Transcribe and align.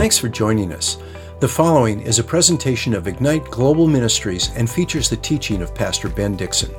Thanks 0.00 0.16
for 0.16 0.30
joining 0.30 0.72
us. 0.72 0.96
The 1.40 1.48
following 1.48 2.00
is 2.00 2.18
a 2.18 2.24
presentation 2.24 2.94
of 2.94 3.06
Ignite 3.06 3.44
Global 3.50 3.86
Ministries 3.86 4.48
and 4.56 4.68
features 4.68 5.10
the 5.10 5.18
teaching 5.18 5.60
of 5.60 5.74
Pastor 5.74 6.08
Ben 6.08 6.38
Dixon. 6.38 6.74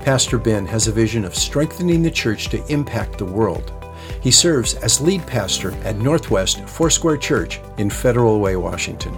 Pastor 0.00 0.38
Ben 0.38 0.66
has 0.66 0.88
a 0.88 0.92
vision 0.92 1.24
of 1.24 1.36
strengthening 1.36 2.02
the 2.02 2.10
church 2.10 2.48
to 2.48 2.66
impact 2.66 3.16
the 3.16 3.24
world. 3.24 3.72
He 4.20 4.32
serves 4.32 4.74
as 4.74 5.00
lead 5.00 5.24
pastor 5.24 5.70
at 5.84 5.98
Northwest 5.98 6.68
Foursquare 6.68 7.16
Church 7.16 7.60
in 7.76 7.90
Federal 7.90 8.40
Way, 8.40 8.56
Washington. 8.56 9.14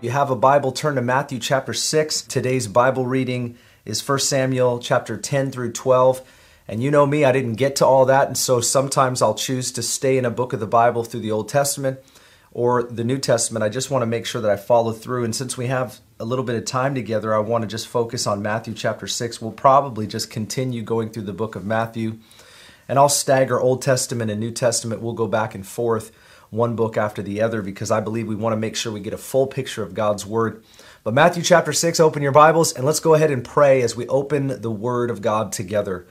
You 0.00 0.12
have 0.12 0.30
a 0.30 0.36
Bible, 0.36 0.72
turn 0.72 0.94
to 0.94 1.02
Matthew 1.02 1.40
chapter 1.40 1.74
6. 1.74 2.22
Today's 2.22 2.68
Bible 2.68 3.04
reading 3.04 3.58
is 3.84 4.06
1 4.08 4.20
Samuel 4.20 4.78
chapter 4.78 5.18
10 5.18 5.50
through 5.50 5.72
12. 5.72 6.22
And 6.68 6.82
you 6.82 6.90
know 6.90 7.06
me, 7.06 7.24
I 7.24 7.32
didn't 7.32 7.54
get 7.54 7.76
to 7.76 7.86
all 7.86 8.04
that. 8.06 8.26
And 8.26 8.36
so 8.36 8.60
sometimes 8.60 9.22
I'll 9.22 9.34
choose 9.34 9.72
to 9.72 9.82
stay 9.82 10.18
in 10.18 10.26
a 10.26 10.30
book 10.30 10.52
of 10.52 10.60
the 10.60 10.66
Bible 10.66 11.02
through 11.02 11.20
the 11.20 11.30
Old 11.30 11.48
Testament 11.48 11.98
or 12.52 12.82
the 12.82 13.04
New 13.04 13.18
Testament. 13.18 13.62
I 13.62 13.70
just 13.70 13.90
want 13.90 14.02
to 14.02 14.06
make 14.06 14.26
sure 14.26 14.42
that 14.42 14.50
I 14.50 14.56
follow 14.56 14.92
through. 14.92 15.24
And 15.24 15.34
since 15.34 15.56
we 15.56 15.68
have 15.68 16.00
a 16.20 16.26
little 16.26 16.44
bit 16.44 16.56
of 16.56 16.66
time 16.66 16.94
together, 16.94 17.34
I 17.34 17.38
want 17.38 17.62
to 17.62 17.68
just 17.68 17.88
focus 17.88 18.26
on 18.26 18.42
Matthew 18.42 18.74
chapter 18.74 19.06
6. 19.06 19.40
We'll 19.40 19.52
probably 19.52 20.06
just 20.06 20.30
continue 20.30 20.82
going 20.82 21.08
through 21.08 21.22
the 21.22 21.32
book 21.32 21.56
of 21.56 21.64
Matthew. 21.64 22.18
And 22.86 22.98
I'll 22.98 23.08
stagger 23.08 23.58
Old 23.58 23.80
Testament 23.80 24.30
and 24.30 24.40
New 24.40 24.50
Testament. 24.50 25.00
We'll 25.00 25.14
go 25.14 25.26
back 25.26 25.54
and 25.54 25.66
forth 25.66 26.12
one 26.50 26.76
book 26.76 26.96
after 26.96 27.22
the 27.22 27.40
other 27.40 27.62
because 27.62 27.90
I 27.90 28.00
believe 28.00 28.26
we 28.26 28.34
want 28.34 28.52
to 28.52 28.58
make 28.58 28.76
sure 28.76 28.92
we 28.92 29.00
get 29.00 29.12
a 29.12 29.18
full 29.18 29.46
picture 29.46 29.82
of 29.82 29.94
God's 29.94 30.26
Word. 30.26 30.62
But 31.04 31.14
Matthew 31.14 31.42
chapter 31.42 31.72
6, 31.72 32.00
open 32.00 32.22
your 32.22 32.32
Bibles 32.32 32.72
and 32.72 32.84
let's 32.84 33.00
go 33.00 33.14
ahead 33.14 33.30
and 33.30 33.44
pray 33.44 33.82
as 33.82 33.96
we 33.96 34.06
open 34.08 34.60
the 34.60 34.70
Word 34.70 35.10
of 35.10 35.22
God 35.22 35.52
together. 35.52 36.06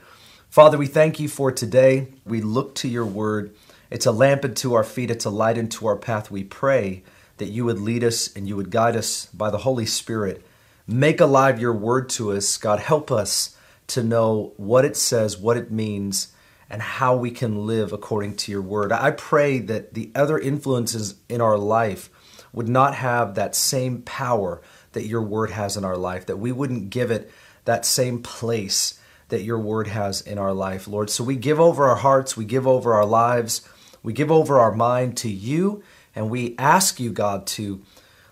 Father, 0.50 0.78
we 0.78 0.86
thank 0.86 1.20
you 1.20 1.28
for 1.28 1.52
today. 1.52 2.08
We 2.24 2.40
look 2.40 2.74
to 2.76 2.88
your 2.88 3.04
word. 3.04 3.54
It's 3.90 4.06
a 4.06 4.12
lamp 4.12 4.46
unto 4.46 4.72
our 4.72 4.82
feet, 4.82 5.10
it's 5.10 5.26
a 5.26 5.30
light 5.30 5.58
unto 5.58 5.86
our 5.86 5.96
path. 5.96 6.30
We 6.30 6.42
pray 6.42 7.02
that 7.36 7.48
you 7.48 7.66
would 7.66 7.78
lead 7.78 8.02
us 8.02 8.34
and 8.34 8.48
you 8.48 8.56
would 8.56 8.70
guide 8.70 8.96
us 8.96 9.26
by 9.26 9.50
the 9.50 9.58
Holy 9.58 9.84
Spirit. 9.84 10.44
Make 10.86 11.20
alive 11.20 11.60
your 11.60 11.74
word 11.74 12.08
to 12.10 12.32
us. 12.32 12.56
God, 12.56 12.80
help 12.80 13.12
us 13.12 13.56
to 13.88 14.02
know 14.02 14.54
what 14.56 14.86
it 14.86 14.96
says, 14.96 15.36
what 15.36 15.58
it 15.58 15.70
means, 15.70 16.32
and 16.70 16.80
how 16.80 17.14
we 17.14 17.30
can 17.30 17.66
live 17.66 17.92
according 17.92 18.36
to 18.36 18.52
your 18.52 18.62
word. 18.62 18.90
I 18.90 19.10
pray 19.10 19.58
that 19.58 19.92
the 19.92 20.10
other 20.14 20.38
influences 20.38 21.16
in 21.28 21.42
our 21.42 21.58
life 21.58 22.08
would 22.54 22.68
not 22.68 22.94
have 22.94 23.34
that 23.34 23.54
same 23.54 24.00
power 24.00 24.62
that 24.92 25.06
your 25.06 25.22
word 25.22 25.50
has 25.50 25.76
in 25.76 25.84
our 25.84 25.96
life, 25.96 26.24
that 26.24 26.38
we 26.38 26.52
wouldn't 26.52 26.88
give 26.88 27.10
it 27.10 27.30
that 27.66 27.84
same 27.84 28.22
place 28.22 28.98
that 29.28 29.42
your 29.42 29.58
word 29.58 29.88
has 29.88 30.20
in 30.20 30.38
our 30.38 30.52
life, 30.52 30.88
Lord. 30.88 31.10
So 31.10 31.22
we 31.24 31.36
give 31.36 31.60
over 31.60 31.86
our 31.86 31.96
hearts, 31.96 32.36
we 32.36 32.44
give 32.44 32.66
over 32.66 32.94
our 32.94 33.06
lives, 33.06 33.68
we 34.02 34.12
give 34.12 34.30
over 34.30 34.58
our 34.58 34.74
mind 34.74 35.16
to 35.18 35.28
you, 35.28 35.82
and 36.14 36.30
we 36.30 36.56
ask 36.58 36.98
you, 36.98 37.10
God, 37.10 37.46
to 37.48 37.82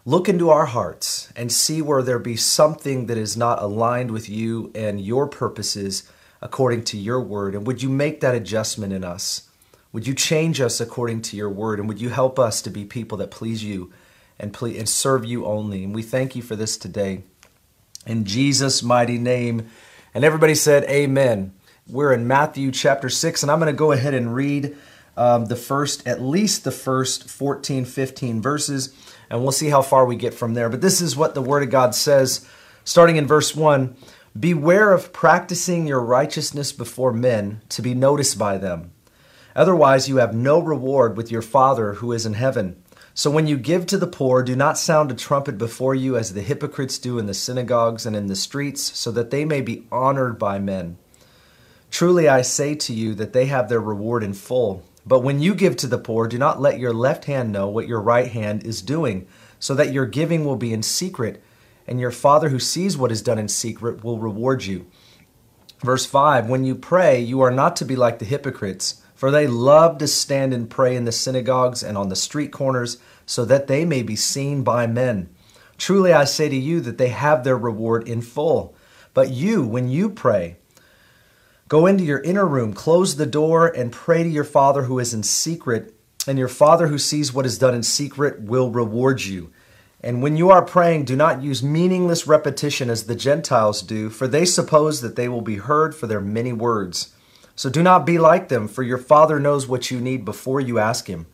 look 0.05 0.29
into 0.29 0.51
our 0.51 0.67
hearts 0.67 1.33
and 1.37 1.53
see 1.53 1.83
where 1.83 2.03
there 2.03 2.19
be 2.19 2.37
something 2.37 3.07
that 3.07 3.19
is 3.19 3.37
not 3.37 3.61
aligned 3.61 4.11
with 4.11 4.29
you 4.29 4.71
and 4.75 5.01
your 5.01 5.27
purposes 5.27 6.11
according 6.41 6.85
to 6.85 6.97
your 6.97 7.21
word. 7.21 7.55
And 7.55 7.67
would 7.67 7.83
you 7.83 7.89
make 7.89 8.21
that 8.21 8.35
adjustment 8.35 8.93
in 8.93 9.05
us? 9.05 9.49
Would 9.93 10.07
you 10.07 10.15
change 10.15 10.61
us 10.61 10.81
according 10.81 11.23
to 11.23 11.37
your 11.37 11.51
word? 11.51 11.81
And 11.81 11.89
would 11.89 12.01
you 12.01 12.11
help 12.11 12.39
us 12.39 12.63
to 12.63 12.71
be 12.71 12.85
people 12.85 13.19
that 13.19 13.31
please 13.31 13.65
you 13.65 13.93
and, 14.39 14.53
please, 14.53 14.79
and 14.79 14.89
serve 14.89 15.25
you 15.25 15.47
only? 15.47 15.83
And 15.85 15.95
we 15.95 16.03
thank 16.03 16.37
you 16.37 16.43
for 16.43 16.55
this 16.55 16.77
today. 16.77 17.23
In 18.07 18.25
Jesus' 18.25 18.83
mighty 18.83 19.19
name, 19.19 19.69
and 20.17 20.25
everybody 20.25 20.55
said, 20.55 20.85
Amen. 20.85 21.53
We're 21.87 22.15
in 22.15 22.27
Matthew 22.27 22.71
chapter 22.71 23.11
6, 23.11 23.43
and 23.43 23.53
I'm 23.53 23.59
going 23.59 23.71
to 23.71 23.77
go 23.77 23.93
ahead 23.93 24.15
and 24.15 24.35
read 24.35 24.75
um, 25.15 25.45
the 25.45 25.57
first, 25.57 26.09
at 26.09 26.23
least 26.23 26.65
the 26.65 26.71
first 26.71 27.29
14, 27.29 27.85
15 27.85 28.41
verses, 28.41 28.95
and 29.29 29.43
we'll 29.43 29.53
see 29.53 29.69
how 29.69 29.83
far 29.83 30.07
we 30.07 30.17
get 30.17 30.33
from 30.33 30.55
there. 30.55 30.71
But 30.71 30.81
this 30.81 31.03
is 31.03 31.19
what 31.19 31.35
the 31.35 31.43
Word 31.43 31.63
of 31.65 31.69
God 31.69 31.95
says, 31.95 32.49
starting 32.83 33.17
in 33.17 33.27
verse 33.27 33.55
1 33.55 33.95
Beware 34.41 34.95
of 34.95 35.13
practicing 35.13 35.87
your 35.87 36.01
righteousness 36.01 36.73
before 36.73 37.13
men 37.13 37.61
to 37.69 37.83
be 37.83 37.93
noticed 37.93 38.39
by 38.39 38.57
them. 38.57 38.93
Otherwise, 39.55 40.09
you 40.09 40.17
have 40.17 40.35
no 40.35 40.59
reward 40.59 41.19
with 41.19 41.31
your 41.31 41.43
Father 41.43 41.93
who 41.93 42.13
is 42.13 42.25
in 42.25 42.33
heaven. 42.33 42.83
So 43.17 43.31
when 43.31 43.47
you 43.47 43.57
give 43.57 43.87
to 43.87 43.97
the 43.97 44.07
poor, 44.07 44.43
do 44.43 44.55
not 44.55 44.77
sound 44.77 45.11
a 45.11 45.15
trumpet 45.15 45.57
before 45.57 45.95
you 45.95 46.19
as 46.19 46.35
the 46.35 46.43
hypocrites 46.43 46.99
do 46.99 47.19
in 47.19 47.25
the 47.25 47.33
synagogues 47.33 48.05
and 48.05 48.15
in 48.15 48.27
the 48.27 48.37
streets, 48.37 48.83
so 48.95 49.11
that 49.11 49.31
they 49.31 49.47
may 49.47 49.63
be 49.63 49.87
honored 49.91 50.39
by 50.39 50.59
men. 50.59 50.99
Truly 51.91 52.29
I 52.29 52.43
say 52.43 52.75
to 52.75 52.93
you 52.93 53.15
that 53.15 53.33
they 53.33 53.47
have 53.47 53.71
their 53.71 53.81
reward 53.81 54.23
in 54.23 54.35
full. 54.35 54.83
But 55.07 55.21
when 55.21 55.41
you 55.41 55.55
give 55.55 55.77
to 55.77 55.87
the 55.87 55.97
poor, 55.97 56.29
do 56.29 56.37
not 56.37 56.61
let 56.61 56.79
your 56.79 56.93
left 56.93 57.25
hand 57.25 57.51
know 57.51 57.67
what 57.69 57.89
your 57.89 58.03
right 58.03 58.31
hand 58.31 58.65
is 58.65 58.83
doing, 58.83 59.27
so 59.59 59.75
that 59.75 59.95
your 59.95 60.05
giving 60.05 60.45
will 60.45 60.57
be 60.57 60.75
in 60.75 60.83
secret, 60.83 61.43
and 61.87 61.99
your 61.99 62.11
Father 62.11 62.51
who 62.51 62.59
sees 62.59 62.99
what 62.99 63.11
is 63.11 63.23
done 63.23 63.39
in 63.39 63.49
secret 63.49 64.05
will 64.05 64.19
reward 64.19 64.65
you. 64.65 64.85
Verse 65.81 66.05
5 66.05 66.51
When 66.51 66.67
you 66.67 66.75
pray, 66.75 67.19
you 67.19 67.41
are 67.41 67.51
not 67.51 67.77
to 67.77 67.87
be 67.87 67.97
like 67.97 68.19
the 68.19 68.27
hypocrites 68.27 69.01
for 69.17 69.33
they 69.33 69.49
love 69.49 69.99
to 69.99 70.07
stand 70.07 70.55
and 70.55 70.71
pray 70.71 70.95
in 70.95 71.07
the 71.07 71.11
synagogues 71.11 71.83
and 71.83 71.99
on 71.99 72.11
the 72.11 72.15
street 72.15 72.53
corners, 72.53 72.99
so 73.25 73.45
that 73.45 73.67
they 73.67 73.85
may 73.85 74.03
be 74.03 74.15
seen 74.15 74.63
by 74.63 74.87
men. 74.87 75.29
Truly 75.79 76.13
I 76.13 76.25
say 76.25 76.49
to 76.49 76.57
you 76.57 76.81
that 76.83 76.99
they 76.99 77.09
have 77.09 77.43
their 77.43 77.59
reward 77.59 78.07
in 78.07 78.23
full. 78.23 78.77
But 79.15 79.31
you, 79.31 79.67
when 79.67 79.89
you 79.89 80.11
pray, 80.11 80.59
go 81.69 81.87
into 81.87 82.05
your 82.05 82.21
inner 82.21 82.47
room, 82.47 82.75
close 82.75 83.17
the 83.17 83.27
door, 83.27 83.67
and 83.67 83.91
pray 83.91 84.23
to 84.23 84.29
your 84.29 84.45
Father 84.45 84.83
who 84.83 84.99
is 84.99 85.15
in 85.15 85.23
secret, 85.23 85.95
and 86.29 86.39
your 86.39 86.49
Father 86.49 86.89
who 86.89 86.99
sees 86.99 87.33
what 87.33 87.47
is 87.47 87.59
done 87.59 87.75
in 87.75 87.83
secret 87.83 88.43
will 88.43 88.71
reward 88.71 89.25
you. 89.25 89.51
And 90.03 90.23
when 90.23 90.37
you 90.37 90.51
are 90.51 90.63
praying, 90.63 91.07
do 91.07 91.17
not 91.17 91.43
use 91.43 91.63
meaningless 91.63 92.27
repetition 92.27 92.91
as 92.91 93.05
the 93.05 93.17
Gentiles 93.17 93.81
do, 93.81 94.11
for 94.11 94.29
they 94.29 94.45
suppose 94.45 95.01
that 95.01 95.17
they 95.17 95.29
will 95.29 95.41
be 95.41 95.57
heard 95.57 95.95
for 95.95 96.07
their 96.07 96.21
many 96.21 96.53
words. 96.53 97.15
So 97.57 97.71
do 97.71 97.83
not 97.83 98.05
be 98.05 98.19
like 98.19 98.49
them, 98.49 98.69
for 98.69 98.83
your 98.83 98.99
Father 98.99 99.41
knows 99.41 99.67
what 99.67 99.91
you 99.91 99.99
need 99.99 100.27
before 100.27 100.61
you 100.61 100.79
ask 100.79 101.09
Him. 101.09 101.27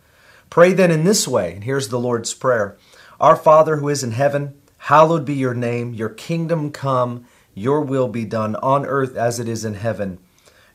Pray 0.49 0.73
then 0.73 0.93
in 0.93 1.05
this 1.05 1.27
way, 1.27 1.55
and 1.55 1.65
here's 1.65 1.89
the 1.89 1.99
Lord's 1.99 2.33
Prayer 2.33 2.79
Our 3.21 3.35
Father 3.35 3.77
who 3.77 3.89
is 3.89 4.05
in 4.05 4.13
heaven, 4.13 4.55
hallowed 4.79 5.25
be 5.25 5.35
your 5.35 5.55
name, 5.55 5.93
your 5.93 6.09
kingdom 6.09 6.71
come, 6.71 7.27
your 7.55 7.81
will 7.81 8.07
be 8.07 8.25
done 8.25 8.55
on 8.57 8.87
earth 8.87 9.17
as 9.17 9.41
it 9.41 9.49
is 9.49 9.65
in 9.65 9.75
heaven. 9.75 10.19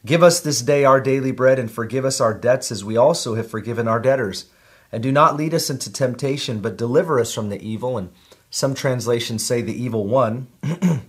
Give 0.06 0.22
us 0.22 0.42
this 0.42 0.62
day 0.62 0.84
our 0.84 1.00
daily 1.00 1.32
bread, 1.32 1.60
and 1.60 1.72
forgive 1.72 2.04
us 2.04 2.20
our 2.20 2.34
debts 2.34 2.70
as 2.70 2.84
we 2.84 2.98
also 2.98 3.36
have 3.36 3.50
forgiven 3.50 3.88
our 3.88 4.02
debtors. 4.02 4.46
And 4.92 5.02
do 5.02 5.14
not 5.14 5.38
lead 5.38 5.54
us 5.54 5.70
into 5.70 5.92
temptation, 5.92 6.60
but 6.60 6.78
deliver 6.78 7.20
us 7.20 7.34
from 7.34 7.50
the 7.50 7.62
evil. 7.62 7.98
And 7.98 8.10
some 8.50 8.74
translations 8.74 9.46
say 9.46 9.62
the 9.62 9.82
evil 9.82 10.06
one. 10.06 10.48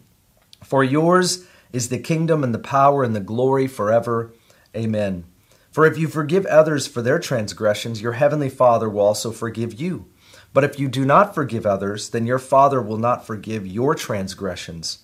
For 0.64 0.82
yours 0.82 1.46
is 1.72 1.88
the 1.88 1.98
kingdom 1.98 2.42
and 2.42 2.54
the 2.54 2.58
power 2.58 3.04
and 3.04 3.14
the 3.14 3.20
glory 3.20 3.66
forever. 3.66 4.32
Amen. 4.76 5.24
For 5.70 5.86
if 5.86 5.98
you 5.98 6.08
forgive 6.08 6.46
others 6.46 6.86
for 6.86 7.02
their 7.02 7.18
transgressions, 7.18 8.02
your 8.02 8.12
heavenly 8.12 8.48
Father 8.48 8.88
will 8.88 9.02
also 9.02 9.30
forgive 9.30 9.80
you. 9.80 10.06
But 10.52 10.64
if 10.64 10.78
you 10.78 10.88
do 10.88 11.04
not 11.04 11.34
forgive 11.34 11.66
others, 11.66 12.10
then 12.10 12.26
your 12.26 12.38
Father 12.38 12.80
will 12.80 12.96
not 12.96 13.26
forgive 13.26 13.66
your 13.66 13.94
transgressions. 13.94 14.98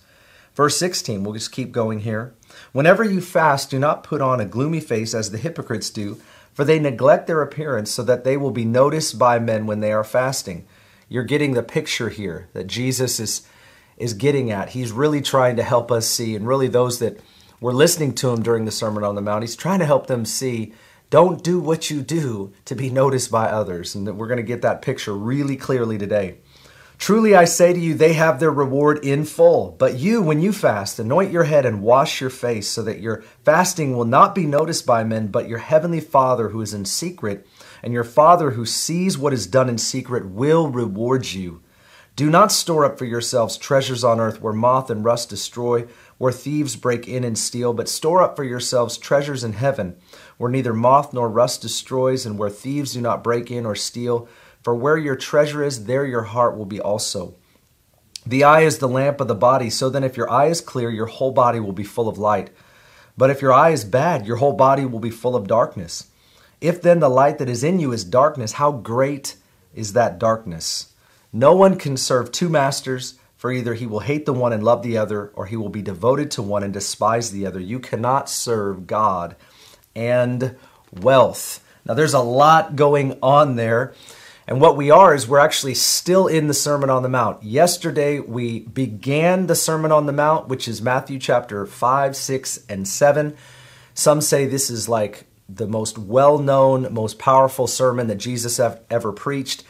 Verse 0.55 0.77
16, 0.77 1.23
we'll 1.23 1.33
just 1.33 1.51
keep 1.51 1.71
going 1.71 1.99
here. 1.99 2.33
Whenever 2.71 3.03
you 3.03 3.21
fast, 3.21 3.69
do 3.69 3.77
not 3.77 4.03
put 4.03 4.21
on 4.21 4.39
a 4.39 4.45
gloomy 4.45 4.79
face 4.79 5.13
as 5.13 5.31
the 5.31 5.37
hypocrites 5.37 5.89
do, 5.89 6.19
for 6.53 6.63
they 6.63 6.79
neglect 6.79 7.27
their 7.27 7.41
appearance 7.41 7.91
so 7.91 8.01
that 8.03 8.23
they 8.23 8.37
will 8.37 8.51
be 8.51 8.65
noticed 8.65 9.19
by 9.19 9.37
men 9.37 9.65
when 9.65 9.81
they 9.81 9.91
are 9.91 10.03
fasting. 10.03 10.65
You're 11.09 11.23
getting 11.23 11.53
the 11.53 11.63
picture 11.63 12.09
here 12.09 12.47
that 12.53 12.67
Jesus 12.67 13.19
is 13.19 13.47
is 13.97 14.13
getting 14.13 14.51
at. 14.51 14.69
He's 14.69 14.91
really 14.91 15.21
trying 15.21 15.55
to 15.55 15.63
help 15.63 15.91
us 15.91 16.07
see, 16.07 16.35
and 16.35 16.47
really 16.47 16.67
those 16.67 16.99
that 16.99 17.19
were 17.59 17.73
listening 17.73 18.13
to 18.15 18.29
him 18.29 18.43
during 18.43 18.65
the 18.65 18.71
Sermon 18.71 19.03
on 19.03 19.15
the 19.15 19.21
Mount, 19.21 19.43
he's 19.43 19.55
trying 19.55 19.79
to 19.79 19.85
help 19.85 20.07
them 20.07 20.25
see 20.25 20.73
don't 21.09 21.43
do 21.43 21.59
what 21.59 21.89
you 21.89 22.01
do 22.01 22.51
to 22.65 22.75
be 22.75 22.89
noticed 22.89 23.31
by 23.31 23.45
others. 23.45 23.95
And 23.95 24.17
we're 24.17 24.27
going 24.27 24.37
to 24.37 24.43
get 24.43 24.63
that 24.63 24.81
picture 24.81 25.15
really 25.15 25.55
clearly 25.55 25.97
today. 25.97 26.39
Truly 26.97 27.35
I 27.35 27.45
say 27.45 27.73
to 27.73 27.79
you, 27.79 27.93
they 27.93 28.13
have 28.13 28.39
their 28.39 28.51
reward 28.51 29.03
in 29.03 29.25
full. 29.25 29.75
But 29.77 29.95
you, 29.95 30.21
when 30.21 30.41
you 30.41 30.51
fast, 30.51 30.97
anoint 30.97 31.31
your 31.31 31.43
head 31.43 31.65
and 31.65 31.81
wash 31.81 32.21
your 32.21 32.29
face, 32.29 32.67
so 32.67 32.81
that 32.83 33.01
your 33.01 33.23
fasting 33.43 33.95
will 33.95 34.05
not 34.05 34.33
be 34.33 34.45
noticed 34.45 34.85
by 34.85 35.03
men, 35.03 35.27
but 35.27 35.49
your 35.49 35.59
heavenly 35.59 35.99
Father 35.99 36.49
who 36.49 36.61
is 36.61 36.73
in 36.73 36.85
secret, 36.85 37.45
and 37.83 37.93
your 37.93 38.03
Father 38.03 38.51
who 38.51 38.65
sees 38.65 39.17
what 39.17 39.33
is 39.33 39.45
done 39.45 39.69
in 39.69 39.77
secret 39.77 40.25
will 40.25 40.69
reward 40.69 41.25
you. 41.25 41.61
Do 42.15 42.29
not 42.29 42.53
store 42.53 42.85
up 42.85 42.97
for 42.97 43.03
yourselves 43.03 43.57
treasures 43.57 44.01
on 44.01 44.21
earth 44.21 44.41
where 44.41 44.53
moth 44.53 44.89
and 44.89 45.03
rust 45.03 45.29
destroy, 45.29 45.85
where 46.17 46.31
thieves 46.31 46.77
break 46.77 47.09
in 47.09 47.25
and 47.25 47.37
steal, 47.37 47.73
but 47.73 47.89
store 47.89 48.21
up 48.21 48.37
for 48.37 48.45
yourselves 48.45 48.97
treasures 48.97 49.43
in 49.43 49.51
heaven, 49.51 49.97
where 50.37 50.49
neither 50.49 50.73
moth 50.73 51.11
nor 51.11 51.27
rust 51.27 51.61
destroys, 51.61 52.25
and 52.25 52.37
where 52.37 52.49
thieves 52.49 52.93
do 52.93 53.01
not 53.01 53.21
break 53.21 53.51
in 53.51 53.65
or 53.65 53.75
steal. 53.75 54.29
For 54.63 54.73
where 54.73 54.97
your 54.97 55.17
treasure 55.17 55.61
is, 55.61 55.85
there 55.85 56.05
your 56.05 56.23
heart 56.23 56.57
will 56.57 56.65
be 56.65 56.79
also. 56.79 57.35
The 58.25 58.45
eye 58.45 58.61
is 58.61 58.77
the 58.77 58.87
lamp 58.87 59.19
of 59.19 59.27
the 59.27 59.35
body, 59.35 59.69
so 59.69 59.89
then 59.89 60.05
if 60.05 60.15
your 60.15 60.31
eye 60.31 60.47
is 60.47 60.61
clear, 60.61 60.89
your 60.89 61.07
whole 61.07 61.31
body 61.31 61.59
will 61.59 61.73
be 61.73 61.83
full 61.83 62.07
of 62.07 62.17
light. 62.17 62.49
But 63.17 63.29
if 63.29 63.41
your 63.41 63.51
eye 63.51 63.71
is 63.71 63.83
bad, 63.83 64.25
your 64.25 64.37
whole 64.37 64.53
body 64.53 64.85
will 64.85 64.99
be 64.99 65.09
full 65.09 65.35
of 65.35 65.47
darkness. 65.47 66.07
If 66.61 66.81
then 66.81 67.01
the 67.01 67.09
light 67.09 67.39
that 67.39 67.49
is 67.49 67.63
in 67.63 67.79
you 67.79 67.91
is 67.91 68.05
darkness, 68.05 68.53
how 68.53 68.71
great 68.71 69.35
is 69.73 69.91
that 69.93 70.17
darkness? 70.17 70.93
No 71.35 71.53
one 71.53 71.77
can 71.77 71.97
serve 71.97 72.31
two 72.31 72.47
masters, 72.47 73.15
for 73.35 73.51
either 73.51 73.73
he 73.73 73.85
will 73.85 73.99
hate 73.99 74.25
the 74.25 74.31
one 74.31 74.53
and 74.53 74.63
love 74.63 74.83
the 74.83 74.97
other, 74.97 75.33
or 75.35 75.47
he 75.47 75.57
will 75.57 75.67
be 75.67 75.81
devoted 75.81 76.31
to 76.31 76.41
one 76.41 76.63
and 76.63 76.71
despise 76.71 77.31
the 77.31 77.45
other. 77.45 77.59
You 77.59 77.81
cannot 77.81 78.29
serve 78.29 78.87
God 78.87 79.35
and 79.93 80.55
wealth. 80.93 81.61
Now, 81.83 81.93
there's 81.93 82.13
a 82.13 82.21
lot 82.21 82.77
going 82.77 83.19
on 83.21 83.57
there. 83.57 83.93
And 84.47 84.61
what 84.61 84.77
we 84.77 84.89
are 84.91 85.13
is 85.13 85.27
we're 85.27 85.39
actually 85.39 85.73
still 85.73 86.27
in 86.27 86.47
the 86.47 86.53
Sermon 86.53 86.89
on 86.89 87.03
the 87.03 87.09
Mount. 87.09 87.43
Yesterday, 87.43 88.21
we 88.21 88.59
began 88.59 89.47
the 89.47 89.55
Sermon 89.55 89.91
on 89.91 90.05
the 90.05 90.13
Mount, 90.13 90.47
which 90.47 90.69
is 90.69 90.81
Matthew 90.81 91.19
chapter 91.19 91.65
5, 91.65 92.15
6, 92.15 92.65
and 92.69 92.87
7. 92.87 93.35
Some 93.93 94.21
say 94.21 94.45
this 94.45 94.69
is 94.69 94.87
like 94.87 95.25
the 95.49 95.67
most 95.67 95.97
well 95.97 96.39
known, 96.39 96.93
most 96.93 97.19
powerful 97.19 97.67
sermon 97.67 98.07
that 98.07 98.19
Jesus 98.19 98.57
ever 98.89 99.11
preached. 99.11 99.65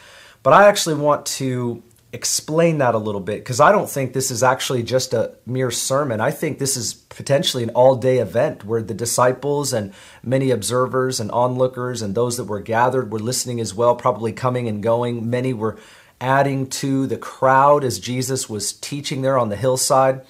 But 0.46 0.52
I 0.52 0.68
actually 0.68 0.94
want 0.94 1.26
to 1.26 1.82
explain 2.12 2.78
that 2.78 2.94
a 2.94 2.98
little 2.98 3.20
bit 3.20 3.40
because 3.40 3.58
I 3.58 3.72
don't 3.72 3.90
think 3.90 4.12
this 4.12 4.30
is 4.30 4.44
actually 4.44 4.84
just 4.84 5.12
a 5.12 5.34
mere 5.44 5.72
sermon. 5.72 6.20
I 6.20 6.30
think 6.30 6.60
this 6.60 6.76
is 6.76 6.94
potentially 6.94 7.64
an 7.64 7.70
all 7.70 7.96
day 7.96 8.18
event 8.18 8.64
where 8.64 8.80
the 8.80 8.94
disciples 8.94 9.72
and 9.72 9.92
many 10.22 10.52
observers 10.52 11.18
and 11.18 11.32
onlookers 11.32 12.00
and 12.00 12.14
those 12.14 12.36
that 12.36 12.44
were 12.44 12.60
gathered 12.60 13.10
were 13.10 13.18
listening 13.18 13.58
as 13.58 13.74
well, 13.74 13.96
probably 13.96 14.32
coming 14.32 14.68
and 14.68 14.84
going. 14.84 15.28
Many 15.28 15.52
were 15.52 15.80
adding 16.20 16.68
to 16.68 17.08
the 17.08 17.18
crowd 17.18 17.82
as 17.82 17.98
Jesus 17.98 18.48
was 18.48 18.72
teaching 18.72 19.22
there 19.22 19.36
on 19.36 19.48
the 19.48 19.56
hillside. 19.56 20.24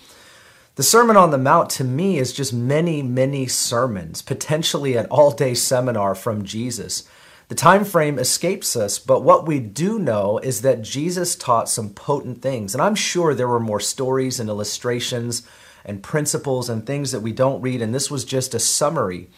The 0.76 0.82
Sermon 0.82 1.18
on 1.18 1.30
the 1.30 1.36
Mount 1.36 1.68
to 1.72 1.84
me 1.84 2.16
is 2.16 2.32
just 2.32 2.54
many, 2.54 3.02
many 3.02 3.48
sermons, 3.48 4.22
potentially 4.22 4.96
an 4.96 5.04
all 5.10 5.30
day 5.30 5.52
seminar 5.52 6.14
from 6.14 6.42
Jesus. 6.42 7.06
The 7.48 7.54
time 7.54 7.84
frame 7.84 8.18
escapes 8.18 8.74
us, 8.74 8.98
but 8.98 9.22
what 9.22 9.46
we 9.46 9.60
do 9.60 10.00
know 10.00 10.38
is 10.38 10.62
that 10.62 10.82
Jesus 10.82 11.36
taught 11.36 11.68
some 11.68 11.90
potent 11.90 12.42
things. 12.42 12.74
And 12.74 12.82
I'm 12.82 12.96
sure 12.96 13.34
there 13.34 13.46
were 13.46 13.60
more 13.60 13.78
stories 13.78 14.40
and 14.40 14.48
illustrations 14.48 15.46
and 15.84 16.02
principles 16.02 16.68
and 16.68 16.84
things 16.84 17.12
that 17.12 17.20
we 17.20 17.30
don't 17.30 17.62
read. 17.62 17.80
And 17.80 17.94
this 17.94 18.10
was 18.10 18.24
just 18.24 18.54
a 18.54 18.58
summary 18.58 19.30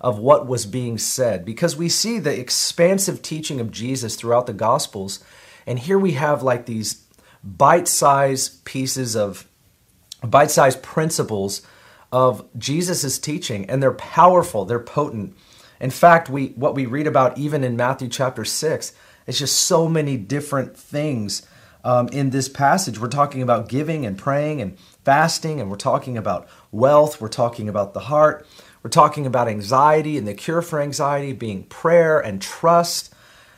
of 0.00 0.18
what 0.18 0.48
was 0.48 0.66
being 0.66 0.98
said 0.98 1.44
because 1.44 1.76
we 1.76 1.88
see 1.88 2.18
the 2.18 2.36
expansive 2.36 3.22
teaching 3.22 3.60
of 3.60 3.70
Jesus 3.70 4.16
throughout 4.16 4.46
the 4.46 4.52
Gospels. 4.52 5.22
And 5.64 5.78
here 5.78 5.98
we 5.98 6.12
have 6.12 6.42
like 6.42 6.66
these 6.66 7.04
bite 7.44 7.86
sized 7.86 8.64
pieces 8.64 9.14
of 9.14 9.46
bite 10.24 10.50
sized 10.50 10.82
principles 10.82 11.62
of 12.10 12.46
Jesus' 12.58 13.18
teaching, 13.18 13.70
and 13.70 13.82
they're 13.82 13.92
powerful, 13.92 14.64
they're 14.64 14.78
potent. 14.78 15.36
In 15.82 15.90
fact, 15.90 16.30
we 16.30 16.48
what 16.50 16.76
we 16.76 16.86
read 16.86 17.08
about 17.08 17.36
even 17.36 17.64
in 17.64 17.76
Matthew 17.76 18.08
chapter 18.08 18.44
6, 18.44 18.92
it's 19.26 19.38
just 19.38 19.58
so 19.58 19.88
many 19.88 20.16
different 20.16 20.76
things 20.76 21.44
um, 21.82 22.08
in 22.08 22.30
this 22.30 22.48
passage. 22.48 23.00
We're 23.00 23.08
talking 23.08 23.42
about 23.42 23.68
giving 23.68 24.06
and 24.06 24.16
praying 24.16 24.62
and 24.62 24.78
fasting, 25.04 25.60
and 25.60 25.68
we're 25.68 25.76
talking 25.76 26.16
about 26.16 26.48
wealth, 26.70 27.20
we're 27.20 27.26
talking 27.26 27.68
about 27.68 27.94
the 27.94 28.00
heart, 28.00 28.46
we're 28.84 28.90
talking 28.90 29.26
about 29.26 29.48
anxiety 29.48 30.16
and 30.16 30.26
the 30.26 30.34
cure 30.34 30.62
for 30.62 30.80
anxiety 30.80 31.32
being 31.32 31.64
prayer 31.64 32.20
and 32.20 32.40
trust. 32.40 33.12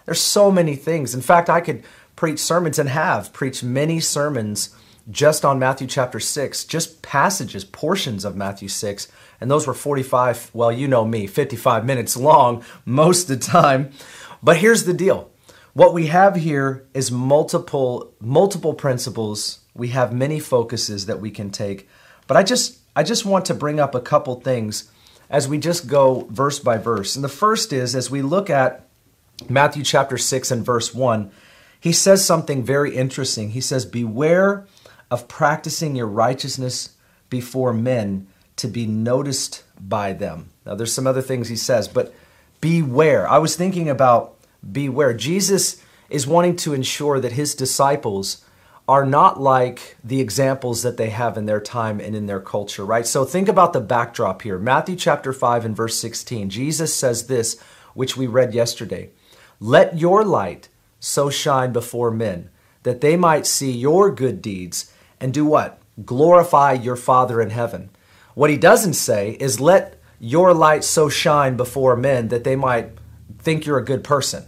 There's 0.06 0.20
so 0.20 0.50
many 0.50 0.77
things. 0.77 1.15
In 1.15 1.20
fact, 1.20 1.50
I 1.50 1.61
could 1.61 1.85
preach 2.17 2.38
sermons 2.38 2.79
and 2.79 2.88
have 2.88 3.35
preached 3.35 3.62
many 3.62 4.00
sermons 4.00 4.75
just 5.11 5.45
on 5.45 5.59
Matthew 5.59 5.87
chapter 5.87 6.19
6, 6.19 6.65
just 6.65 7.03
passages, 7.03 7.65
portions 7.65 8.25
of 8.25 8.37
Matthew 8.37 8.69
6 8.69 9.09
and 9.41 9.51
those 9.51 9.67
were 9.67 9.75
45, 9.75 10.51
well, 10.55 10.73
you 10.73 10.89
know 10.89 11.05
me, 11.05 11.27
55 11.27 11.85
minutes 11.85 12.17
long 12.17 12.65
most 12.87 13.29
of 13.29 13.41
the 13.41 13.47
time. 13.47 13.91
But 14.43 14.56
here's 14.56 14.85
the 14.85 14.95
deal. 14.95 15.31
What 15.75 15.93
we 15.93 16.06
have 16.06 16.37
here 16.37 16.87
is 16.95 17.11
multiple 17.11 18.15
multiple 18.21 18.73
principles. 18.73 19.59
We 19.75 19.89
have 19.89 20.15
many 20.15 20.41
focuses 20.41 21.06
that 21.06 21.21
we 21.21 21.31
can 21.31 21.51
take. 21.51 21.89
But 22.27 22.37
I 22.37 22.43
just 22.43 22.79
I 22.95 23.03
just 23.03 23.27
want 23.27 23.45
to 23.47 23.55
bring 23.55 23.81
up 23.81 23.95
a 23.95 24.01
couple 24.01 24.41
things 24.41 24.91
as 25.29 25.49
we 25.49 25.59
just 25.59 25.89
go 25.89 26.29
verse 26.31 26.59
by 26.59 26.79
verse. 26.79 27.17
And 27.17 27.23
the 27.25 27.29
first 27.29 27.73
is 27.73 27.95
as 27.95 28.11
we 28.11 28.23
look 28.23 28.49
at 28.49 28.89
Matthew 29.49 29.83
chapter 29.83 30.17
6 30.17 30.51
and 30.53 30.65
verse 30.65 30.95
1, 30.95 31.31
he 31.81 31.93
says 31.93 32.25
something 32.25 32.62
very 32.62 32.95
interesting. 32.95 33.51
He 33.51 33.61
says, 33.61 33.85
Beware 33.85 34.67
of 35.11 35.29
practicing 35.29 35.97
your 35.97 36.06
righteousness 36.06 36.97
before 37.31 37.73
men 37.73 38.27
to 38.56 38.69
be 38.69 38.87
noticed 38.87 39.65
by 39.81 40.12
them. 40.12 40.51
Now, 40.65 40.75
there's 40.75 40.93
some 40.93 41.06
other 41.06 41.23
things 41.23 41.49
he 41.49 41.56
says, 41.56 41.89
but 41.89 42.15
beware. 42.61 43.29
I 43.29 43.39
was 43.39 43.56
thinking 43.56 43.89
about 43.89 44.37
beware. 44.73 45.12
Jesus 45.12 45.83
is 46.09 46.27
wanting 46.27 46.56
to 46.56 46.75
ensure 46.75 47.21
that 47.21 47.33
his 47.33 47.55
disciples 47.55 48.45
are 48.87 49.06
not 49.06 49.41
like 49.41 49.97
the 50.05 50.21
examples 50.21 50.83
that 50.83 50.97
they 50.97 51.09
have 51.09 51.39
in 51.39 51.47
their 51.47 51.61
time 51.61 52.01
and 52.01 52.15
in 52.15 52.27
their 52.27 52.41
culture, 52.41 52.85
right? 52.85 53.06
So 53.06 53.25
think 53.25 53.49
about 53.49 53.73
the 53.73 53.81
backdrop 53.81 54.43
here. 54.43 54.59
Matthew 54.59 54.95
chapter 54.95 55.33
5 55.33 55.65
and 55.65 55.77
verse 55.77 55.97
16. 55.99 56.51
Jesus 56.51 56.95
says 56.95 57.27
this, 57.27 57.59
which 57.95 58.17
we 58.17 58.27
read 58.27 58.53
yesterday 58.53 59.11
Let 59.59 59.99
your 59.99 60.25
light 60.25 60.69
so 61.01 61.31
shine 61.31 61.73
before 61.73 62.11
men 62.11 62.51
that 62.83 63.01
they 63.01 63.17
might 63.17 63.47
see 63.47 63.71
your 63.71 64.11
good 64.11 64.43
deeds 64.43 64.93
and 65.20 65.32
do 65.32 65.44
what? 65.44 65.81
Glorify 66.05 66.72
your 66.72 66.96
Father 66.96 67.40
in 67.40 67.50
heaven. 67.50 67.90
What 68.34 68.50
he 68.50 68.56
doesn't 68.56 68.94
say 68.94 69.37
is 69.40 69.61
let 69.61 70.00
your 70.19 70.52
light 70.52 70.84
so 70.84 71.08
shine 71.08 71.56
before 71.56 71.96
men 71.96 72.28
that 72.28 72.44
they 72.44 72.56
might 72.56 72.90
think 73.38 73.66
you're 73.66 73.78
a 73.78 73.84
good 73.84 74.02
person. 74.02 74.44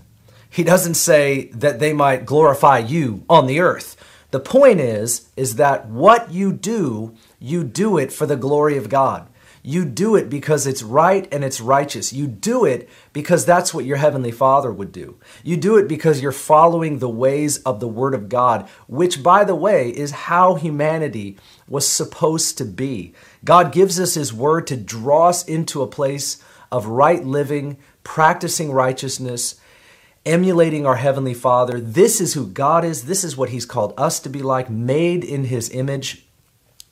He 0.48 0.64
doesn't 0.64 0.94
say 0.94 1.48
that 1.48 1.80
they 1.80 1.92
might 1.92 2.24
glorify 2.24 2.78
you 2.78 3.24
on 3.28 3.46
the 3.46 3.60
earth. 3.60 3.96
The 4.30 4.40
point 4.40 4.80
is 4.80 5.28
is 5.36 5.56
that 5.56 5.86
what 5.86 6.30
you 6.30 6.52
do, 6.52 7.14
you 7.38 7.62
do 7.62 7.98
it 7.98 8.12
for 8.12 8.26
the 8.26 8.36
glory 8.36 8.76
of 8.76 8.88
God. 8.88 9.28
You 9.68 9.84
do 9.84 10.14
it 10.14 10.30
because 10.30 10.64
it's 10.64 10.84
right 10.84 11.26
and 11.32 11.42
it's 11.42 11.60
righteous. 11.60 12.12
You 12.12 12.28
do 12.28 12.64
it 12.64 12.88
because 13.12 13.44
that's 13.44 13.74
what 13.74 13.84
your 13.84 13.96
Heavenly 13.96 14.30
Father 14.30 14.70
would 14.70 14.92
do. 14.92 15.18
You 15.42 15.56
do 15.56 15.76
it 15.76 15.88
because 15.88 16.22
you're 16.22 16.30
following 16.30 17.00
the 17.00 17.08
ways 17.08 17.58
of 17.64 17.80
the 17.80 17.88
Word 17.88 18.14
of 18.14 18.28
God, 18.28 18.68
which, 18.86 19.24
by 19.24 19.42
the 19.42 19.56
way, 19.56 19.90
is 19.90 20.12
how 20.12 20.54
humanity 20.54 21.36
was 21.66 21.84
supposed 21.84 22.56
to 22.58 22.64
be. 22.64 23.12
God 23.44 23.72
gives 23.72 23.98
us 23.98 24.14
His 24.14 24.32
Word 24.32 24.68
to 24.68 24.76
draw 24.76 25.30
us 25.30 25.44
into 25.44 25.82
a 25.82 25.88
place 25.88 26.40
of 26.70 26.86
right 26.86 27.24
living, 27.24 27.76
practicing 28.04 28.70
righteousness, 28.70 29.56
emulating 30.24 30.86
our 30.86 30.94
Heavenly 30.94 31.34
Father. 31.34 31.80
This 31.80 32.20
is 32.20 32.34
who 32.34 32.46
God 32.46 32.84
is. 32.84 33.06
This 33.06 33.24
is 33.24 33.36
what 33.36 33.48
He's 33.48 33.66
called 33.66 33.94
us 33.98 34.20
to 34.20 34.28
be 34.28 34.42
like, 34.42 34.70
made 34.70 35.24
in 35.24 35.42
His 35.42 35.70
image 35.70 36.25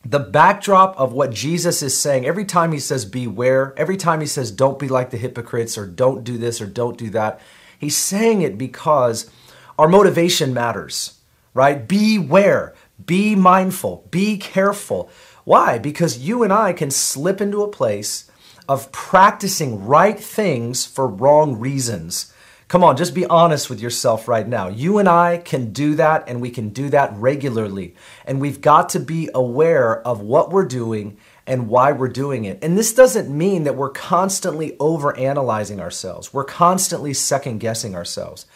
the 0.05 0.21
backdrop 0.21 0.99
of 0.99 1.13
what 1.13 1.33
Jesus 1.33 1.83
is 1.83 1.97
saying, 1.97 2.27
every 2.27 2.45
time 2.45 2.73
he 2.73 2.79
says 2.79 3.05
beware, 3.05 3.73
every 3.77 3.97
time 3.97 4.21
he 4.21 4.27
says 4.27 4.51
don't 4.51 4.79
be 4.79 4.89
like 4.89 5.11
the 5.11 5.17
hypocrites 5.17 5.79
or 5.79 5.87
don't 5.87 6.25
do 6.25 6.37
this 6.37 6.61
or 6.61 6.67
don't 6.67 6.99
do 6.99 7.11
that, 7.11 7.41
he's 7.79 7.97
saying 7.97 8.43
it 8.43 8.59
because 8.59 9.31
our 9.79 9.89
motivation 9.89 10.53
matters, 10.53 11.21
right? 11.55 11.89
Beware, 11.89 12.75
be 13.05 13.35
mindful, 13.35 14.07
be 14.11 14.37
careful. 14.37 15.11
Why? 15.45 15.79
Because 15.79 16.19
you 16.19 16.43
and 16.43 16.53
I 16.53 16.73
can 16.73 16.91
slip 16.91 17.41
into 17.41 17.63
a 17.63 17.71
place 17.71 18.31
of 18.69 18.93
practicing 18.93 19.85
right 19.85 20.19
things 20.19 20.85
for 20.87 21.07
wrong 21.07 21.59
reasons. 21.59 22.33
Come 22.69 22.83
on, 22.83 22.97
just 22.97 23.15
be 23.15 23.27
honest 23.27 23.69
with 23.69 23.81
yourself 23.81 24.27
right 24.27 24.49
now. 24.49 24.69
You 24.69 24.99
and 24.99 25.09
I 25.09 25.39
can 25.39 25.73
do 25.73 25.95
that, 25.97 26.25
and 26.27 26.41
we 26.41 26.51
can 26.51 26.71
do 26.71 26.89
that 26.91 27.13
regularly. 27.15 27.95
And 28.25 28.41
we've 28.41 28.61
got 28.61 28.89
to 28.91 29.01
be 29.01 29.29
aware 29.35 30.01
of 30.07 30.21
what 30.23 30.51
we're 30.51 30.65
doing 30.65 31.19
and 31.47 31.69
why 31.69 31.93
we're 31.93 32.09
doing 32.09 32.47
it. 32.47 32.59
And 32.63 32.77
this 32.77 32.95
doesn't 32.95 33.37
mean 33.37 33.65
that 33.65 33.77
we're 33.77 33.91
constantly 33.91 34.73
overanalyzing 34.79 35.79
ourselves, 35.79 36.33
we're 36.33 36.45
constantly 36.45 37.13
second 37.13 37.59
guessing 37.59 37.95
ourselves. 37.95 38.47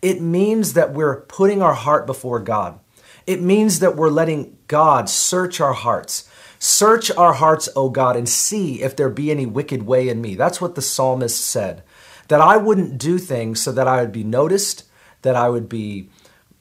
It 0.00 0.22
means 0.22 0.74
that 0.74 0.94
we're 0.94 1.22
putting 1.22 1.60
our 1.60 1.74
heart 1.74 2.06
before 2.06 2.38
God. 2.38 2.78
It 3.26 3.42
means 3.42 3.80
that 3.80 3.96
we're 3.96 4.08
letting 4.08 4.56
God 4.68 5.10
search 5.10 5.60
our 5.60 5.72
hearts. 5.72 6.30
Search 6.60 7.10
our 7.10 7.34
hearts, 7.34 7.68
O 7.76 7.90
God, 7.90 8.16
and 8.16 8.28
see 8.28 8.82
if 8.82 8.96
there 8.96 9.10
be 9.10 9.30
any 9.30 9.44
wicked 9.44 9.82
way 9.82 10.08
in 10.08 10.20
me. 10.20 10.34
That's 10.34 10.60
what 10.60 10.74
the 10.74 10.82
psalmist 10.82 11.44
said 11.44 11.82
that 12.28 12.40
I 12.40 12.56
wouldn't 12.56 12.98
do 12.98 13.18
things 13.18 13.60
so 13.60 13.72
that 13.72 13.88
I 13.88 14.00
would 14.00 14.12
be 14.12 14.24
noticed, 14.24 14.84
that 15.22 15.34
I 15.34 15.48
would 15.48 15.68
be, 15.68 16.08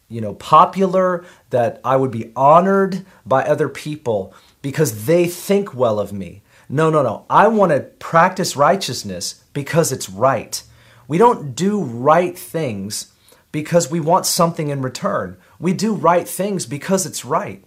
you 0.09 0.21
know, 0.21 0.33
popular, 0.33 1.25
that 1.49 1.79
I 1.83 1.97
would 1.97 2.11
be 2.11 2.31
honored 2.35 3.05
by 3.25 3.43
other 3.43 3.69
people 3.69 4.33
because 4.61 5.05
they 5.05 5.27
think 5.27 5.73
well 5.73 5.99
of 5.99 6.11
me. 6.11 6.41
No, 6.69 6.89
no, 6.89 7.01
no. 7.01 7.25
I 7.29 7.47
want 7.47 7.71
to 7.71 7.81
practice 7.81 8.55
righteousness 8.55 9.43
because 9.53 9.91
it's 9.91 10.09
right. 10.09 10.61
We 11.07 11.17
don't 11.17 11.55
do 11.55 11.81
right 11.81 12.37
things 12.37 13.13
because 13.51 13.89
we 13.89 13.99
want 13.99 14.25
something 14.25 14.69
in 14.69 14.81
return. 14.81 15.37
We 15.59 15.73
do 15.73 15.93
right 15.93 16.27
things 16.27 16.65
because 16.65 17.05
it's 17.05 17.23
right. 17.23 17.63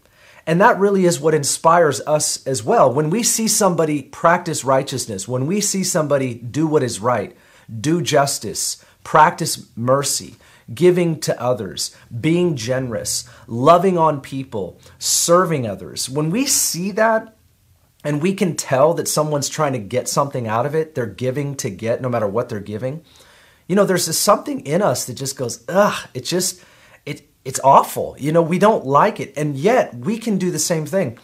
And 0.46 0.60
that 0.60 0.78
really 0.78 1.04
is 1.04 1.20
what 1.20 1.34
inspires 1.34 2.00
us 2.02 2.46
as 2.46 2.62
well. 2.62 2.92
When 2.92 3.10
we 3.10 3.22
see 3.22 3.48
somebody 3.48 4.02
practice 4.02 4.64
righteousness, 4.64 5.28
when 5.28 5.46
we 5.46 5.60
see 5.60 5.84
somebody 5.84 6.34
do 6.34 6.66
what 6.66 6.82
is 6.82 7.00
right, 7.00 7.36
do 7.80 8.02
justice, 8.02 8.84
practice 9.04 9.68
mercy, 9.76 10.36
giving 10.72 11.18
to 11.20 11.40
others, 11.40 11.96
being 12.20 12.56
generous, 12.56 13.28
loving 13.46 13.98
on 13.98 14.20
people, 14.20 14.80
serving 14.98 15.66
others, 15.66 16.08
when 16.08 16.30
we 16.30 16.46
see 16.46 16.90
that, 16.92 17.36
and 18.04 18.22
we 18.22 18.34
can 18.34 18.56
tell 18.56 18.94
that 18.94 19.08
someone's 19.08 19.48
trying 19.48 19.72
to 19.72 19.78
get 19.78 20.08
something 20.08 20.46
out 20.46 20.66
of 20.66 20.74
it, 20.74 20.94
they're 20.94 21.06
giving 21.06 21.54
to 21.56 21.70
get 21.70 22.00
no 22.00 22.08
matter 22.08 22.26
what 22.26 22.48
they're 22.48 22.60
giving. 22.60 23.04
You 23.66 23.76
know, 23.76 23.84
there's 23.84 24.16
something 24.16 24.60
in 24.60 24.82
us 24.82 25.04
that 25.04 25.14
just 25.14 25.36
goes, 25.36 25.64
ugh, 25.68 26.08
it 26.14 26.24
just, 26.24 26.64
it, 27.04 27.28
it's 27.44 27.60
awful. 27.62 28.16
You 28.18 28.32
know, 28.32 28.42
we 28.42 28.58
don't 28.58 28.86
like 28.86 29.20
it. 29.20 29.32
And 29.36 29.56
yet 29.56 29.94
we 29.94 30.18
can 30.18 30.38
do 30.38 30.50
the 30.50 30.58
same 30.58 30.86
thing. 30.86 31.18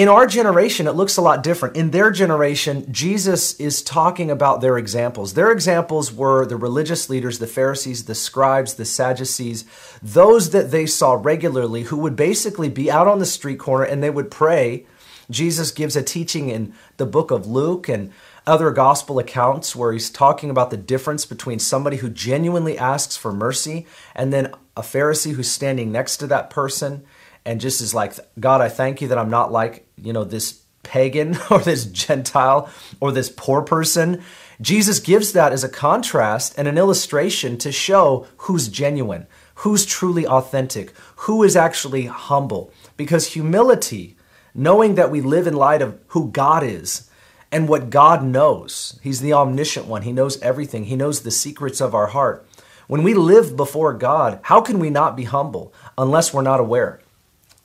In 0.00 0.08
our 0.08 0.26
generation, 0.26 0.86
it 0.86 0.94
looks 0.94 1.18
a 1.18 1.20
lot 1.20 1.42
different. 1.42 1.76
In 1.76 1.90
their 1.90 2.10
generation, 2.10 2.90
Jesus 2.90 3.52
is 3.60 3.82
talking 3.82 4.30
about 4.30 4.62
their 4.62 4.78
examples. 4.78 5.34
Their 5.34 5.52
examples 5.52 6.10
were 6.10 6.46
the 6.46 6.56
religious 6.56 7.10
leaders, 7.10 7.38
the 7.38 7.46
Pharisees, 7.46 8.06
the 8.06 8.14
scribes, 8.14 8.72
the 8.72 8.86
Sadducees, 8.86 9.66
those 10.02 10.52
that 10.52 10.70
they 10.70 10.86
saw 10.86 11.12
regularly 11.12 11.82
who 11.82 11.98
would 11.98 12.16
basically 12.16 12.70
be 12.70 12.90
out 12.90 13.08
on 13.08 13.18
the 13.18 13.26
street 13.26 13.58
corner 13.58 13.84
and 13.84 14.02
they 14.02 14.08
would 14.08 14.30
pray 14.30 14.86
Jesus 15.30 15.70
gives 15.70 15.96
a 15.96 16.02
teaching 16.02 16.48
in 16.48 16.72
the 16.96 17.04
book 17.04 17.30
of 17.30 17.46
Luke 17.46 17.86
and 17.86 18.10
other 18.46 18.70
gospel 18.70 19.18
accounts 19.18 19.76
where 19.76 19.92
he's 19.92 20.08
talking 20.08 20.48
about 20.48 20.70
the 20.70 20.78
difference 20.78 21.26
between 21.26 21.58
somebody 21.58 21.98
who 21.98 22.08
genuinely 22.08 22.78
asks 22.78 23.18
for 23.18 23.34
mercy 23.34 23.86
and 24.14 24.32
then 24.32 24.52
a 24.78 24.80
Pharisee 24.80 25.34
who's 25.34 25.50
standing 25.50 25.92
next 25.92 26.16
to 26.16 26.26
that 26.26 26.48
person 26.48 27.04
and 27.44 27.60
just 27.60 27.80
is 27.80 27.94
like, 27.94 28.14
God, 28.38 28.60
I 28.60 28.68
thank 28.68 29.00
you 29.00 29.08
that 29.08 29.18
I'm 29.18 29.30
not 29.30 29.52
like, 29.52 29.86
you 29.96 30.12
know, 30.12 30.24
this 30.24 30.62
pagan 30.82 31.36
or 31.50 31.58
this 31.60 31.84
Gentile 31.86 32.70
or 33.00 33.12
this 33.12 33.32
poor 33.34 33.62
person. 33.62 34.22
Jesus 34.60 35.00
gives 35.00 35.32
that 35.32 35.52
as 35.52 35.64
a 35.64 35.68
contrast 35.68 36.54
and 36.58 36.68
an 36.68 36.78
illustration 36.78 37.56
to 37.58 37.72
show 37.72 38.26
who's 38.38 38.68
genuine, 38.68 39.26
who's 39.56 39.86
truly 39.86 40.26
authentic, 40.26 40.92
who 41.16 41.42
is 41.42 41.56
actually 41.56 42.06
humble. 42.06 42.72
Because 42.96 43.28
humility 43.28 44.16
knowing 44.54 44.96
that 44.96 45.10
we 45.10 45.20
live 45.20 45.46
in 45.46 45.54
light 45.54 45.82
of 45.82 45.98
who 46.08 46.30
God 46.30 46.62
is 46.62 47.08
and 47.52 47.68
what 47.68 47.90
God 47.90 48.22
knows. 48.24 48.98
He's 49.02 49.20
the 49.20 49.32
omniscient 49.32 49.86
one, 49.86 50.02
He 50.02 50.12
knows 50.12 50.40
everything, 50.40 50.84
He 50.84 50.96
knows 50.96 51.20
the 51.20 51.30
secrets 51.30 51.80
of 51.80 51.94
our 51.94 52.08
heart. 52.08 52.46
When 52.86 53.02
we 53.02 53.14
live 53.14 53.56
before 53.56 53.92
God, 53.94 54.40
how 54.42 54.60
can 54.60 54.78
we 54.78 54.90
not 54.90 55.16
be 55.16 55.24
humble 55.24 55.72
unless 55.96 56.34
we're 56.34 56.42
not 56.42 56.60
aware? 56.60 57.00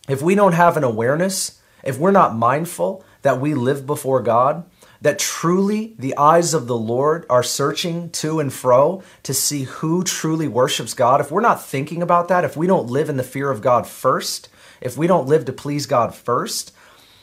If 0.08 0.22
we 0.22 0.36
don't 0.36 0.54
have 0.54 0.78
an 0.78 0.84
awareness, 0.84 1.60
if 1.84 1.98
we're 1.98 2.12
not 2.12 2.36
mindful 2.36 3.04
that 3.22 3.40
we 3.40 3.54
live 3.54 3.86
before 3.86 4.22
God, 4.22 4.66
that 5.02 5.20
truly 5.20 5.96
the 6.00 6.18
eyes 6.18 6.54
of 6.54 6.68
the 6.68 6.78
Lord 6.78 7.26
are 7.30 7.44
searching 7.44 8.10
to 8.12 8.40
and 8.40 8.52
fro 8.52 9.04
to 9.24 9.34
see 9.34 9.64
who 9.64 10.04
truly 10.04 10.48
worships 10.48 10.94
God, 10.94 11.22
if 11.22 11.32
we're 11.32 11.42
not 11.42 11.64
thinking 11.64 12.02
about 12.02 12.28
that, 12.28 12.44
if 12.44 12.56
we 12.56 12.68
don't 12.68 12.88
live 12.88 13.10
in 13.10 13.18
the 13.18 13.24
fear 13.24 13.52
of 13.52 13.62
God 13.62 13.88
first, 13.88 14.50
if 14.82 14.98
we 14.98 15.08
don't 15.08 15.28
live 15.28 15.46
to 15.46 15.54
please 15.54 15.86
God 15.86 16.16
first, 16.16 16.72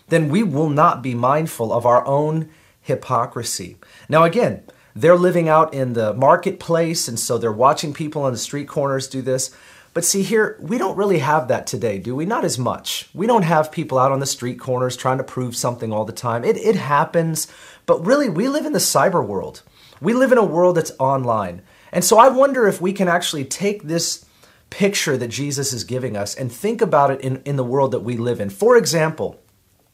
then 0.08 0.28
we 0.28 0.42
will 0.42 0.68
not 0.68 1.02
be 1.02 1.14
mindful 1.14 1.72
of 1.72 1.86
our 1.86 2.06
own 2.06 2.50
hypocrisy. 2.80 3.76
Now, 4.08 4.24
again, 4.24 4.62
they're 4.94 5.16
living 5.16 5.48
out 5.48 5.72
in 5.72 5.94
the 5.94 6.12
marketplace, 6.12 7.08
and 7.08 7.18
so 7.18 7.38
they're 7.38 7.50
watching 7.52 7.94
people 7.94 8.22
on 8.22 8.32
the 8.32 8.38
street 8.38 8.68
corners 8.68 9.08
do 9.08 9.22
this. 9.22 9.50
But 9.94 10.04
see, 10.04 10.22
here, 10.22 10.56
we 10.58 10.78
don't 10.78 10.96
really 10.96 11.18
have 11.18 11.48
that 11.48 11.66
today, 11.66 11.98
do 11.98 12.16
we? 12.16 12.24
Not 12.24 12.44
as 12.44 12.58
much. 12.58 13.10
We 13.12 13.26
don't 13.26 13.42
have 13.42 13.70
people 13.70 13.98
out 13.98 14.10
on 14.12 14.20
the 14.20 14.26
street 14.26 14.58
corners 14.58 14.96
trying 14.96 15.18
to 15.18 15.24
prove 15.24 15.54
something 15.54 15.92
all 15.92 16.06
the 16.06 16.12
time. 16.12 16.44
It, 16.44 16.56
it 16.56 16.76
happens, 16.76 17.46
but 17.84 18.04
really, 18.04 18.30
we 18.30 18.48
live 18.48 18.64
in 18.64 18.72
the 18.72 18.78
cyber 18.78 19.26
world. 19.26 19.62
We 20.00 20.14
live 20.14 20.32
in 20.32 20.38
a 20.38 20.44
world 20.44 20.76
that's 20.76 20.92
online. 20.98 21.62
And 21.92 22.04
so 22.04 22.18
I 22.18 22.28
wonder 22.28 22.66
if 22.66 22.80
we 22.80 22.94
can 22.94 23.06
actually 23.06 23.44
take 23.44 23.82
this 23.82 24.24
picture 24.70 25.18
that 25.18 25.28
Jesus 25.28 25.74
is 25.74 25.84
giving 25.84 26.16
us 26.16 26.34
and 26.34 26.50
think 26.50 26.80
about 26.80 27.10
it 27.10 27.20
in, 27.20 27.42
in 27.44 27.56
the 27.56 27.64
world 27.64 27.92
that 27.92 28.00
we 28.00 28.16
live 28.16 28.40
in. 28.40 28.48
For 28.48 28.78
example, 28.78 29.38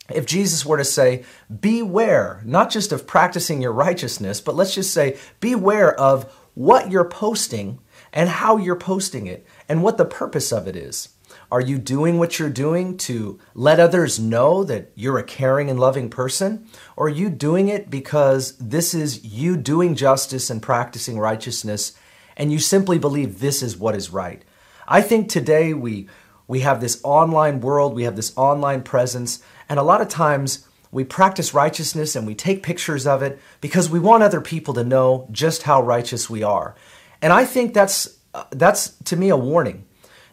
if 0.08 0.24
Jesus 0.24 0.64
were 0.64 0.78
to 0.78 0.84
say, 0.84 1.24
beware, 1.60 2.40
not 2.44 2.70
just 2.70 2.92
of 2.92 3.06
practicing 3.06 3.60
your 3.60 3.72
righteousness, 3.72 4.40
but 4.40 4.54
let's 4.54 4.74
just 4.74 4.94
say, 4.94 5.18
beware 5.40 5.92
of 5.98 6.32
what 6.54 6.90
you're 6.90 7.08
posting 7.08 7.80
and 8.12 8.28
how 8.28 8.56
you're 8.56 8.76
posting 8.76 9.26
it 9.26 9.46
and 9.68 9.82
what 9.82 9.98
the 9.98 10.04
purpose 10.04 10.52
of 10.52 10.66
it 10.66 10.76
is. 10.76 11.10
Are 11.50 11.60
you 11.60 11.78
doing 11.78 12.18
what 12.18 12.38
you're 12.38 12.50
doing 12.50 12.96
to 12.98 13.38
let 13.54 13.80
others 13.80 14.18
know 14.18 14.64
that 14.64 14.90
you're 14.94 15.18
a 15.18 15.24
caring 15.24 15.70
and 15.70 15.78
loving 15.78 16.10
person? 16.10 16.66
Or 16.96 17.06
are 17.06 17.10
you 17.10 17.30
doing 17.30 17.68
it 17.68 17.90
because 17.90 18.56
this 18.58 18.94
is 18.94 19.24
you 19.24 19.56
doing 19.56 19.94
justice 19.94 20.50
and 20.50 20.62
practicing 20.62 21.18
righteousness 21.18 21.92
and 22.36 22.52
you 22.52 22.58
simply 22.60 22.98
believe 22.98 23.40
this 23.40 23.62
is 23.62 23.76
what 23.76 23.96
is 23.96 24.10
right? 24.10 24.44
I 24.86 25.02
think 25.02 25.28
today 25.28 25.74
we 25.74 26.08
we 26.46 26.60
have 26.60 26.80
this 26.80 26.98
online 27.04 27.60
world, 27.60 27.94
we 27.94 28.04
have 28.04 28.16
this 28.16 28.32
online 28.34 28.82
presence, 28.82 29.42
and 29.68 29.78
a 29.78 29.82
lot 29.82 30.00
of 30.00 30.08
times 30.08 30.66
we 30.90 31.04
practice 31.04 31.52
righteousness 31.52 32.16
and 32.16 32.26
we 32.26 32.34
take 32.34 32.62
pictures 32.62 33.06
of 33.06 33.22
it 33.22 33.38
because 33.60 33.90
we 33.90 33.98
want 33.98 34.22
other 34.22 34.40
people 34.40 34.72
to 34.72 34.84
know 34.84 35.28
just 35.30 35.64
how 35.64 35.82
righteous 35.82 36.30
we 36.30 36.42
are. 36.42 36.74
And 37.20 37.32
I 37.32 37.44
think 37.44 37.74
that's 37.74 38.17
uh, 38.34 38.44
that's 38.50 38.90
to 39.04 39.16
me 39.16 39.28
a 39.28 39.36
warning. 39.36 39.84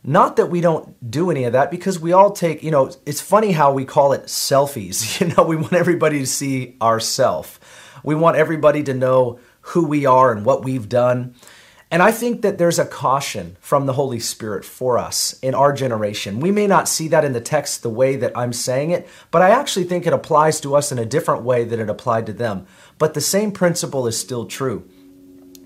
Not 0.07 0.35
that 0.35 0.51
we 0.51 0.61
don't 0.61 1.09
do 1.09 1.31
any 1.31 1.45
of 1.45 1.53
that 1.53 1.71
because 1.71 1.99
we 1.99 2.13
all 2.13 2.31
take, 2.31 2.61
you 2.61 2.69
know, 2.69 2.91
it's 3.07 3.21
funny 3.21 3.53
how 3.53 3.73
we 3.73 3.85
call 3.85 4.13
it 4.13 4.25
selfies. 4.25 5.19
You 5.25 5.33
know, 5.33 5.43
we 5.43 5.55
want 5.55 5.73
everybody 5.73 6.19
to 6.19 6.27
see 6.27 6.77
ourself. 6.79 7.59
We 8.03 8.13
want 8.13 8.37
everybody 8.37 8.83
to 8.83 8.93
know 8.93 9.39
who 9.61 9.87
we 9.87 10.05
are 10.05 10.31
and 10.31 10.45
what 10.45 10.63
we've 10.63 10.87
done. 10.87 11.33
And 11.89 12.03
I 12.03 12.11
think 12.11 12.41
that 12.41 12.57
there's 12.57 12.77
a 12.77 12.85
caution 12.85 13.57
from 13.59 13.85
the 13.85 13.93
Holy 13.93 14.19
Spirit 14.19 14.65
for 14.65 14.99
us 14.99 15.39
in 15.41 15.55
our 15.55 15.71
generation. 15.71 16.39
We 16.39 16.51
may 16.51 16.67
not 16.67 16.89
see 16.89 17.07
that 17.07 17.25
in 17.25 17.33
the 17.33 17.41
text 17.41 17.81
the 17.81 17.89
way 17.89 18.15
that 18.17 18.37
I'm 18.37 18.53
saying 18.53 18.91
it, 18.91 19.07
but 19.31 19.41
I 19.41 19.49
actually 19.49 19.85
think 19.85 20.05
it 20.05 20.13
applies 20.13 20.59
to 20.61 20.75
us 20.75 20.91
in 20.91 20.99
a 20.99 21.05
different 21.05 21.43
way 21.43 21.63
than 21.63 21.79
it 21.79 21.89
applied 21.89 22.25
to 22.27 22.33
them. 22.33 22.67
But 22.97 23.13
the 23.13 23.21
same 23.21 23.51
principle 23.51 24.07
is 24.07 24.19
still 24.19 24.45
true. 24.45 24.87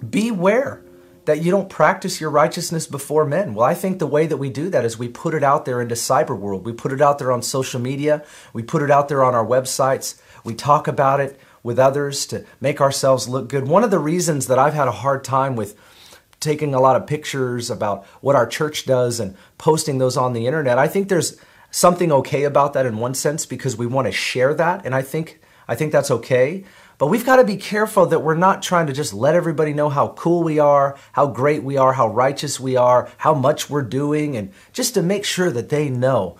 Beware 0.07 0.83
that 1.25 1.43
you 1.43 1.51
don't 1.51 1.69
practice 1.69 2.19
your 2.19 2.29
righteousness 2.29 2.87
before 2.87 3.25
men. 3.25 3.53
Well, 3.53 3.65
I 3.65 3.73
think 3.73 3.99
the 3.99 4.07
way 4.07 4.27
that 4.27 4.37
we 4.37 4.49
do 4.49 4.69
that 4.69 4.85
is 4.85 4.97
we 4.97 5.07
put 5.07 5.33
it 5.33 5.43
out 5.43 5.65
there 5.65 5.81
into 5.81 5.95
cyber 5.95 6.37
world. 6.37 6.65
We 6.65 6.73
put 6.73 6.93
it 6.93 7.01
out 7.01 7.19
there 7.19 7.31
on 7.31 7.41
social 7.41 7.79
media. 7.79 8.23
We 8.53 8.63
put 8.63 8.81
it 8.81 8.91
out 8.91 9.09
there 9.09 9.23
on 9.23 9.35
our 9.35 9.45
websites. 9.45 10.19
We 10.43 10.55
talk 10.55 10.87
about 10.87 11.19
it 11.19 11.39
with 11.63 11.79
others 11.79 12.25
to 12.27 12.45
make 12.61 12.79
ourselves 12.81 13.27
look 13.27 13.49
good. 13.49 13.67
One 13.67 13.83
of 13.83 13.91
the 13.91 13.99
reasons 13.99 14.47
that 14.47 14.59
I've 14.59 14.73
had 14.73 14.87
a 14.87 14.91
hard 14.91 15.23
time 15.23 15.55
with 15.55 15.77
taking 16.39 16.73
a 16.73 16.79
lot 16.79 16.95
of 16.95 17.05
pictures 17.05 17.69
about 17.69 18.05
what 18.21 18.35
our 18.35 18.47
church 18.47 18.85
does 18.85 19.19
and 19.19 19.35
posting 19.57 19.97
those 19.97 20.15
on 20.17 20.33
the 20.33 20.47
internet. 20.47 20.77
I 20.77 20.87
think 20.87 21.09
there's 21.09 21.37
something 21.71 22.11
okay 22.11 22.43
about 22.43 22.73
that 22.73 22.85
in 22.85 22.97
one 22.97 23.13
sense 23.13 23.45
because 23.45 23.77
we 23.77 23.85
want 23.85 24.07
to 24.07 24.11
share 24.11 24.53
that 24.53 24.85
and 24.85 24.95
I 24.95 25.01
think 25.01 25.39
I 25.67 25.75
think 25.75 25.91
that's 25.91 26.09
okay. 26.09 26.63
But 26.99 27.07
we've 27.07 27.25
got 27.25 27.37
to 27.37 27.45
be 27.45 27.55
careful 27.55 28.05
that 28.07 28.19
we're 28.19 28.35
not 28.35 28.61
trying 28.61 28.87
to 28.87 28.93
just 28.93 29.13
let 29.13 29.33
everybody 29.33 29.71
know 29.71 29.87
how 29.87 30.09
cool 30.09 30.43
we 30.43 30.59
are, 30.59 30.97
how 31.13 31.27
great 31.27 31.63
we 31.63 31.77
are, 31.77 31.93
how 31.93 32.09
righteous 32.09 32.59
we 32.59 32.75
are, 32.75 33.09
how 33.19 33.33
much 33.33 33.69
we're 33.69 33.83
doing 33.83 34.35
and 34.35 34.51
just 34.73 34.93
to 34.95 35.01
make 35.01 35.23
sure 35.23 35.49
that 35.49 35.69
they 35.69 35.89
know. 35.89 36.37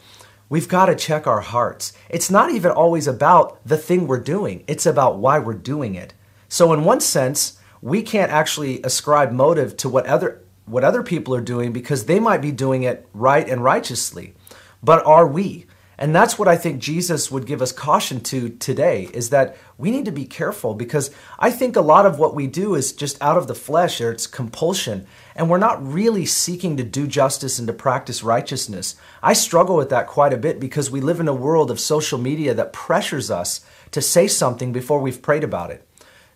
We've 0.49 0.67
got 0.67 0.87
to 0.87 0.95
check 0.95 1.25
our 1.25 1.39
hearts. 1.39 1.93
It's 2.09 2.29
not 2.29 2.51
even 2.51 2.71
always 2.71 3.07
about 3.07 3.65
the 3.65 3.77
thing 3.77 4.05
we're 4.05 4.19
doing. 4.19 4.65
It's 4.67 4.85
about 4.85 5.17
why 5.17 5.39
we're 5.39 5.53
doing 5.53 5.95
it. 5.95 6.13
So 6.49 6.73
in 6.73 6.83
one 6.83 6.99
sense, 6.99 7.57
we 7.81 8.01
can't 8.01 8.31
actually 8.31 8.81
ascribe 8.83 9.31
motive 9.31 9.77
to 9.77 9.87
what 9.87 10.07
other 10.07 10.41
what 10.65 10.83
other 10.83 11.01
people 11.01 11.33
are 11.33 11.41
doing 11.41 11.71
because 11.71 12.05
they 12.05 12.19
might 12.19 12.41
be 12.41 12.51
doing 12.51 12.83
it 12.83 13.07
right 13.13 13.47
and 13.49 13.63
righteously. 13.63 14.35
But 14.83 15.03
are 15.05 15.25
we? 15.25 15.65
And 15.99 16.15
that's 16.15 16.39
what 16.39 16.47
I 16.47 16.55
think 16.55 16.79
Jesus 16.81 17.29
would 17.29 17.45
give 17.45 17.61
us 17.61 17.73
caution 17.73 18.21
to 18.21 18.51
today 18.51 19.09
is 19.13 19.31
that 19.31 19.57
we 19.77 19.91
need 19.91 20.05
to 20.05 20.13
be 20.13 20.23
careful 20.23 20.73
because 20.73 21.11
I 21.37 21.51
think 21.51 21.75
a 21.75 21.81
lot 21.81 22.05
of 22.05 22.17
what 22.17 22.33
we 22.33 22.47
do 22.47 22.73
is 22.73 22.93
just 22.93 23.21
out 23.21 23.35
of 23.35 23.47
the 23.47 23.53
flesh 23.53 23.99
or 23.99 24.09
it's 24.09 24.25
compulsion 24.25 25.05
and 25.35 25.49
we're 25.49 25.57
not 25.57 25.85
really 25.85 26.25
seeking 26.25 26.77
to 26.77 26.85
do 26.85 27.05
justice 27.05 27.59
and 27.59 27.67
to 27.67 27.73
practice 27.73 28.23
righteousness. 28.23 28.95
I 29.21 29.33
struggle 29.33 29.75
with 29.75 29.89
that 29.89 30.07
quite 30.07 30.31
a 30.31 30.37
bit 30.37 30.57
because 30.57 30.89
we 30.89 31.01
live 31.01 31.19
in 31.19 31.27
a 31.27 31.33
world 31.33 31.69
of 31.69 31.81
social 31.81 32.17
media 32.17 32.53
that 32.53 32.71
pressures 32.71 33.29
us 33.29 33.59
to 33.91 34.01
say 34.01 34.29
something 34.29 34.71
before 34.71 35.01
we've 35.01 35.21
prayed 35.21 35.43
about 35.43 35.69
it 35.69 35.85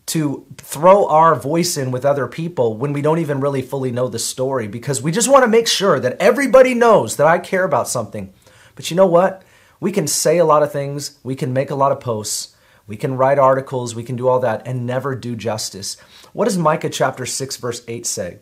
to 0.08 0.46
throw 0.58 1.08
our 1.08 1.36
voice 1.36 1.78
in 1.78 1.90
with 1.90 2.04
other 2.04 2.28
people 2.28 2.76
when 2.76 2.92
we 2.92 3.02
don't 3.02 3.20
even 3.20 3.40
really 3.40 3.62
fully 3.62 3.94
know 3.94 4.10
the 4.10 4.20
story 4.20 4.68
because 4.68 5.02
we 5.02 5.14
just 5.14 5.30
want 5.30 5.44
to 5.44 5.48
make 5.48 5.70
sure 5.70 6.02
that 6.02 6.18
everybody 6.20 6.74
knows 6.74 7.16
that 7.16 7.28
I 7.28 7.40
care 7.40 7.64
about 7.64 7.88
something. 7.88 8.34
But 8.76 8.92
you 8.92 8.98
know 8.98 9.08
what? 9.08 9.44
We 9.84 9.92
can 9.92 10.08
say 10.08 10.38
a 10.38 10.46
lot 10.46 10.64
of 10.64 10.72
things, 10.72 11.20
we 11.24 11.36
can 11.36 11.52
make 11.52 11.70
a 11.70 11.76
lot 11.76 11.92
of 11.92 12.00
posts, 12.00 12.56
we 12.88 12.96
can 12.96 13.18
write 13.18 13.38
articles, 13.38 13.94
we 13.94 14.04
can 14.06 14.16
do 14.16 14.30
all 14.30 14.40
that 14.40 14.66
and 14.66 14.86
never 14.86 15.14
do 15.14 15.36
justice. 15.36 15.98
What 16.32 16.46
does 16.46 16.58
Micah 16.58 16.90
chapter 16.90 17.26
6 17.26 17.58
verse 17.58 17.84
8 17.86 18.06
say? 18.06 18.40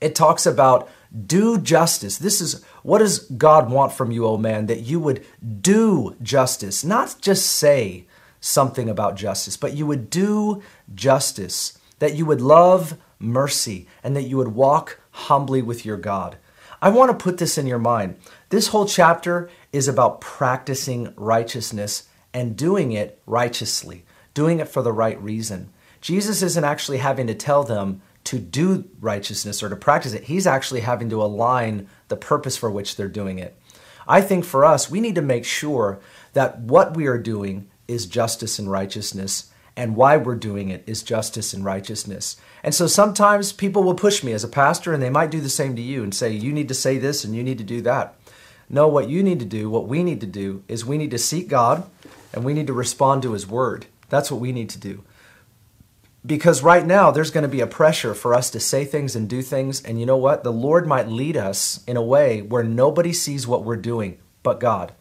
It 0.00 0.16
talks 0.16 0.46
about 0.46 0.90
do 1.26 1.60
justice. 1.60 2.18
This 2.18 2.40
is 2.40 2.64
what 2.82 2.98
does 2.98 3.20
God 3.20 3.70
want 3.70 3.92
from 3.92 4.10
you, 4.10 4.26
O 4.26 4.30
oh 4.30 4.36
man, 4.36 4.66
that 4.66 4.80
you 4.80 4.98
would 4.98 5.24
do 5.60 6.16
justice, 6.20 6.82
not 6.82 7.14
just 7.20 7.46
say 7.46 8.08
something 8.40 8.88
about 8.88 9.14
justice, 9.14 9.56
but 9.56 9.76
you 9.76 9.86
would 9.86 10.10
do 10.10 10.60
justice, 10.92 11.78
that 12.00 12.16
you 12.16 12.26
would 12.26 12.40
love 12.40 12.98
mercy, 13.20 13.86
and 14.02 14.16
that 14.16 14.24
you 14.24 14.36
would 14.36 14.56
walk 14.56 14.98
humbly 15.12 15.62
with 15.62 15.86
your 15.86 15.96
God. 15.96 16.36
I 16.80 16.88
want 16.90 17.10
to 17.10 17.22
put 17.22 17.38
this 17.38 17.58
in 17.58 17.66
your 17.66 17.78
mind. 17.78 18.16
This 18.50 18.68
whole 18.68 18.86
chapter 18.86 19.50
is 19.72 19.88
about 19.88 20.20
practicing 20.20 21.12
righteousness 21.16 22.08
and 22.32 22.56
doing 22.56 22.92
it 22.92 23.20
righteously, 23.26 24.04
doing 24.34 24.60
it 24.60 24.68
for 24.68 24.82
the 24.82 24.92
right 24.92 25.20
reason. 25.22 25.70
Jesus 26.00 26.42
isn't 26.42 26.64
actually 26.64 26.98
having 26.98 27.26
to 27.26 27.34
tell 27.34 27.64
them 27.64 28.00
to 28.24 28.38
do 28.38 28.88
righteousness 29.00 29.62
or 29.62 29.68
to 29.68 29.76
practice 29.76 30.12
it. 30.12 30.24
He's 30.24 30.46
actually 30.46 30.80
having 30.80 31.08
to 31.10 31.22
align 31.22 31.88
the 32.08 32.16
purpose 32.16 32.56
for 32.56 32.70
which 32.70 32.96
they're 32.96 33.08
doing 33.08 33.38
it. 33.38 33.58
I 34.06 34.20
think 34.20 34.44
for 34.44 34.64
us, 34.64 34.90
we 34.90 35.00
need 35.00 35.14
to 35.16 35.22
make 35.22 35.44
sure 35.44 36.00
that 36.32 36.60
what 36.60 36.96
we 36.96 37.06
are 37.06 37.18
doing 37.18 37.68
is 37.86 38.06
justice 38.06 38.58
and 38.58 38.70
righteousness, 38.70 39.50
and 39.76 39.96
why 39.96 40.16
we're 40.16 40.34
doing 40.34 40.70
it 40.70 40.82
is 40.86 41.02
justice 41.02 41.54
and 41.54 41.64
righteousness. 41.64 42.36
And 42.62 42.74
so 42.74 42.86
sometimes 42.86 43.52
people 43.52 43.82
will 43.82 43.94
push 43.94 44.24
me 44.24 44.32
as 44.32 44.44
a 44.44 44.48
pastor, 44.48 44.92
and 44.92 45.02
they 45.02 45.10
might 45.10 45.30
do 45.30 45.40
the 45.40 45.48
same 45.48 45.76
to 45.76 45.82
you 45.82 46.02
and 46.02 46.14
say, 46.14 46.32
You 46.32 46.52
need 46.52 46.68
to 46.68 46.74
say 46.74 46.98
this 46.98 47.24
and 47.24 47.34
you 47.34 47.42
need 47.42 47.58
to 47.58 47.64
do 47.64 47.80
that. 47.82 48.17
No, 48.70 48.86
what 48.86 49.08
you 49.08 49.22
need 49.22 49.38
to 49.40 49.46
do, 49.46 49.70
what 49.70 49.88
we 49.88 50.02
need 50.02 50.20
to 50.20 50.26
do, 50.26 50.62
is 50.68 50.84
we 50.84 50.98
need 50.98 51.10
to 51.12 51.18
seek 51.18 51.48
God 51.48 51.88
and 52.32 52.44
we 52.44 52.52
need 52.52 52.66
to 52.66 52.72
respond 52.72 53.22
to 53.22 53.32
His 53.32 53.46
word. 53.46 53.86
That's 54.08 54.30
what 54.30 54.40
we 54.40 54.52
need 54.52 54.70
to 54.70 54.78
do. 54.78 55.04
Because 56.26 56.62
right 56.62 56.84
now, 56.84 57.10
there's 57.10 57.30
going 57.30 57.42
to 57.42 57.48
be 57.48 57.60
a 57.60 57.66
pressure 57.66 58.12
for 58.12 58.34
us 58.34 58.50
to 58.50 58.60
say 58.60 58.84
things 58.84 59.16
and 59.16 59.28
do 59.28 59.40
things. 59.40 59.82
And 59.82 59.98
you 59.98 60.04
know 60.04 60.16
what? 60.16 60.44
The 60.44 60.52
Lord 60.52 60.86
might 60.86 61.08
lead 61.08 61.36
us 61.36 61.82
in 61.86 61.96
a 61.96 62.02
way 62.02 62.42
where 62.42 62.62
nobody 62.62 63.12
sees 63.12 63.46
what 63.46 63.64
we're 63.64 63.76
doing 63.76 64.18
but 64.42 64.60
God. 64.60 64.92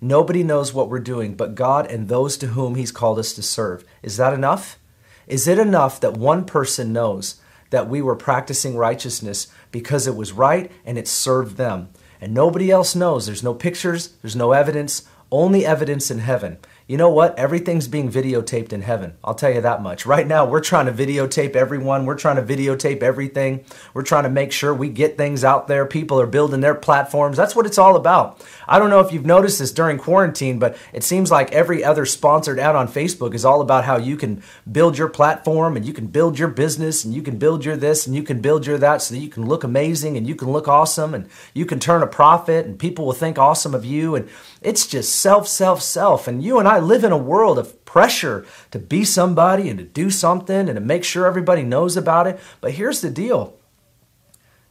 Nobody 0.00 0.42
knows 0.42 0.72
what 0.72 0.88
we're 0.88 1.00
doing 1.00 1.34
but 1.34 1.54
God 1.54 1.90
and 1.90 2.08
those 2.08 2.38
to 2.38 2.48
whom 2.48 2.76
He's 2.76 2.92
called 2.92 3.18
us 3.18 3.34
to 3.34 3.42
serve. 3.42 3.84
Is 4.02 4.16
that 4.16 4.32
enough? 4.32 4.78
Is 5.26 5.46
it 5.46 5.58
enough 5.58 6.00
that 6.00 6.14
one 6.14 6.44
person 6.44 6.92
knows 6.92 7.40
that 7.68 7.88
we 7.88 8.00
were 8.00 8.16
practicing 8.16 8.76
righteousness 8.76 9.48
because 9.70 10.06
it 10.06 10.16
was 10.16 10.32
right 10.32 10.72
and 10.86 10.96
it 10.96 11.06
served 11.06 11.56
them? 11.56 11.90
And 12.20 12.34
nobody 12.34 12.70
else 12.70 12.94
knows. 12.94 13.26
There's 13.26 13.42
no 13.42 13.54
pictures, 13.54 14.08
there's 14.22 14.36
no 14.36 14.52
evidence, 14.52 15.02
only 15.32 15.64
evidence 15.64 16.10
in 16.10 16.18
heaven 16.18 16.58
you 16.90 16.96
know 16.96 17.08
what? 17.08 17.38
Everything's 17.38 17.86
being 17.86 18.10
videotaped 18.10 18.72
in 18.72 18.82
heaven. 18.82 19.14
I'll 19.22 19.36
tell 19.36 19.54
you 19.54 19.60
that 19.60 19.80
much. 19.80 20.06
Right 20.06 20.26
now, 20.26 20.44
we're 20.44 20.60
trying 20.60 20.86
to 20.86 20.92
videotape 20.92 21.54
everyone. 21.54 22.04
We're 22.04 22.16
trying 22.16 22.34
to 22.34 22.42
videotape 22.42 23.00
everything. 23.00 23.64
We're 23.94 24.02
trying 24.02 24.24
to 24.24 24.28
make 24.28 24.50
sure 24.50 24.74
we 24.74 24.88
get 24.88 25.16
things 25.16 25.44
out 25.44 25.68
there. 25.68 25.86
People 25.86 26.20
are 26.20 26.26
building 26.26 26.62
their 26.62 26.74
platforms. 26.74 27.36
That's 27.36 27.54
what 27.54 27.64
it's 27.64 27.78
all 27.78 27.94
about. 27.94 28.44
I 28.66 28.80
don't 28.80 28.90
know 28.90 28.98
if 28.98 29.12
you've 29.12 29.24
noticed 29.24 29.60
this 29.60 29.70
during 29.70 29.98
quarantine, 29.98 30.58
but 30.58 30.76
it 30.92 31.04
seems 31.04 31.30
like 31.30 31.52
every 31.52 31.84
other 31.84 32.04
sponsored 32.04 32.58
ad 32.58 32.74
on 32.74 32.88
Facebook 32.88 33.34
is 33.34 33.44
all 33.44 33.60
about 33.60 33.84
how 33.84 33.96
you 33.96 34.16
can 34.16 34.42
build 34.72 34.98
your 34.98 35.08
platform 35.08 35.76
and 35.76 35.86
you 35.86 35.92
can 35.92 36.08
build 36.08 36.40
your 36.40 36.48
business 36.48 37.04
and 37.04 37.14
you 37.14 37.22
can 37.22 37.38
build 37.38 37.64
your 37.64 37.76
this 37.76 38.04
and 38.08 38.16
you 38.16 38.24
can 38.24 38.40
build 38.40 38.66
your 38.66 38.78
that 38.78 39.00
so 39.00 39.14
that 39.14 39.20
you 39.20 39.28
can 39.28 39.46
look 39.46 39.62
amazing 39.62 40.16
and 40.16 40.26
you 40.26 40.34
can 40.34 40.50
look 40.50 40.66
awesome 40.66 41.14
and 41.14 41.28
you 41.54 41.64
can 41.64 41.78
turn 41.78 42.02
a 42.02 42.08
profit 42.08 42.66
and 42.66 42.80
people 42.80 43.06
will 43.06 43.12
think 43.12 43.38
awesome 43.38 43.76
of 43.76 43.84
you. 43.84 44.16
And 44.16 44.28
it's 44.60 44.88
just 44.88 45.14
self, 45.14 45.46
self, 45.46 45.80
self. 45.80 46.26
And 46.26 46.42
you 46.42 46.58
and 46.58 46.66
I 46.66 46.79
live 46.80 47.04
in 47.04 47.12
a 47.12 47.18
world 47.18 47.58
of 47.58 47.84
pressure 47.84 48.46
to 48.70 48.78
be 48.78 49.04
somebody 49.04 49.68
and 49.68 49.78
to 49.78 49.84
do 49.84 50.10
something 50.10 50.68
and 50.68 50.74
to 50.74 50.80
make 50.80 51.04
sure 51.04 51.26
everybody 51.26 51.62
knows 51.62 51.96
about 51.96 52.26
it. 52.26 52.38
But 52.60 52.72
here's 52.72 53.00
the 53.00 53.10
deal 53.10 53.56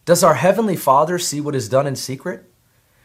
Does 0.05 0.23
our 0.23 0.35
Heavenly 0.35 0.75
Father 0.75 1.17
see 1.19 1.41
what 1.41 1.55
is 1.55 1.69
done 1.69 1.87
in 1.87 1.95
secret? 1.95 2.45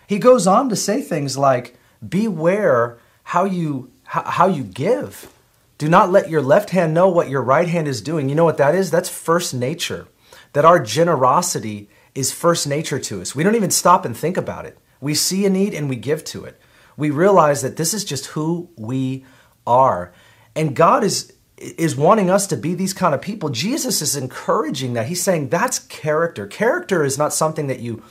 He 0.06 0.18
goes 0.18 0.46
on 0.46 0.68
to 0.68 0.76
say 0.76 1.00
things 1.00 1.38
like, 1.38 1.76
Beware 2.06 2.98
how 3.24 3.44
you, 3.44 3.90
how 4.04 4.46
you 4.46 4.64
give. 4.64 5.32
Do 5.78 5.88
not 5.88 6.10
let 6.10 6.30
your 6.30 6.42
left 6.42 6.70
hand 6.70 6.94
know 6.94 7.08
what 7.08 7.28
your 7.28 7.42
right 7.42 7.68
hand 7.68 7.88
is 7.88 8.00
doing. 8.00 8.28
You 8.28 8.34
know 8.34 8.44
what 8.44 8.58
that 8.58 8.74
is? 8.74 8.90
That's 8.90 9.08
first 9.08 9.54
nature. 9.54 10.06
That 10.52 10.64
our 10.64 10.78
generosity 10.78 11.88
is 12.14 12.32
first 12.32 12.66
nature 12.66 12.98
to 13.00 13.20
us. 13.20 13.34
We 13.34 13.42
don't 13.42 13.56
even 13.56 13.70
stop 13.70 14.04
and 14.04 14.16
think 14.16 14.36
about 14.36 14.66
it. 14.66 14.78
We 15.00 15.14
see 15.14 15.44
a 15.44 15.50
need 15.50 15.74
and 15.74 15.88
we 15.88 15.96
give 15.96 16.24
to 16.26 16.44
it 16.44 16.60
we 16.96 17.10
realize 17.10 17.62
that 17.62 17.76
this 17.76 17.94
is 17.94 18.04
just 18.04 18.26
who 18.26 18.70
we 18.76 19.24
are. 19.66 20.12
And 20.54 20.76
God 20.76 21.04
is 21.04 21.32
is 21.56 21.96
wanting 21.96 22.30
us 22.30 22.48
to 22.48 22.56
be 22.56 22.74
these 22.74 22.92
kind 22.92 23.14
of 23.14 23.22
people. 23.22 23.48
Jesus 23.48 24.02
is 24.02 24.16
encouraging 24.16 24.94
that. 24.94 25.06
He's 25.06 25.22
saying 25.22 25.48
that's 25.48 25.78
character. 25.78 26.46
Character 26.46 27.04
is 27.04 27.16
not 27.16 27.32
something 27.32 27.68
that 27.68 27.80
you 27.80 28.02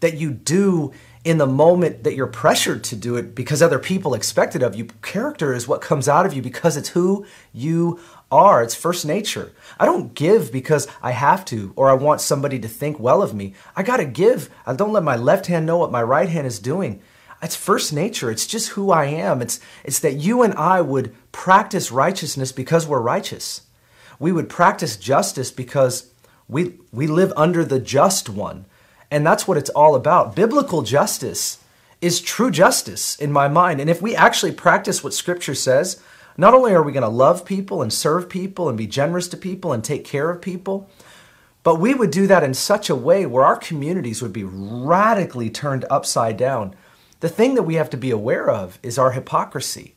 that 0.00 0.16
you 0.16 0.30
do 0.30 0.92
in 1.22 1.36
the 1.36 1.46
moment 1.46 2.04
that 2.04 2.14
you're 2.14 2.26
pressured 2.26 2.82
to 2.82 2.96
do 2.96 3.16
it 3.16 3.34
because 3.34 3.60
other 3.60 3.78
people 3.78 4.14
expect 4.14 4.56
it 4.56 4.62
of 4.62 4.74
you. 4.74 4.86
Character 5.02 5.52
is 5.52 5.68
what 5.68 5.82
comes 5.82 6.08
out 6.08 6.24
of 6.24 6.32
you 6.32 6.40
because 6.40 6.76
it's 6.78 6.90
who 6.90 7.26
you 7.52 8.00
are. 8.30 8.62
It's 8.62 8.74
first 8.74 9.04
nature. 9.04 9.52
I 9.78 9.84
don't 9.84 10.14
give 10.14 10.50
because 10.50 10.88
I 11.02 11.10
have 11.10 11.44
to 11.46 11.74
or 11.76 11.90
I 11.90 11.94
want 11.94 12.22
somebody 12.22 12.58
to 12.60 12.68
think 12.68 12.98
well 12.98 13.22
of 13.22 13.34
me. 13.34 13.54
I 13.76 13.82
got 13.82 13.98
to 13.98 14.06
give. 14.06 14.48
I 14.64 14.74
don't 14.74 14.92
let 14.92 15.02
my 15.02 15.16
left 15.16 15.46
hand 15.46 15.66
know 15.66 15.76
what 15.76 15.92
my 15.92 16.02
right 16.02 16.28
hand 16.28 16.46
is 16.46 16.58
doing. 16.58 17.02
It's 17.42 17.56
first 17.56 17.92
nature. 17.92 18.30
It's 18.30 18.46
just 18.46 18.70
who 18.70 18.90
I 18.90 19.06
am. 19.06 19.40
It's, 19.40 19.60
it's 19.84 20.00
that 20.00 20.16
you 20.16 20.42
and 20.42 20.54
I 20.54 20.80
would 20.80 21.14
practice 21.32 21.90
righteousness 21.90 22.52
because 22.52 22.86
we're 22.86 23.00
righteous. 23.00 23.62
We 24.18 24.32
would 24.32 24.48
practice 24.48 24.96
justice 24.96 25.50
because 25.50 26.12
we, 26.48 26.74
we 26.92 27.06
live 27.06 27.32
under 27.36 27.64
the 27.64 27.80
just 27.80 28.28
one. 28.28 28.66
And 29.10 29.26
that's 29.26 29.48
what 29.48 29.56
it's 29.56 29.70
all 29.70 29.94
about. 29.94 30.36
Biblical 30.36 30.82
justice 30.82 31.58
is 32.00 32.20
true 32.20 32.50
justice 32.50 33.16
in 33.16 33.32
my 33.32 33.48
mind. 33.48 33.80
And 33.80 33.90
if 33.90 34.02
we 34.02 34.14
actually 34.14 34.52
practice 34.52 35.02
what 35.02 35.14
Scripture 35.14 35.54
says, 35.54 36.02
not 36.36 36.54
only 36.54 36.72
are 36.72 36.82
we 36.82 36.92
going 36.92 37.02
to 37.02 37.08
love 37.08 37.44
people 37.44 37.82
and 37.82 37.92
serve 37.92 38.28
people 38.28 38.68
and 38.68 38.78
be 38.78 38.86
generous 38.86 39.28
to 39.28 39.36
people 39.36 39.72
and 39.72 39.82
take 39.82 40.04
care 40.04 40.30
of 40.30 40.40
people, 40.40 40.88
but 41.62 41.78
we 41.78 41.92
would 41.92 42.10
do 42.10 42.26
that 42.26 42.42
in 42.42 42.54
such 42.54 42.88
a 42.88 42.94
way 42.94 43.26
where 43.26 43.44
our 43.44 43.56
communities 43.56 44.22
would 44.22 44.32
be 44.32 44.44
radically 44.44 45.50
turned 45.50 45.84
upside 45.90 46.36
down 46.36 46.74
the 47.20 47.28
thing 47.28 47.54
that 47.54 47.62
we 47.62 47.74
have 47.74 47.90
to 47.90 47.96
be 47.96 48.10
aware 48.10 48.50
of 48.50 48.78
is 48.82 48.98
our 48.98 49.12
hypocrisy. 49.12 49.94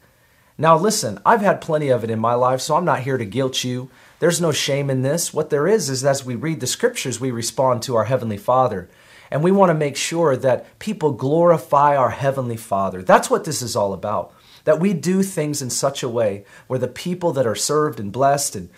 Now, 0.57 0.77
listen, 0.77 1.19
I've 1.25 1.41
had 1.41 1.61
plenty 1.61 1.89
of 1.89 2.03
it 2.03 2.11
in 2.11 2.19
my 2.19 2.35
life, 2.35 2.61
so 2.61 2.75
I'm 2.75 2.85
not 2.85 3.01
here 3.01 3.17
to 3.17 3.25
guilt 3.25 3.63
you. 3.63 3.89
There's 4.19 4.41
no 4.41 4.51
shame 4.51 4.89
in 4.89 5.01
this. 5.01 5.33
What 5.33 5.49
there 5.49 5.67
is, 5.67 5.89
is 5.89 6.05
as 6.05 6.25
we 6.25 6.35
read 6.35 6.59
the 6.59 6.67
scriptures, 6.67 7.19
we 7.19 7.31
respond 7.31 7.81
to 7.83 7.95
our 7.95 8.03
Heavenly 8.03 8.37
Father. 8.37 8.89
And 9.31 9.41
we 9.41 9.51
want 9.51 9.69
to 9.71 9.73
make 9.73 9.95
sure 9.95 10.37
that 10.37 10.77
people 10.79 11.13
glorify 11.13 11.95
our 11.95 12.11
Heavenly 12.11 12.57
Father. 12.57 13.01
That's 13.01 13.29
what 13.29 13.45
this 13.45 13.61
is 13.61 13.75
all 13.75 13.93
about. 13.93 14.33
That 14.65 14.79
we 14.79 14.93
do 14.93 15.23
things 15.23 15.61
in 15.61 15.69
such 15.69 16.03
a 16.03 16.09
way 16.09 16.45
where 16.67 16.79
the 16.79 16.87
people 16.87 17.31
that 17.33 17.47
are 17.47 17.55
served 17.55 17.99
and 17.99 18.11
blessed 18.11 18.55
and, 18.55 18.69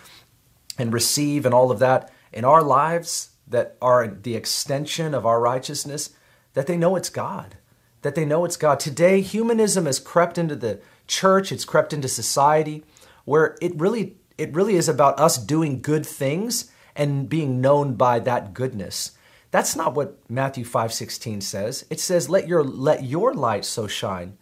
and 0.78 0.92
receive 0.92 1.44
and 1.44 1.54
all 1.54 1.70
of 1.70 1.78
that 1.80 2.10
in 2.32 2.44
our 2.44 2.62
lives 2.62 3.30
that 3.46 3.76
are 3.82 4.08
the 4.08 4.34
extension 4.34 5.14
of 5.14 5.26
our 5.26 5.40
righteousness, 5.40 6.10
that 6.54 6.66
they 6.66 6.76
know 6.76 6.96
it's 6.96 7.10
God 7.10 7.56
that 8.02 8.14
they 8.14 8.24
know 8.24 8.44
it's 8.44 8.56
God. 8.56 8.80
Today, 8.80 9.20
humanism 9.20 9.86
has 9.86 9.98
crept 9.98 10.38
into 10.38 10.56
the 10.56 10.80
church, 11.06 11.52
it's 11.52 11.64
crept 11.64 11.92
into 11.92 12.08
society, 12.08 12.84
where 13.24 13.56
it 13.60 13.78
really 13.78 14.16
it 14.38 14.54
really 14.54 14.76
is 14.76 14.88
about 14.88 15.18
us 15.18 15.38
doing 15.38 15.80
good 15.80 16.04
things 16.04 16.70
and 16.94 17.28
being 17.28 17.60
known 17.60 17.94
by 17.94 18.18
that 18.18 18.52
goodness. 18.52 19.12
That's 19.50 19.74
not 19.76 19.94
what 19.94 20.18
Matthew 20.28 20.64
5:16 20.64 21.40
says. 21.40 21.84
It 21.88 22.00
says, 22.00 22.28
"Let 22.28 22.48
your 22.48 22.62
let 22.62 23.04
your 23.04 23.32
light 23.32 23.64
so 23.64 23.86
shine 23.86 24.36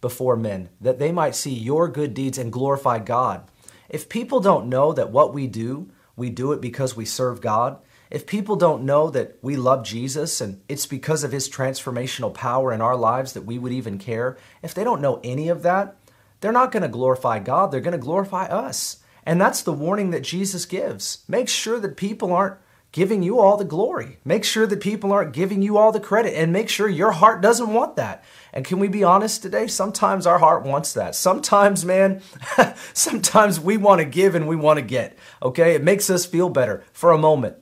before 0.00 0.36
men 0.36 0.70
that 0.80 0.98
they 0.98 1.12
might 1.12 1.36
see 1.36 1.52
your 1.52 1.88
good 1.88 2.14
deeds 2.14 2.38
and 2.38 2.52
glorify 2.52 2.98
God." 2.98 3.42
If 3.88 4.08
people 4.08 4.40
don't 4.40 4.68
know 4.68 4.92
that 4.92 5.12
what 5.12 5.32
we 5.32 5.46
do, 5.46 5.88
we 6.16 6.30
do 6.30 6.52
it 6.52 6.60
because 6.60 6.96
we 6.96 7.04
serve 7.04 7.40
God, 7.40 7.78
if 8.10 8.26
people 8.26 8.56
don't 8.56 8.84
know 8.84 9.10
that 9.10 9.36
we 9.42 9.56
love 9.56 9.84
Jesus 9.84 10.40
and 10.40 10.60
it's 10.68 10.86
because 10.86 11.24
of 11.24 11.32
his 11.32 11.48
transformational 11.48 12.32
power 12.32 12.72
in 12.72 12.80
our 12.80 12.96
lives 12.96 13.32
that 13.32 13.44
we 13.44 13.58
would 13.58 13.72
even 13.72 13.98
care, 13.98 14.36
if 14.62 14.74
they 14.74 14.84
don't 14.84 15.00
know 15.00 15.20
any 15.24 15.48
of 15.48 15.62
that, 15.62 15.96
they're 16.40 16.52
not 16.52 16.72
going 16.72 16.82
to 16.82 16.88
glorify 16.88 17.38
God, 17.38 17.70
they're 17.70 17.80
going 17.80 17.92
to 17.92 17.98
glorify 17.98 18.44
us. 18.44 18.98
And 19.24 19.40
that's 19.40 19.62
the 19.62 19.72
warning 19.72 20.10
that 20.10 20.22
Jesus 20.22 20.66
gives. 20.66 21.24
Make 21.26 21.48
sure 21.48 21.80
that 21.80 21.96
people 21.96 22.32
aren't 22.32 22.58
giving 22.92 23.22
you 23.22 23.40
all 23.40 23.56
the 23.56 23.64
glory. 23.64 24.18
Make 24.24 24.44
sure 24.44 24.66
that 24.66 24.80
people 24.80 25.12
aren't 25.12 25.34
giving 25.34 25.60
you 25.60 25.76
all 25.76 25.92
the 25.92 26.00
credit 26.00 26.34
and 26.34 26.52
make 26.52 26.68
sure 26.68 26.88
your 26.88 27.10
heart 27.10 27.42
doesn't 27.42 27.74
want 27.74 27.96
that. 27.96 28.24
And 28.52 28.64
can 28.64 28.78
we 28.78 28.88
be 28.88 29.04
honest 29.04 29.42
today? 29.42 29.66
Sometimes 29.66 30.26
our 30.26 30.38
heart 30.38 30.64
wants 30.64 30.94
that. 30.94 31.14
Sometimes, 31.14 31.84
man, 31.84 32.22
sometimes 32.94 33.60
we 33.60 33.76
want 33.76 33.98
to 33.98 34.06
give 34.06 34.34
and 34.34 34.48
we 34.48 34.56
want 34.56 34.78
to 34.78 34.82
get. 34.82 35.18
Okay? 35.42 35.74
It 35.74 35.82
makes 35.82 36.08
us 36.08 36.24
feel 36.24 36.48
better 36.48 36.84
for 36.92 37.10
a 37.10 37.18
moment. 37.18 37.56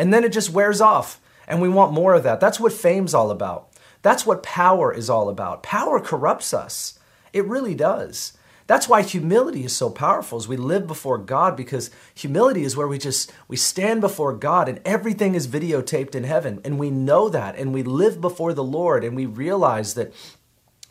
And 0.00 0.14
then 0.14 0.24
it 0.24 0.32
just 0.32 0.48
wears 0.48 0.80
off. 0.80 1.20
And 1.46 1.60
we 1.60 1.68
want 1.68 1.92
more 1.92 2.14
of 2.14 2.22
that. 2.22 2.40
That's 2.40 2.58
what 2.58 2.72
fame's 2.72 3.12
all 3.12 3.30
about. 3.30 3.68
That's 4.00 4.24
what 4.24 4.42
power 4.42 4.94
is 4.94 5.10
all 5.10 5.28
about. 5.28 5.62
Power 5.62 6.00
corrupts 6.00 6.54
us. 6.54 6.98
It 7.34 7.44
really 7.44 7.74
does. 7.74 8.32
That's 8.66 8.88
why 8.88 9.02
humility 9.02 9.62
is 9.62 9.76
so 9.76 9.90
powerful 9.90 10.38
as 10.38 10.48
we 10.48 10.56
live 10.56 10.86
before 10.86 11.18
God 11.18 11.54
because 11.54 11.90
humility 12.14 12.62
is 12.62 12.78
where 12.78 12.88
we 12.88 12.96
just 12.96 13.30
we 13.46 13.58
stand 13.58 14.00
before 14.00 14.32
God 14.32 14.70
and 14.70 14.80
everything 14.86 15.34
is 15.34 15.46
videotaped 15.46 16.14
in 16.14 16.24
heaven 16.24 16.62
and 16.64 16.78
we 16.78 16.88
know 16.88 17.28
that 17.28 17.56
and 17.56 17.74
we 17.74 17.82
live 17.82 18.22
before 18.22 18.54
the 18.54 18.64
Lord 18.64 19.04
and 19.04 19.14
we 19.14 19.26
realize 19.26 19.92
that 19.94 20.14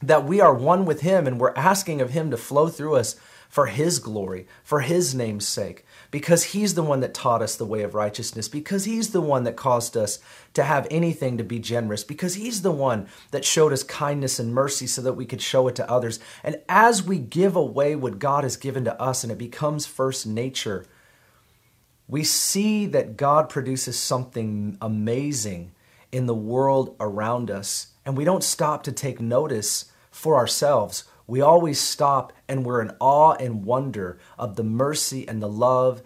that 0.04 0.24
we 0.24 0.40
are 0.40 0.54
one 0.54 0.86
with 0.86 1.02
him 1.02 1.26
and 1.26 1.40
we're 1.40 1.56
asking 1.56 2.00
of 2.00 2.12
him 2.12 2.30
to 2.30 2.38
flow 2.38 2.68
through 2.68 2.96
us 2.96 3.16
for 3.50 3.66
his 3.66 3.98
glory, 3.98 4.46
for 4.64 4.82
his 4.82 5.16
name's 5.16 5.48
sake 5.48 5.84
because 6.12 6.46
He's 6.46 6.74
the 6.74 6.84
one 6.84 7.00
that 7.02 7.14
taught 7.14 7.42
us 7.42 7.56
the 7.56 7.66
way 7.66 7.82
of 7.84 7.94
righteousness, 7.94 8.48
because 8.48 8.86
He's 8.86 9.12
the 9.12 9.22
one 9.22 9.44
that 9.44 9.56
caused 9.56 9.96
us 9.96 10.20
to 10.54 10.64
have 10.64 10.88
anything 10.90 11.38
to 11.38 11.44
be 11.44 11.60
generous, 11.60 12.04
because 12.04 12.36
He's 12.36 12.62
the 12.62 12.72
one 12.72 13.08
that 13.32 13.46
showed 13.46 13.74
us 13.74 13.84
kindness 13.84 14.40
and 14.40 14.54
mercy 14.54 14.88
so 14.88 15.02
that 15.02 15.14
we 15.14 15.26
could 15.26 15.42
show 15.42 15.68
it 15.68 15.76
to 15.76 15.90
others. 15.90 16.20
And 16.44 16.62
as 16.68 17.04
we 17.04 17.20
give 17.20 17.56
away 17.56 17.96
what 17.96 18.20
God 18.20 18.44
has 18.44 18.58
given 18.58 18.86
to 18.86 19.02
us 19.02 19.24
and 19.24 19.32
it 19.32 19.38
becomes 19.38 19.86
first 19.86 20.26
nature, 20.26 20.86
we 22.08 22.24
see 22.24 22.86
that 22.88 23.18
God 23.18 23.50
produces 23.50 24.00
something 24.00 24.78
amazing 24.82 25.72
in 26.12 26.26
the 26.26 26.36
world 26.36 26.96
around 27.00 27.52
us. 27.52 27.88
And 28.06 28.18
we 28.18 28.26
don't 28.26 28.44
stop 28.44 28.82
to 28.84 28.92
take 28.92 29.22
notice 29.22 29.92
for 30.10 30.36
ourselves 30.36 31.04
we 31.30 31.42
always 31.42 31.80
stop 31.80 32.34
and 32.50 32.66
we're 32.66 32.82
in 32.82 32.92
awe 33.00 33.34
and 33.34 33.64
wonder 33.64 34.20
of 34.38 34.56
the 34.56 34.64
mercy 34.64 35.26
and 35.28 35.42
the 35.42 35.48
love 35.48 36.02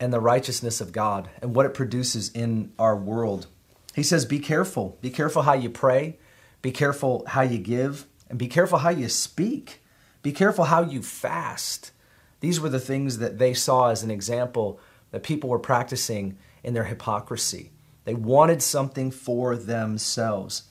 and 0.00 0.12
the 0.12 0.20
righteousness 0.20 0.80
of 0.80 0.92
God 0.92 1.30
and 1.40 1.54
what 1.54 1.64
it 1.64 1.72
produces 1.72 2.28
in 2.30 2.72
our 2.78 2.96
world. 2.96 3.46
He 3.94 4.02
says, 4.02 4.26
Be 4.26 4.40
careful. 4.40 4.98
Be 5.00 5.10
careful 5.10 5.42
how 5.42 5.54
you 5.54 5.70
pray. 5.70 6.18
Be 6.60 6.72
careful 6.72 7.24
how 7.28 7.42
you 7.42 7.58
give. 7.58 8.06
And 8.28 8.38
be 8.38 8.48
careful 8.48 8.78
how 8.78 8.90
you 8.90 9.08
speak. 9.08 9.80
Be 10.22 10.32
careful 10.32 10.64
how 10.64 10.82
you 10.82 11.00
fast. 11.00 11.92
These 12.40 12.60
were 12.60 12.68
the 12.68 12.80
things 12.80 13.18
that 13.18 13.38
they 13.38 13.54
saw 13.54 13.90
as 13.90 14.02
an 14.02 14.10
example 14.10 14.80
that 15.12 15.22
people 15.22 15.48
were 15.48 15.58
practicing 15.58 16.36
in 16.62 16.74
their 16.74 16.84
hypocrisy. 16.84 17.70
They 18.04 18.14
wanted 18.14 18.62
something 18.62 19.10
for 19.10 19.56
themselves. 19.56 20.64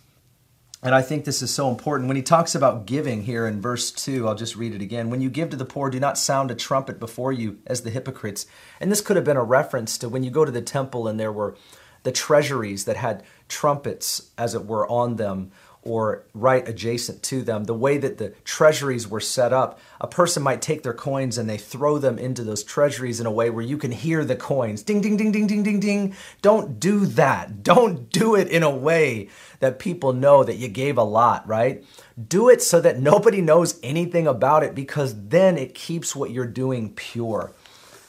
And 0.84 0.94
I 0.94 1.02
think 1.02 1.24
this 1.24 1.42
is 1.42 1.50
so 1.50 1.70
important. 1.70 2.10
When 2.10 2.18
he 2.18 2.22
talks 2.22 2.56
about 2.56 2.86
giving 2.86 3.24
here 3.24 3.48
in 3.48 3.62
verse 3.62 3.90
2, 3.90 4.28
I'll 4.28 4.36
just 4.36 4.58
read 4.58 4.76
it 4.76 4.82
again. 4.82 5.10
When 5.10 5.22
you 5.22 5.30
give 5.30 5.50
to 5.52 5.56
the 5.56 5.64
poor, 5.64 5.90
do 5.90 5.98
not 5.98 6.18
sound 6.18 6.52
a 6.52 6.56
trumpet 6.56 7.00
before 7.00 7.32
you 7.32 7.60
as 7.66 7.84
the 7.84 7.90
hypocrites. 7.90 8.46
And 8.82 8.92
this 8.92 9.00
could 9.00 9.16
have 9.16 9.24
been 9.24 9.38
a 9.38 9.44
reference 9.44 9.98
to 10.00 10.10
when 10.10 10.24
you 10.24 10.30
go 10.30 10.44
to 10.44 10.52
the 10.52 10.62
temple 10.62 11.08
and 11.08 11.18
there 11.18 11.32
were 11.32 11.56
the 12.04 12.12
treasuries 12.12 12.84
that 12.84 12.98
had 12.98 13.24
trumpets, 13.48 14.32
as 14.38 14.54
it 14.54 14.66
were, 14.66 14.86
on 14.90 15.16
them, 15.16 15.52
or 15.86 16.24
right 16.34 16.68
adjacent 16.68 17.22
to 17.24 17.42
them, 17.42 17.66
the 17.66 17.74
way 17.74 17.98
that 17.98 18.18
the 18.18 18.30
treasuries 18.44 19.08
were 19.08 19.20
set 19.20 19.52
up, 19.54 19.80
a 20.00 20.08
person 20.08 20.42
might 20.42 20.62
take 20.62 20.84
their 20.84 20.94
coins 20.94 21.38
and 21.38 21.50
they 21.50 21.58
throw 21.58 21.98
them 21.98 22.18
into 22.18 22.44
those 22.44 22.64
treasuries 22.64 23.20
in 23.20 23.26
a 23.26 23.32
way 23.32 23.50
where 23.50 23.64
you 23.64 23.78
can 23.78 23.92
hear 23.92 24.24
the 24.24 24.36
coins 24.36 24.84
ding, 24.84 25.02
ding, 25.02 25.18
ding, 25.18 25.32
ding, 25.32 25.48
ding, 25.48 25.64
ding, 25.64 25.80
ding. 25.80 26.16
Don't 26.42 26.80
do 26.80 27.06
that. 27.06 27.64
Don't 27.64 28.10
do 28.10 28.36
it 28.36 28.48
in 28.48 28.64
a 28.64 28.70
way 28.70 29.30
that 29.60 29.80
people 29.80 30.14
know 30.14 30.44
that 30.44 30.58
you 30.58 30.68
gave 30.68 30.98
a 30.98 31.04
lot, 31.04 31.48
right? 31.48 31.84
Do 32.28 32.50
it 32.50 32.62
so 32.62 32.80
that 32.82 33.00
nobody 33.00 33.42
knows 33.42 33.80
anything 33.82 34.28
about 34.28 34.64
it 34.64 34.76
because 34.76 35.28
then 35.28 35.58
it 35.58 35.74
keeps 35.74 36.16
what 36.16 36.32
you're 36.32 36.46
doing 36.46 36.94
pure. 36.94 37.54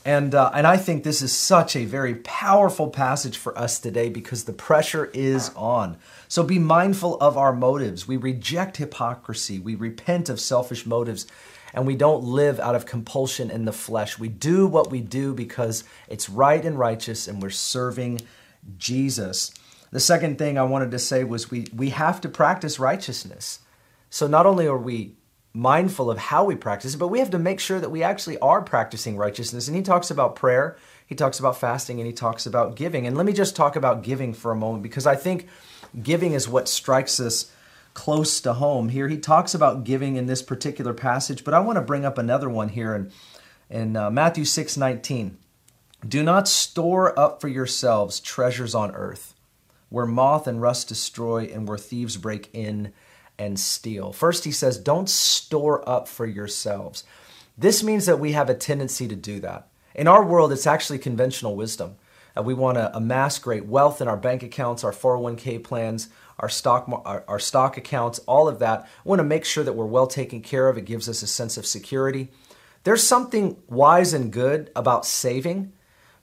And, 0.05 0.35
uh, 0.35 0.51
and 0.53 0.67
I 0.67 0.77
think 0.77 1.03
this 1.03 1.23
is 1.23 1.33
such 1.33 1.75
a 1.75 1.87
very 1.87 2.17
powerful 2.17 2.89
passage 2.91 3.39
for 3.39 3.59
us 3.59 3.79
today 3.79 4.11
because 4.11 4.45
the 4.45 4.53
pressure 4.53 5.07
is 5.15 5.51
on. 5.57 5.97
So 6.29 6.43
be 6.43 6.59
mindful 6.59 7.19
of 7.21 7.39
our 7.39 7.55
motives. 7.55 8.07
We 8.07 8.19
reject 8.19 8.77
hypocrisy, 8.77 9.59
we 9.59 9.75
repent 9.75 10.29
of 10.29 10.41
selfish 10.41 10.85
motives, 10.85 11.27
and 11.73 11.87
we 11.87 11.97
don't 11.97 12.23
live 12.23 12.61
out 12.61 12.75
of 12.75 12.85
compulsion 12.85 13.51
in 13.51 13.65
the 13.65 13.73
flesh. 13.73 14.19
We 14.19 14.29
do 14.29 14.67
what 14.67 14.91
we 14.91 15.01
do 15.01 15.33
because 15.33 15.85
it's 16.09 16.29
right 16.29 16.63
and 16.65 16.79
righteous 16.79 17.27
and 17.27 17.43
we're 17.43 17.51
serving 17.51 18.21
Jesus. 18.77 19.53
The 19.91 20.01
second 20.01 20.39
thing 20.39 20.59
I 20.59 20.65
wanted 20.65 20.91
to 20.91 20.99
say 20.99 21.25
was 21.25 21.51
we, 21.51 21.67
we 21.75 21.91
have 21.91 22.21
to 22.21 22.29
practice 22.29 22.79
righteousness. 22.79 23.61
So 24.11 24.27
not 24.27 24.45
only 24.45 24.67
are 24.67 24.79
we 24.79 25.15
mindful 25.55 26.11
of 26.11 26.19
how 26.19 26.45
we 26.45 26.57
practice 26.57 26.95
it, 26.95 26.99
but 26.99 27.09
we 27.09 27.21
have 27.21 27.31
to 27.31 27.39
make 27.39 27.61
sure 27.61 27.79
that 27.79 27.91
we 27.91 28.03
actually 28.03 28.37
are 28.41 28.61
practicing 28.61 29.17
righteousness. 29.17 29.69
And 29.69 29.77
he 29.77 29.83
talks 29.83 30.11
about 30.11 30.35
prayer, 30.35 30.77
he 31.07 31.15
talks 31.15 31.39
about 31.39 31.59
fasting, 31.59 32.01
and 32.01 32.07
he 32.07 32.13
talks 32.13 32.45
about 32.45 32.75
giving. 32.75 33.07
And 33.07 33.17
let 33.17 33.25
me 33.25 33.33
just 33.33 33.55
talk 33.55 33.77
about 33.77 34.03
giving 34.03 34.35
for 34.35 34.51
a 34.51 34.57
moment 34.57 34.83
because 34.83 35.07
I 35.07 35.15
think 35.15 35.47
giving 36.03 36.33
is 36.33 36.49
what 36.49 36.69
strikes 36.69 37.21
us 37.21 37.53
close 37.95 38.41
to 38.41 38.55
home. 38.55 38.89
Here 38.89 39.07
he 39.07 39.17
talks 39.17 39.55
about 39.55 39.85
giving 39.85 40.17
in 40.17 40.27
this 40.27 40.43
particular 40.43 40.93
passage, 40.93 41.45
but 41.45 41.55
I 41.55 41.61
want 41.61 41.77
to 41.77 41.83
bring 41.83 42.05
up 42.05 42.19
another 42.19 42.51
one 42.51 42.71
here 42.71 42.93
in, 42.97 43.13
in 43.71 43.97
uh, 43.97 44.11
Matthew 44.11 44.45
6 44.45 44.77
19. 44.77 45.39
Do 46.07 46.23
not 46.23 46.49
store 46.49 47.19
up 47.19 47.41
for 47.41 47.49
yourselves 47.49 48.19
treasures 48.19 48.75
on 48.75 48.95
earth, 48.95 49.35
where 49.89 50.05
moth 50.05 50.49
and 50.49 50.61
rust 50.61 50.89
destroy 50.89 51.45
and 51.45 51.69
where 51.69 51.79
thieves 51.79 52.17
break 52.17 52.51
in 52.53 52.93
and 53.39 53.59
steal. 53.59 54.13
First, 54.13 54.45
he 54.45 54.53
says, 54.53 54.79
don't 54.79 55.09
store 55.09 55.89
up 55.89 56.09
for 56.09 56.27
yourselves. 56.27 57.05
This 57.57 57.83
means 57.83 58.07
that 58.07 58.19
we 58.19 58.33
have 58.33 58.51
a 58.51 58.55
tendency 58.55 59.09
to 59.09 59.17
do 59.17 59.41
that. 59.41 59.69
In 59.95 60.09
our 60.09 60.25
world, 60.25 60.53
it's 60.53 60.67
actually 60.67 60.99
conventional 60.99 61.57
wisdom. 61.57 61.97
Uh, 62.37 62.43
we 62.43 62.55
want 62.55 62.77
to 62.77 62.95
amass 62.97 63.39
great 63.39 63.67
wealth 63.67 64.01
in 64.01 64.09
our 64.09 64.17
bank 64.17 64.43
accounts, 64.43 64.83
our 64.83 64.93
401k 64.93 65.63
plans, 65.63 66.09
our 66.39 66.49
stock, 66.49 66.89
our, 67.05 67.25
our 67.29 67.39
stock 67.39 67.77
accounts, 67.77 68.19
all 68.21 68.49
of 68.49 68.59
that. 68.59 68.89
We 69.05 69.11
want 69.11 69.21
to 69.21 69.25
make 69.25 69.45
sure 69.45 69.63
that 69.63 69.75
we're 69.75 69.85
well 69.85 70.09
taken 70.09 70.41
care 70.41 70.69
of. 70.69 70.77
It 70.77 70.85
gives 70.85 71.09
us 71.09 71.23
a 71.23 71.27
sense 71.29 71.57
of 71.57 71.67
security. 71.67 72.31
There's 72.83 73.03
something 73.03 73.57
wise 73.69 74.13
and 74.13 74.33
good 74.33 74.71
about 74.75 75.07
saving, 75.07 75.73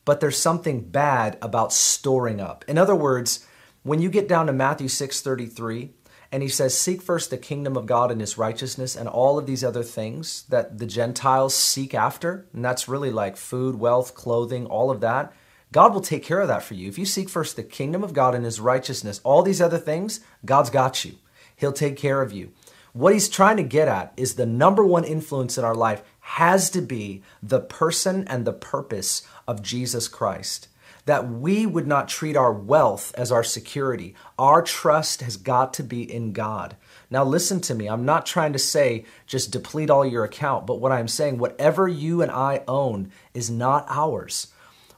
but 0.04 0.19
there's 0.19 0.38
something 0.38 0.82
bad 0.82 1.38
about 1.41 1.74
storing 1.74 2.41
up. 2.41 2.65
In 2.67 2.78
other 2.78 2.95
words, 2.95 3.47
when 3.84 4.02
you 4.02 4.10
get 4.10 4.28
down 4.28 4.47
to 4.47 4.54
Matthew 4.54 4.88
6:33, 4.88 5.91
and 6.32 6.41
he 6.41 6.50
says, 6.50 6.78
Seek 6.78 7.02
first 7.02 7.30
the 7.30 7.38
kingdom 7.38 7.76
of 7.76 7.86
God 7.86 8.10
and 8.10 8.22
his 8.22 8.38
righteousness, 8.38 8.96
and 8.96 9.10
all 9.10 9.38
of 9.38 9.46
these 9.46 9.63
other 9.63 9.84
things 9.84 10.44
that 10.50 10.78
the 10.78 10.86
Gentiles 10.86 11.54
seek 11.54 11.94
after. 11.94 12.46
And 12.54 12.63
that's 12.63 12.88
really 12.88 13.12
like 13.12 13.36
food, 13.36 13.76
wealth, 13.76 14.15
clothing, 14.15 14.65
all 14.65 14.89
of 14.89 15.02
that. 15.02 15.34
God 15.74 15.94
will 15.94 16.02
take 16.02 16.24
care 16.24 16.39
of 16.39 16.48
that 16.48 16.63
for 16.63 16.74
you. 16.74 16.88
If 16.88 16.98
you 16.98 17.06
seek 17.06 17.30
first 17.30 17.56
the 17.56 17.63
kingdom 17.63 18.04
of 18.04 18.13
God 18.13 18.36
and 18.36 18.46
his 18.46 18.60
righteousness, 18.60 19.22
all 19.24 19.41
these 19.41 19.62
other 19.62 19.78
things, 19.78 20.22
God's 20.46 20.70
got 20.70 21.04
you. 21.06 21.15
He'll 21.56 21.72
take 21.74 21.98
care 21.98 22.22
of 22.22 22.32
you. 22.32 22.52
What 22.94 23.13
he's 23.13 23.30
trying 23.30 23.58
to 23.58 23.63
get 23.63 23.88
at 23.88 24.12
is 24.17 24.36
the 24.36 24.46
number 24.46 24.86
one 24.86 25.06
influence 25.06 25.58
in 25.58 25.63
our 25.63 25.76
life 25.76 26.04
has 26.20 26.70
to 26.72 26.82
be 26.82 27.24
the 27.41 27.62
person 27.62 28.28
and 28.28 28.44
the 28.46 28.54
purpose 28.54 29.26
of 29.48 29.62
Jesus 29.62 30.08
Christ 30.08 30.67
that 31.05 31.29
we 31.29 31.65
would 31.65 31.87
not 31.87 32.07
treat 32.07 32.35
our 32.35 32.53
wealth 32.53 33.13
as 33.15 33.31
our 33.31 33.43
security. 33.43 34.15
Our 34.37 34.61
trust 34.61 35.21
has 35.21 35.37
got 35.37 35.73
to 35.75 35.83
be 35.83 36.11
in 36.11 36.33
God. 36.33 36.75
Now, 37.09 37.23
listen 37.23 37.59
to 37.61 37.75
me. 37.75 37.87
I'm 37.87 38.05
not 38.05 38.25
trying 38.25 38.53
to 38.53 38.59
say 38.59 39.05
just 39.27 39.51
deplete 39.51 39.89
all 39.89 40.05
your 40.05 40.23
account, 40.23 40.65
but 40.65 40.79
what 40.79 40.91
I'm 40.91 41.07
saying, 41.07 41.37
whatever 41.37 41.87
you 41.87 42.21
and 42.21 42.31
I 42.31 42.63
own 42.67 43.11
is 43.33 43.49
not 43.49 43.85
ours. 43.89 44.47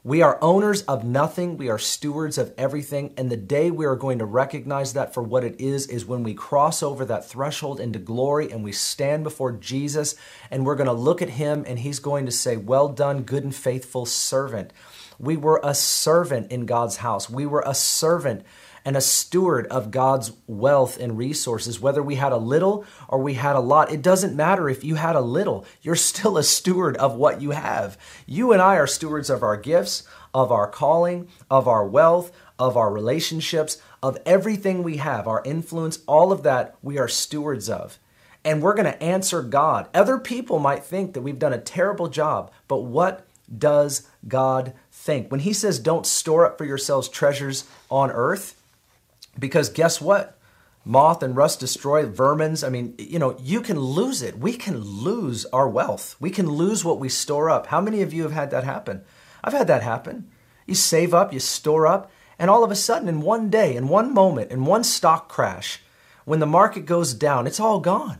We 0.06 0.20
are 0.20 0.38
owners 0.42 0.82
of 0.82 1.02
nothing. 1.02 1.56
We 1.56 1.70
are 1.70 1.78
stewards 1.78 2.36
of 2.36 2.52
everything. 2.58 3.14
And 3.16 3.30
the 3.30 3.38
day 3.38 3.70
we 3.70 3.86
are 3.86 3.96
going 3.96 4.18
to 4.18 4.26
recognize 4.26 4.92
that 4.92 5.14
for 5.14 5.22
what 5.22 5.44
it 5.44 5.58
is, 5.58 5.86
is 5.86 6.04
when 6.04 6.22
we 6.22 6.34
cross 6.34 6.82
over 6.82 7.06
that 7.06 7.26
threshold 7.26 7.80
into 7.80 7.98
glory 7.98 8.52
and 8.52 8.62
we 8.62 8.70
stand 8.70 9.24
before 9.24 9.50
Jesus 9.50 10.14
and 10.50 10.66
we're 10.66 10.74
going 10.74 10.88
to 10.88 10.92
look 10.92 11.22
at 11.22 11.30
him 11.30 11.64
and 11.66 11.78
he's 11.78 12.00
going 12.00 12.26
to 12.26 12.32
say, 12.32 12.58
Well 12.58 12.90
done, 12.90 13.22
good 13.22 13.44
and 13.44 13.54
faithful 13.54 14.04
servant. 14.04 14.74
We 15.18 15.36
were 15.36 15.60
a 15.62 15.74
servant 15.74 16.50
in 16.50 16.66
God's 16.66 16.98
house. 16.98 17.30
We 17.30 17.46
were 17.46 17.64
a 17.66 17.74
servant 17.74 18.44
and 18.84 18.96
a 18.96 19.00
steward 19.00 19.66
of 19.68 19.90
God's 19.90 20.32
wealth 20.46 20.98
and 20.98 21.16
resources, 21.16 21.80
whether 21.80 22.02
we 22.02 22.16
had 22.16 22.32
a 22.32 22.36
little 22.36 22.84
or 23.08 23.18
we 23.18 23.34
had 23.34 23.56
a 23.56 23.60
lot. 23.60 23.90
It 23.90 24.02
doesn't 24.02 24.36
matter 24.36 24.68
if 24.68 24.84
you 24.84 24.96
had 24.96 25.16
a 25.16 25.20
little, 25.20 25.64
you're 25.82 25.96
still 25.96 26.36
a 26.36 26.42
steward 26.42 26.96
of 26.98 27.14
what 27.14 27.40
you 27.40 27.52
have. 27.52 27.96
You 28.26 28.52
and 28.52 28.60
I 28.60 28.76
are 28.76 28.86
stewards 28.86 29.30
of 29.30 29.42
our 29.42 29.56
gifts, 29.56 30.02
of 30.34 30.52
our 30.52 30.68
calling, 30.68 31.28
of 31.50 31.66
our 31.66 31.86
wealth, 31.86 32.30
of 32.58 32.76
our 32.76 32.92
relationships, 32.92 33.80
of 34.02 34.18
everything 34.26 34.82
we 34.82 34.98
have, 34.98 35.26
our 35.26 35.42
influence, 35.44 36.00
all 36.06 36.30
of 36.30 36.42
that 36.42 36.76
we 36.82 36.98
are 36.98 37.08
stewards 37.08 37.70
of. 37.70 37.98
And 38.44 38.60
we're 38.60 38.74
going 38.74 38.84
to 38.84 39.02
answer 39.02 39.40
God. 39.40 39.88
Other 39.94 40.18
people 40.18 40.58
might 40.58 40.84
think 40.84 41.14
that 41.14 41.22
we've 41.22 41.38
done 41.38 41.54
a 41.54 41.58
terrible 41.58 42.08
job, 42.08 42.52
but 42.68 42.82
what 42.82 43.23
does 43.58 44.08
God 44.26 44.72
think. 44.90 45.30
When 45.30 45.40
he 45.40 45.52
says, 45.52 45.78
don't 45.78 46.06
store 46.06 46.46
up 46.46 46.58
for 46.58 46.64
yourselves 46.64 47.08
treasures 47.08 47.64
on 47.90 48.10
earth, 48.10 48.60
because 49.38 49.68
guess 49.68 50.00
what? 50.00 50.38
Moth 50.84 51.22
and 51.22 51.34
rust 51.34 51.60
destroy, 51.60 52.04
vermins. 52.04 52.66
I 52.66 52.68
mean, 52.68 52.94
you 52.98 53.18
know, 53.18 53.36
you 53.40 53.60
can 53.62 53.80
lose 53.80 54.20
it. 54.22 54.38
We 54.38 54.52
can 54.52 54.78
lose 54.78 55.46
our 55.46 55.68
wealth. 55.68 56.14
We 56.20 56.30
can 56.30 56.50
lose 56.50 56.84
what 56.84 57.00
we 57.00 57.08
store 57.08 57.48
up. 57.48 57.68
How 57.68 57.80
many 57.80 58.02
of 58.02 58.12
you 58.12 58.22
have 58.22 58.32
had 58.32 58.50
that 58.50 58.64
happen? 58.64 59.02
I've 59.42 59.54
had 59.54 59.66
that 59.66 59.82
happen. 59.82 60.28
You 60.66 60.74
save 60.74 61.14
up, 61.14 61.32
you 61.32 61.40
store 61.40 61.86
up, 61.86 62.10
and 62.38 62.50
all 62.50 62.64
of 62.64 62.70
a 62.70 62.76
sudden, 62.76 63.08
in 63.08 63.20
one 63.20 63.48
day, 63.48 63.76
in 63.76 63.88
one 63.88 64.12
moment, 64.12 64.50
in 64.50 64.64
one 64.64 64.84
stock 64.84 65.28
crash, 65.28 65.80
when 66.24 66.40
the 66.40 66.46
market 66.46 66.84
goes 66.84 67.14
down, 67.14 67.46
it's 67.46 67.60
all 67.60 67.80
gone. 67.80 68.18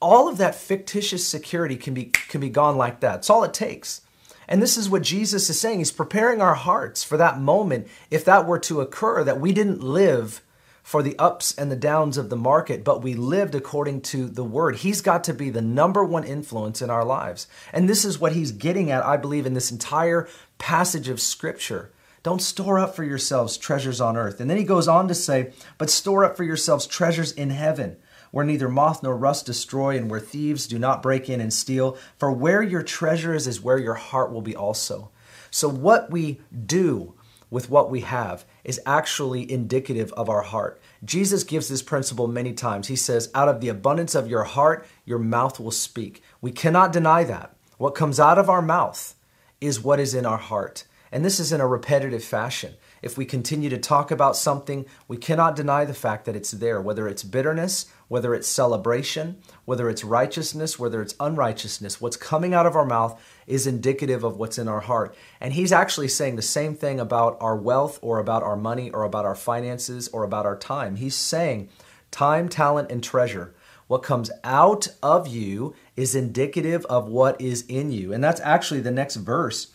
all 0.00 0.28
of 0.28 0.38
that 0.38 0.54
fictitious 0.54 1.26
security 1.26 1.76
can 1.76 1.94
be 1.94 2.04
can 2.06 2.40
be 2.40 2.48
gone 2.48 2.76
like 2.76 3.00
that. 3.00 3.16
It's 3.16 3.30
all 3.30 3.44
it 3.44 3.54
takes. 3.54 4.02
And 4.48 4.62
this 4.62 4.78
is 4.78 4.88
what 4.88 5.02
Jesus 5.02 5.50
is 5.50 5.60
saying. 5.60 5.78
He's 5.78 5.92
preparing 5.92 6.40
our 6.40 6.54
hearts 6.54 7.04
for 7.04 7.16
that 7.18 7.38
moment 7.38 7.86
if 8.10 8.24
that 8.24 8.46
were 8.46 8.58
to 8.60 8.80
occur 8.80 9.22
that 9.22 9.40
we 9.40 9.52
didn't 9.52 9.82
live 9.82 10.42
for 10.82 11.02
the 11.02 11.18
ups 11.18 11.54
and 11.58 11.70
the 11.70 11.76
downs 11.76 12.16
of 12.16 12.30
the 12.30 12.36
market, 12.36 12.82
but 12.82 13.02
we 13.02 13.12
lived 13.12 13.54
according 13.54 14.00
to 14.00 14.26
the 14.26 14.42
word. 14.42 14.76
He's 14.76 15.02
got 15.02 15.22
to 15.24 15.34
be 15.34 15.50
the 15.50 15.60
number 15.60 16.02
one 16.02 16.24
influence 16.24 16.80
in 16.80 16.88
our 16.88 17.04
lives. 17.04 17.46
And 17.74 17.86
this 17.86 18.06
is 18.06 18.18
what 18.18 18.32
he's 18.32 18.52
getting 18.52 18.90
at, 18.90 19.04
I 19.04 19.18
believe, 19.18 19.44
in 19.44 19.52
this 19.52 19.70
entire 19.70 20.26
passage 20.56 21.10
of 21.10 21.20
scripture. 21.20 21.92
Don't 22.22 22.40
store 22.40 22.78
up 22.78 22.96
for 22.96 23.04
yourselves 23.04 23.58
treasures 23.58 24.00
on 24.00 24.16
earth. 24.16 24.40
And 24.40 24.48
then 24.48 24.56
he 24.56 24.64
goes 24.64 24.88
on 24.88 25.08
to 25.08 25.14
say, 25.14 25.52
but 25.76 25.90
store 25.90 26.24
up 26.24 26.38
for 26.38 26.44
yourselves 26.44 26.86
treasures 26.86 27.32
in 27.32 27.50
heaven 27.50 27.98
where 28.30 28.44
neither 28.44 28.68
moth 28.68 29.02
nor 29.02 29.16
rust 29.16 29.46
destroy, 29.46 29.96
and 29.96 30.10
where 30.10 30.20
thieves 30.20 30.66
do 30.66 30.78
not 30.78 31.02
break 31.02 31.28
in 31.28 31.40
and 31.40 31.52
steal. 31.52 31.96
For 32.18 32.30
where 32.30 32.62
your 32.62 32.82
treasure 32.82 33.34
is, 33.34 33.46
is 33.46 33.60
where 33.60 33.78
your 33.78 33.94
heart 33.94 34.32
will 34.32 34.42
be 34.42 34.56
also. 34.56 35.10
So, 35.50 35.68
what 35.68 36.10
we 36.10 36.40
do 36.66 37.14
with 37.50 37.70
what 37.70 37.90
we 37.90 38.00
have 38.00 38.44
is 38.64 38.80
actually 38.84 39.50
indicative 39.50 40.12
of 40.12 40.28
our 40.28 40.42
heart. 40.42 40.80
Jesus 41.04 41.44
gives 41.44 41.68
this 41.68 41.82
principle 41.82 42.26
many 42.26 42.52
times. 42.52 42.88
He 42.88 42.96
says, 42.96 43.30
Out 43.34 43.48
of 43.48 43.60
the 43.60 43.68
abundance 43.68 44.14
of 44.14 44.28
your 44.28 44.44
heart, 44.44 44.86
your 45.04 45.18
mouth 45.18 45.58
will 45.58 45.70
speak. 45.70 46.22
We 46.40 46.52
cannot 46.52 46.92
deny 46.92 47.24
that. 47.24 47.54
What 47.78 47.94
comes 47.94 48.20
out 48.20 48.38
of 48.38 48.50
our 48.50 48.62
mouth 48.62 49.14
is 49.60 49.80
what 49.82 50.00
is 50.00 50.14
in 50.14 50.26
our 50.26 50.38
heart. 50.38 50.84
And 51.10 51.24
this 51.24 51.40
is 51.40 51.52
in 51.52 51.60
a 51.60 51.66
repetitive 51.66 52.22
fashion. 52.22 52.74
If 53.00 53.16
we 53.16 53.24
continue 53.24 53.70
to 53.70 53.78
talk 53.78 54.10
about 54.10 54.36
something, 54.36 54.84
we 55.06 55.16
cannot 55.16 55.56
deny 55.56 55.84
the 55.84 55.94
fact 55.94 56.24
that 56.26 56.36
it's 56.36 56.50
there, 56.50 56.80
whether 56.80 57.08
it's 57.08 57.22
bitterness, 57.22 57.86
whether 58.08 58.34
it's 58.34 58.48
celebration, 58.48 59.36
whether 59.64 59.88
it's 59.88 60.02
righteousness, 60.02 60.78
whether 60.78 61.00
it's 61.00 61.14
unrighteousness. 61.20 62.00
What's 62.00 62.16
coming 62.16 62.54
out 62.54 62.66
of 62.66 62.74
our 62.74 62.86
mouth 62.86 63.20
is 63.46 63.66
indicative 63.66 64.24
of 64.24 64.38
what's 64.38 64.58
in 64.58 64.66
our 64.66 64.80
heart. 64.80 65.14
And 65.40 65.52
he's 65.52 65.72
actually 65.72 66.08
saying 66.08 66.36
the 66.36 66.42
same 66.42 66.74
thing 66.74 66.98
about 66.98 67.36
our 67.40 67.56
wealth 67.56 67.98
or 68.02 68.18
about 68.18 68.42
our 68.42 68.56
money 68.56 68.90
or 68.90 69.04
about 69.04 69.26
our 69.26 69.34
finances 69.34 70.08
or 70.08 70.24
about 70.24 70.46
our 70.46 70.56
time. 70.56 70.96
He's 70.96 71.14
saying 71.14 71.68
time, 72.10 72.48
talent, 72.48 72.90
and 72.90 73.04
treasure. 73.04 73.54
What 73.86 74.02
comes 74.02 74.30
out 74.44 74.88
of 75.02 75.28
you 75.28 75.74
is 75.96 76.14
indicative 76.14 76.84
of 76.86 77.08
what 77.08 77.40
is 77.40 77.64
in 77.68 77.90
you. 77.90 78.12
And 78.12 78.22
that's 78.22 78.40
actually 78.40 78.80
the 78.80 78.90
next 78.90 79.16
verse 79.16 79.68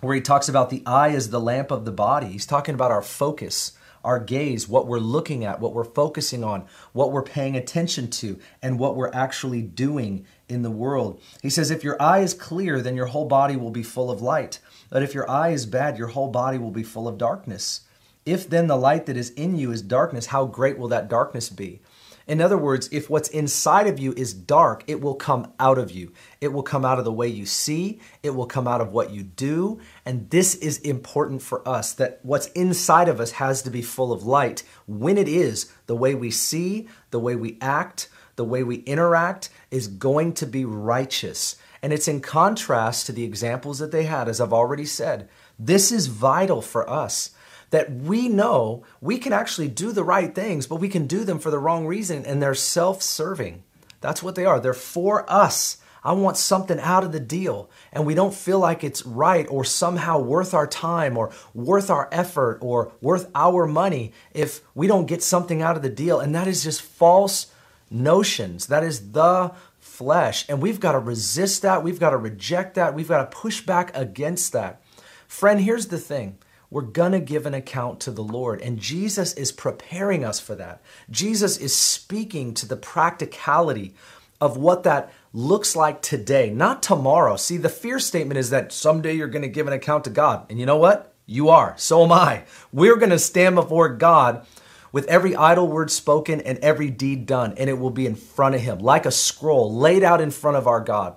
where 0.00 0.14
he 0.14 0.20
talks 0.20 0.48
about 0.48 0.70
the 0.70 0.82
eye 0.86 1.08
is 1.08 1.30
the 1.30 1.40
lamp 1.40 1.70
of 1.70 1.84
the 1.84 1.92
body. 1.92 2.28
He's 2.28 2.46
talking 2.46 2.74
about 2.74 2.90
our 2.90 3.02
focus, 3.02 3.72
our 4.04 4.20
gaze, 4.20 4.68
what 4.68 4.86
we're 4.86 4.98
looking 4.98 5.44
at, 5.44 5.60
what 5.60 5.72
we're 5.72 5.84
focusing 5.84 6.44
on, 6.44 6.66
what 6.92 7.10
we're 7.10 7.22
paying 7.22 7.56
attention 7.56 8.10
to, 8.10 8.38
and 8.62 8.78
what 8.78 8.94
we're 8.94 9.12
actually 9.12 9.62
doing 9.62 10.24
in 10.48 10.62
the 10.62 10.70
world. 10.70 11.20
He 11.42 11.50
says, 11.50 11.70
if 11.70 11.82
your 11.82 12.00
eye 12.00 12.20
is 12.20 12.34
clear, 12.34 12.80
then 12.80 12.96
your 12.96 13.06
whole 13.06 13.26
body 13.26 13.56
will 13.56 13.70
be 13.70 13.82
full 13.82 14.10
of 14.10 14.22
light. 14.22 14.60
But 14.90 15.02
if 15.02 15.14
your 15.14 15.28
eye 15.28 15.50
is 15.50 15.66
bad, 15.66 15.98
your 15.98 16.08
whole 16.08 16.28
body 16.28 16.58
will 16.58 16.70
be 16.70 16.82
full 16.82 17.08
of 17.08 17.18
darkness. 17.18 17.80
If 18.26 18.48
then 18.48 18.68
the 18.68 18.76
light 18.76 19.06
that 19.06 19.16
is 19.16 19.30
in 19.30 19.56
you 19.56 19.70
is 19.70 19.82
darkness, 19.82 20.26
how 20.26 20.46
great 20.46 20.78
will 20.78 20.88
that 20.88 21.08
darkness 21.08 21.50
be? 21.50 21.80
In 22.26 22.40
other 22.40 22.56
words, 22.56 22.88
if 22.90 23.10
what's 23.10 23.28
inside 23.28 23.86
of 23.86 23.98
you 23.98 24.14
is 24.16 24.32
dark, 24.32 24.82
it 24.86 25.00
will 25.00 25.14
come 25.14 25.52
out 25.60 25.76
of 25.76 25.90
you. 25.90 26.12
It 26.40 26.52
will 26.52 26.62
come 26.62 26.84
out 26.84 26.98
of 26.98 27.04
the 27.04 27.12
way 27.12 27.28
you 27.28 27.44
see, 27.44 28.00
it 28.22 28.30
will 28.30 28.46
come 28.46 28.66
out 28.66 28.80
of 28.80 28.92
what 28.92 29.10
you 29.10 29.22
do. 29.22 29.80
And 30.06 30.30
this 30.30 30.54
is 30.54 30.78
important 30.78 31.42
for 31.42 31.66
us 31.68 31.92
that 31.94 32.20
what's 32.22 32.46
inside 32.48 33.08
of 33.08 33.20
us 33.20 33.32
has 33.32 33.62
to 33.62 33.70
be 33.70 33.82
full 33.82 34.12
of 34.12 34.24
light. 34.24 34.62
When 34.86 35.18
it 35.18 35.28
is, 35.28 35.72
the 35.86 35.96
way 35.96 36.14
we 36.14 36.30
see, 36.30 36.88
the 37.10 37.20
way 37.20 37.36
we 37.36 37.58
act, 37.60 38.08
the 38.36 38.44
way 38.44 38.62
we 38.62 38.76
interact 38.76 39.50
is 39.70 39.86
going 39.86 40.32
to 40.34 40.46
be 40.46 40.64
righteous. 40.64 41.56
And 41.82 41.92
it's 41.92 42.08
in 42.08 42.22
contrast 42.22 43.04
to 43.06 43.12
the 43.12 43.24
examples 43.24 43.78
that 43.80 43.92
they 43.92 44.04
had, 44.04 44.28
as 44.28 44.40
I've 44.40 44.54
already 44.54 44.86
said. 44.86 45.28
This 45.58 45.92
is 45.92 46.06
vital 46.06 46.62
for 46.62 46.88
us 46.88 47.30
that 47.70 47.90
we 47.90 48.28
know 48.28 48.84
we 49.00 49.18
can 49.18 49.32
actually 49.32 49.68
do 49.68 49.92
the 49.92 50.04
right 50.04 50.34
things, 50.34 50.66
but 50.66 50.76
we 50.76 50.88
can 50.88 51.06
do 51.06 51.24
them 51.24 51.38
for 51.38 51.50
the 51.50 51.58
wrong 51.58 51.86
reason, 51.86 52.24
and 52.24 52.42
they're 52.42 52.54
self 52.54 53.02
serving. 53.02 53.62
That's 54.00 54.22
what 54.22 54.34
they 54.34 54.44
are. 54.44 54.60
They're 54.60 54.74
for 54.74 55.30
us. 55.30 55.78
I 56.04 56.12
want 56.12 56.36
something 56.36 56.78
out 56.78 57.02
of 57.02 57.12
the 57.12 57.20
deal, 57.20 57.70
and 57.90 58.04
we 58.04 58.14
don't 58.14 58.34
feel 58.34 58.58
like 58.58 58.84
it's 58.84 59.06
right 59.06 59.46
or 59.48 59.64
somehow 59.64 60.18
worth 60.18 60.52
our 60.52 60.66
time 60.66 61.16
or 61.16 61.32
worth 61.54 61.88
our 61.88 62.10
effort 62.12 62.58
or 62.60 62.92
worth 63.00 63.30
our 63.34 63.66
money 63.66 64.12
if 64.34 64.60
we 64.74 64.86
don't 64.86 65.06
get 65.06 65.22
something 65.22 65.62
out 65.62 65.76
of 65.76 65.82
the 65.82 65.88
deal. 65.88 66.20
And 66.20 66.34
that 66.34 66.46
is 66.46 66.62
just 66.62 66.82
false 66.82 67.46
notions. 67.90 68.66
That 68.66 68.84
is 68.84 69.12
the 69.12 69.52
flesh. 69.78 70.44
And 70.48 70.60
we've 70.60 70.80
got 70.80 70.92
to 70.92 70.98
resist 70.98 71.62
that. 71.62 71.82
We've 71.82 72.00
got 72.00 72.10
to 72.10 72.18
reject 72.18 72.74
that. 72.74 72.94
We've 72.94 73.08
got 73.08 73.30
to 73.30 73.36
push 73.36 73.62
back 73.62 73.96
against 73.96 74.52
that. 74.52 74.82
Friend, 75.26 75.58
here's 75.58 75.86
the 75.86 75.98
thing 75.98 76.36
we're 76.74 76.82
to 77.12 77.20
give 77.20 77.46
an 77.46 77.54
account 77.54 78.00
to 78.00 78.10
the 78.10 78.24
Lord. 78.24 78.60
And 78.60 78.80
Jesus 78.80 79.32
is 79.34 79.52
preparing 79.52 80.24
us 80.24 80.40
for 80.40 80.56
that. 80.56 80.82
Jesus 81.08 81.56
is 81.56 81.72
speaking 81.72 82.52
to 82.54 82.66
the 82.66 82.74
practicality 82.76 83.94
of 84.40 84.56
what 84.56 84.82
that 84.82 85.12
looks 85.32 85.76
like 85.76 86.02
today, 86.02 86.50
not 86.50 86.82
tomorrow. 86.82 87.36
See, 87.36 87.58
the 87.58 87.68
fear 87.68 88.00
statement 88.00 88.38
is 88.38 88.50
that 88.50 88.72
someday 88.72 89.14
you're 89.14 89.28
to 89.42 89.48
give 89.48 89.68
an 89.68 89.72
account 89.72 90.02
to 90.02 90.10
God. 90.10 90.46
And 90.50 90.58
you 90.58 90.66
know 90.66 90.76
what? 90.76 91.14
You 91.26 91.48
are. 91.50 91.74
So 91.76 92.02
am 92.02 92.10
I. 92.10 92.42
We're 92.72 92.96
to 93.10 93.20
stand 93.20 93.54
before 93.54 93.90
God 93.90 94.44
with 94.90 95.06
every 95.06 95.36
idle 95.36 95.68
word 95.68 95.92
spoken 95.92 96.40
and 96.40 96.58
every 96.58 96.90
deed 96.90 97.26
done, 97.26 97.54
and 97.56 97.70
it 97.70 97.78
will 97.78 97.90
be 97.90 98.06
in 98.06 98.16
front 98.16 98.56
of 98.56 98.62
Him 98.62 98.80
like 98.80 99.06
a 99.06 99.12
scroll 99.12 99.72
laid 99.72 100.02
out 100.02 100.20
in 100.20 100.32
front 100.32 100.56
of 100.56 100.66
our 100.66 100.80
God. 100.80 101.14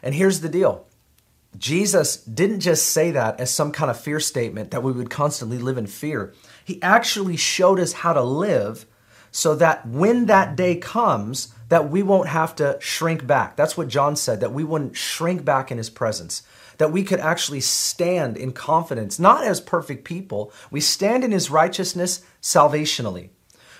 And 0.00 0.14
here's 0.14 0.42
the 0.42 0.48
deal 0.48 0.86
Jesus 1.56 2.16
didn't 2.16 2.60
just 2.60 2.86
say 2.86 3.10
that 3.10 3.38
as 3.38 3.54
some 3.54 3.72
kind 3.72 3.90
of 3.90 4.00
fear 4.00 4.20
statement 4.20 4.70
that 4.70 4.82
we 4.82 4.92
would 4.92 5.10
constantly 5.10 5.58
live 5.58 5.78
in 5.78 5.86
fear. 5.86 6.32
He 6.64 6.80
actually 6.82 7.36
showed 7.36 7.78
us 7.78 7.92
how 7.92 8.12
to 8.12 8.22
live 8.22 8.86
so 9.30 9.54
that 9.56 9.86
when 9.86 10.26
that 10.26 10.56
day 10.56 10.76
comes 10.76 11.52
that 11.72 11.88
we 11.88 12.02
won't 12.02 12.28
have 12.28 12.54
to 12.54 12.76
shrink 12.80 13.26
back. 13.26 13.56
That's 13.56 13.78
what 13.78 13.88
John 13.88 14.14
said 14.14 14.40
that 14.40 14.52
we 14.52 14.62
wouldn't 14.62 14.94
shrink 14.94 15.42
back 15.42 15.70
in 15.70 15.78
his 15.78 15.88
presence. 15.88 16.42
That 16.76 16.92
we 16.92 17.02
could 17.02 17.18
actually 17.18 17.62
stand 17.62 18.36
in 18.36 18.52
confidence, 18.52 19.18
not 19.18 19.42
as 19.44 19.58
perfect 19.58 20.04
people. 20.04 20.52
We 20.70 20.82
stand 20.82 21.24
in 21.24 21.30
his 21.30 21.50
righteousness 21.50 22.22
salvationally. 22.42 23.30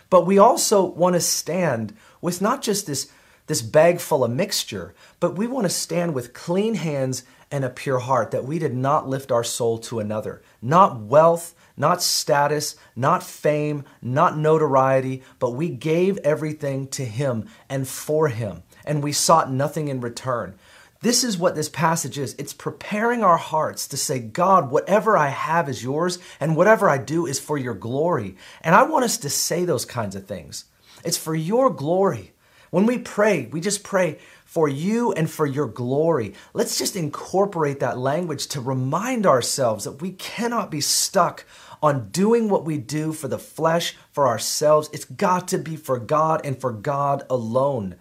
But 0.09 0.25
we 0.25 0.39
also 0.39 0.83
want 0.83 1.17
to 1.17 1.21
stand 1.21 1.95
with 2.23 2.41
not 2.41 2.63
just 2.63 2.87
this 2.87 3.11
this 3.47 3.61
bag 3.61 4.01
full 4.01 4.25
of 4.25 4.31
mixture, 4.31 4.95
but 5.21 5.37
we 5.37 5.47
want 5.47 5.65
to 5.65 5.69
stand 5.69 6.15
with 6.15 6.33
clean 6.33 6.77
hands 6.77 7.25
and 7.53 7.65
a 7.65 7.71
pure 7.71 8.01
heart, 8.01 8.33
that 8.33 8.45
we 8.45 8.59
did 8.59 8.75
not 8.75 9.09
lift 9.09 9.31
our 9.31 9.45
soul 9.45 9.79
to 9.79 10.01
another. 10.01 10.43
Not 10.61 11.01
wealth, 11.01 11.55
not 11.77 12.03
status, 12.03 12.75
not 12.97 13.23
fame, 13.23 13.85
not 14.01 14.37
notoriety, 14.37 15.23
but 15.39 15.51
we 15.51 15.69
gave 15.69 16.19
everything 16.19 16.89
to 16.89 17.05
Him 17.05 17.49
and 17.69 17.87
for 17.87 18.29
Him, 18.29 18.63
and 18.85 19.03
we 19.03 19.13
sought 19.13 19.53
nothing 19.53 19.89
in 19.89 20.01
return. 20.01 20.55
This 21.03 21.25
is 21.25 21.37
what 21.37 21.57
this 21.57 21.69
passage 21.69 22.17
is. 22.17 22.35
It's 22.39 22.53
preparing 22.53 23.25
our 23.25 23.37
hearts 23.37 23.89
to 23.89 23.97
say, 23.97 24.21
God, 24.21 24.71
whatever 24.71 25.17
I 25.17 25.29
have 25.29 25.69
is 25.69 25.83
yours, 25.83 26.19
and 26.39 26.57
whatever 26.57 26.89
I 26.89 26.99
do 26.99 27.27
is 27.27 27.41
for 27.41 27.59
your 27.59 27.75
glory. 27.75 28.37
And 28.61 28.75
I 28.75 28.85
want 28.85 29.05
us 29.05 29.19
to 29.19 29.31
say 29.31 29.65
those 29.65 29.85
kinds 29.85 30.15
of 30.15 30.27
things. 30.27 30.67
It's 31.05 31.17
for 31.17 31.35
your 31.35 31.71
glory. 31.71 32.33
When 32.71 32.87
we 32.87 32.99
pray, 32.99 33.49
we 33.53 33.61
just 33.61 33.83
pray, 33.83 34.19
for 34.53 34.69
you 34.69 35.13
and 35.13 35.31
for 35.31 35.47
your 35.47 35.67
glory. 35.67 36.35
Let's 36.53 36.77
just 36.77 36.95
incorporate 36.95 37.81
that 37.81 37.97
language 37.97 38.49
to 38.49 38.61
remind 38.61 39.25
ourselves 39.25 39.85
that 39.85 40.03
we 40.03 40.11
cannot 40.13 40.71
be 40.71 40.83
stuck 40.83 41.47
on 41.83 42.11
doing 42.11 42.51
what 42.51 42.67
we 42.67 42.77
do 42.77 43.15
for 43.15 43.29
the 43.29 43.39
flesh, 43.39 43.97
for 44.11 44.29
ourselves. 44.29 44.91
It's 44.93 45.07
got 45.07 45.49
to 45.49 45.59
be 45.59 45.75
for 45.77 45.99
God 45.99 46.43
and 46.45 46.61
for 46.61 46.71
God 46.71 47.25
alone. 47.31 47.95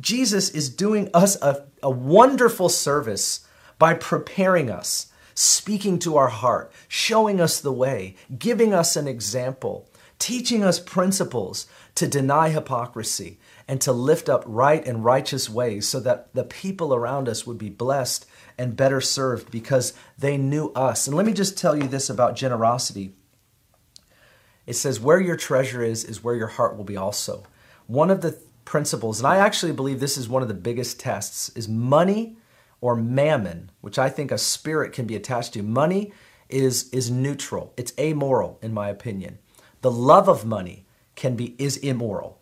Jesus 0.00 0.48
is 0.48 0.70
doing 0.70 1.10
us 1.12 1.36
a, 1.42 1.66
a 1.82 1.90
wonderful 1.90 2.70
service 2.70 3.46
by 3.78 3.92
preparing 3.92 4.70
us, 4.70 5.08
speaking 5.34 5.98
to 5.98 6.16
our 6.16 6.28
heart, 6.28 6.72
showing 6.88 7.38
us 7.38 7.60
the 7.60 7.70
way, 7.70 8.16
giving 8.38 8.72
us 8.72 8.96
an 8.96 9.06
example, 9.06 9.90
teaching 10.18 10.64
us 10.64 10.80
principles 10.80 11.66
to 11.96 12.08
deny 12.08 12.48
hypocrisy 12.48 13.38
and 13.68 13.80
to 13.82 13.92
lift 13.92 14.30
up 14.30 14.42
right 14.46 14.84
and 14.86 15.04
righteous 15.04 15.48
ways 15.48 15.86
so 15.86 16.00
that 16.00 16.34
the 16.34 16.42
people 16.42 16.94
around 16.94 17.28
us 17.28 17.46
would 17.46 17.58
be 17.58 17.68
blessed 17.68 18.26
and 18.56 18.76
better 18.76 19.00
served 19.00 19.50
because 19.50 19.92
they 20.18 20.38
knew 20.38 20.72
us. 20.72 21.06
And 21.06 21.14
let 21.14 21.26
me 21.26 21.34
just 21.34 21.58
tell 21.58 21.76
you 21.76 21.86
this 21.86 22.08
about 22.08 22.34
generosity. 22.34 23.12
It 24.66 24.74
says, 24.74 24.98
Where 24.98 25.20
your 25.20 25.36
treasure 25.36 25.82
is, 25.82 26.02
is 26.02 26.24
where 26.24 26.34
your 26.34 26.48
heart 26.48 26.76
will 26.76 26.84
be 26.84 26.96
also. 26.96 27.44
One 27.86 28.10
of 28.10 28.22
the 28.22 28.38
principles, 28.64 29.20
and 29.20 29.26
I 29.26 29.36
actually 29.36 29.72
believe 29.72 30.00
this 30.00 30.18
is 30.18 30.28
one 30.28 30.42
of 30.42 30.48
the 30.48 30.54
biggest 30.54 30.98
tests, 30.98 31.50
is 31.50 31.68
money 31.68 32.38
or 32.80 32.96
mammon, 32.96 33.70
which 33.80 33.98
I 33.98 34.08
think 34.08 34.30
a 34.32 34.38
spirit 34.38 34.92
can 34.92 35.06
be 35.06 35.16
attached 35.16 35.52
to. 35.54 35.62
Money 35.62 36.12
is, 36.48 36.88
is 36.90 37.10
neutral, 37.10 37.74
it's 37.76 37.92
amoral, 37.98 38.58
in 38.62 38.72
my 38.72 38.88
opinion. 38.88 39.38
The 39.82 39.90
love 39.90 40.28
of 40.28 40.44
money 40.46 40.86
can 41.16 41.36
be 41.36 41.54
is 41.58 41.76
immoral. 41.76 42.40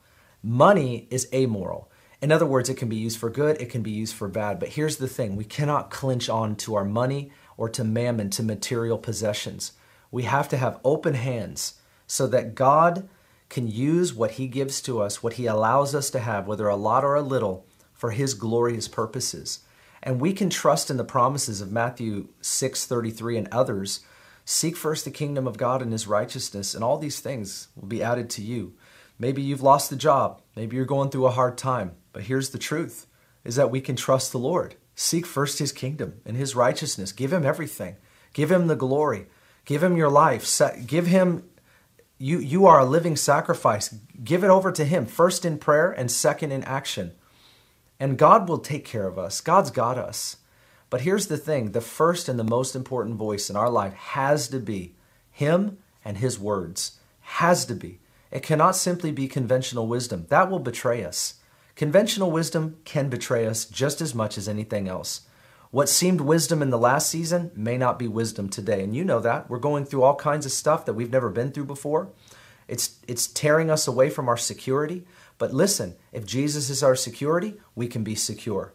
Money 0.49 1.09
is 1.11 1.27
amoral. 1.35 1.91
In 2.23 2.31
other 2.31 2.47
words, 2.47 2.69
it 2.69 2.77
can 2.77 2.89
be 2.89 2.95
used 2.95 3.19
for 3.19 3.29
good, 3.29 3.61
it 3.61 3.69
can 3.69 3.83
be 3.83 3.91
used 3.91 4.15
for 4.15 4.29
bad. 4.29 4.61
But 4.61 4.69
here's 4.69 4.99
the 4.99 5.09
thing 5.09 5.35
we 5.35 5.43
cannot 5.43 5.91
clinch 5.91 6.29
on 6.29 6.55
to 6.59 6.77
our 6.77 6.85
money 6.85 7.33
or 7.57 7.69
to 7.71 7.83
mammon, 7.83 8.31
to 8.31 8.45
material 8.45 8.97
possessions. 8.97 9.73
We 10.13 10.23
have 10.23 10.49
to 10.51 10.57
have 10.57 10.79
open 10.85 11.15
hands 11.15 11.81
so 12.07 12.29
that 12.29 12.55
God 12.55 13.09
can 13.49 13.67
use 13.67 14.15
what 14.15 14.33
He 14.33 14.47
gives 14.47 14.81
to 14.83 15.03
us, 15.03 15.21
what 15.21 15.33
He 15.33 15.47
allows 15.47 15.97
us 15.97 16.11
to 16.11 16.21
have, 16.21 16.47
whether 16.47 16.69
a 16.69 16.77
lot 16.77 17.03
or 17.03 17.17
a 17.17 17.23
little, 17.23 17.67
for 17.93 18.13
His 18.13 18.33
glorious 18.33 18.87
purposes. 18.87 19.65
And 20.01 20.21
we 20.21 20.33
can 20.33 20.49
trust 20.49 20.93
in 20.93 20.97
the 20.97 21.03
promises 21.03 21.61
of 21.61 21.73
Matthew 21.73 22.29
6:33 22.41 23.37
and 23.37 23.49
others. 23.51 23.99
Seek 24.45 24.77
first 24.77 25.05
the 25.05 25.11
kingdom 25.11 25.49
of 25.49 25.59
God 25.59 25.83
and 25.83 25.91
his 25.91 26.07
righteousness, 26.07 26.73
and 26.73 26.85
all 26.85 26.99
these 26.99 27.19
things 27.19 27.67
will 27.75 27.89
be 27.89 28.01
added 28.01 28.31
to 28.31 28.43
you. 28.43 28.75
Maybe 29.19 29.43
you've 29.43 29.63
lost 29.63 29.91
the 29.91 29.97
job, 29.97 30.43
maybe 30.55 30.77
you're 30.77 30.85
going 30.85 31.11
through 31.11 31.27
a 31.27 31.31
hard 31.31 31.57
time, 31.57 31.93
but 32.13 32.25
here's 32.25 32.51
the 32.51 32.59
truth 32.59 33.07
is 33.45 33.57
that 33.57 33.71
we 33.71 33.81
can 33.81 33.97
trust 33.97 34.33
the 34.33 34.39
Lord. 34.39 34.75
Seek 34.95 35.25
first 35.25 35.59
his 35.59 35.73
kingdom 35.73 36.21
and 36.25 36.37
his 36.37 36.57
righteousness. 36.57 37.13
Give 37.13 37.33
him 37.33 37.45
everything. 37.45 37.97
Give 38.33 38.51
him 38.51 38.67
the 38.67 38.77
glory. 38.77 39.27
Give 39.65 39.83
him 39.83 39.97
your 39.97 40.11
life. 40.11 40.61
Give 40.87 41.07
him 41.07 41.45
you 42.19 42.39
you 42.39 42.67
are 42.67 42.81
a 42.81 42.85
living 42.85 43.15
sacrifice. 43.15 43.95
Give 44.25 44.43
it 44.43 44.51
over 44.51 44.73
to 44.73 44.85
him 44.85 45.07
first 45.07 45.45
in 45.45 45.59
prayer 45.59 45.91
and 45.91 46.11
second 46.11 46.53
in 46.53 46.65
action. 46.65 47.13
And 48.01 48.19
God 48.19 48.49
will 48.49 48.59
take 48.59 48.85
care 48.85 49.07
of 49.07 49.19
us. 49.19 49.41
God's 49.41 49.71
got 49.71 49.99
us. 49.99 50.39
But 50.89 51.03
here's 51.03 51.27
the 51.27 51.37
thing 51.37 51.73
the 51.73 51.81
first 51.81 52.29
and 52.29 52.39
the 52.39 52.45
most 52.45 52.75
important 52.75 53.17
voice 53.17 53.51
in 53.51 53.57
our 53.57 53.71
life 53.71 53.95
has 53.95 54.49
to 54.49 54.59
be 54.59 54.95
Him 55.31 55.79
and 56.05 56.19
His 56.19 56.39
words. 56.39 56.99
Has 57.21 57.65
to 57.67 57.75
be. 57.75 58.01
It 58.37 58.43
cannot 58.43 58.77
simply 58.77 59.13
be 59.13 59.29
conventional 59.29 59.87
wisdom. 59.87 60.27
That 60.29 60.51
will 60.51 60.59
betray 60.59 61.03
us. 61.03 61.37
Conventional 61.75 62.31
wisdom 62.31 62.77
can 62.85 63.09
betray 63.09 63.47
us 63.47 63.65
just 63.65 64.03
as 64.03 64.15
much 64.15 64.37
as 64.37 64.47
anything 64.47 64.89
else. 64.89 65.23
What 65.71 65.89
seemed 65.89 66.21
wisdom 66.21 66.61
in 66.61 66.69
the 66.69 66.77
last 66.77 67.09
season 67.09 67.51
may 67.55 67.79
not 67.79 67.99
be 67.99 68.07
wisdom 68.07 68.51
today. 68.51 68.85
And 68.85 68.95
you 68.95 69.05
know 69.05 69.21
that. 69.21 69.49
We're 69.49 69.59
going 69.59 69.87
through 69.87 70.03
all 70.03 70.17
kinds 70.17 70.45
of 70.45 70.53
stuff 70.53 70.85
that 70.85 70.93
we've 70.93 71.11
never 71.11 71.31
been 71.31 71.51
through 71.51 71.65
before. 71.65 72.11
It's, 72.69 72.99
it's 73.09 73.27
tearing 73.27 73.71
us 73.71 73.89
away 73.89 74.11
from 74.11 74.29
our 74.29 74.37
security. 74.37 75.07
But 75.39 75.55
listen, 75.55 75.97
if 76.13 76.27
Jesus 76.27 76.69
is 76.69 76.83
our 76.83 76.95
security, 76.95 77.55
we 77.75 77.89
can 77.89 78.05
be 78.05 78.15
secure. 78.15 78.75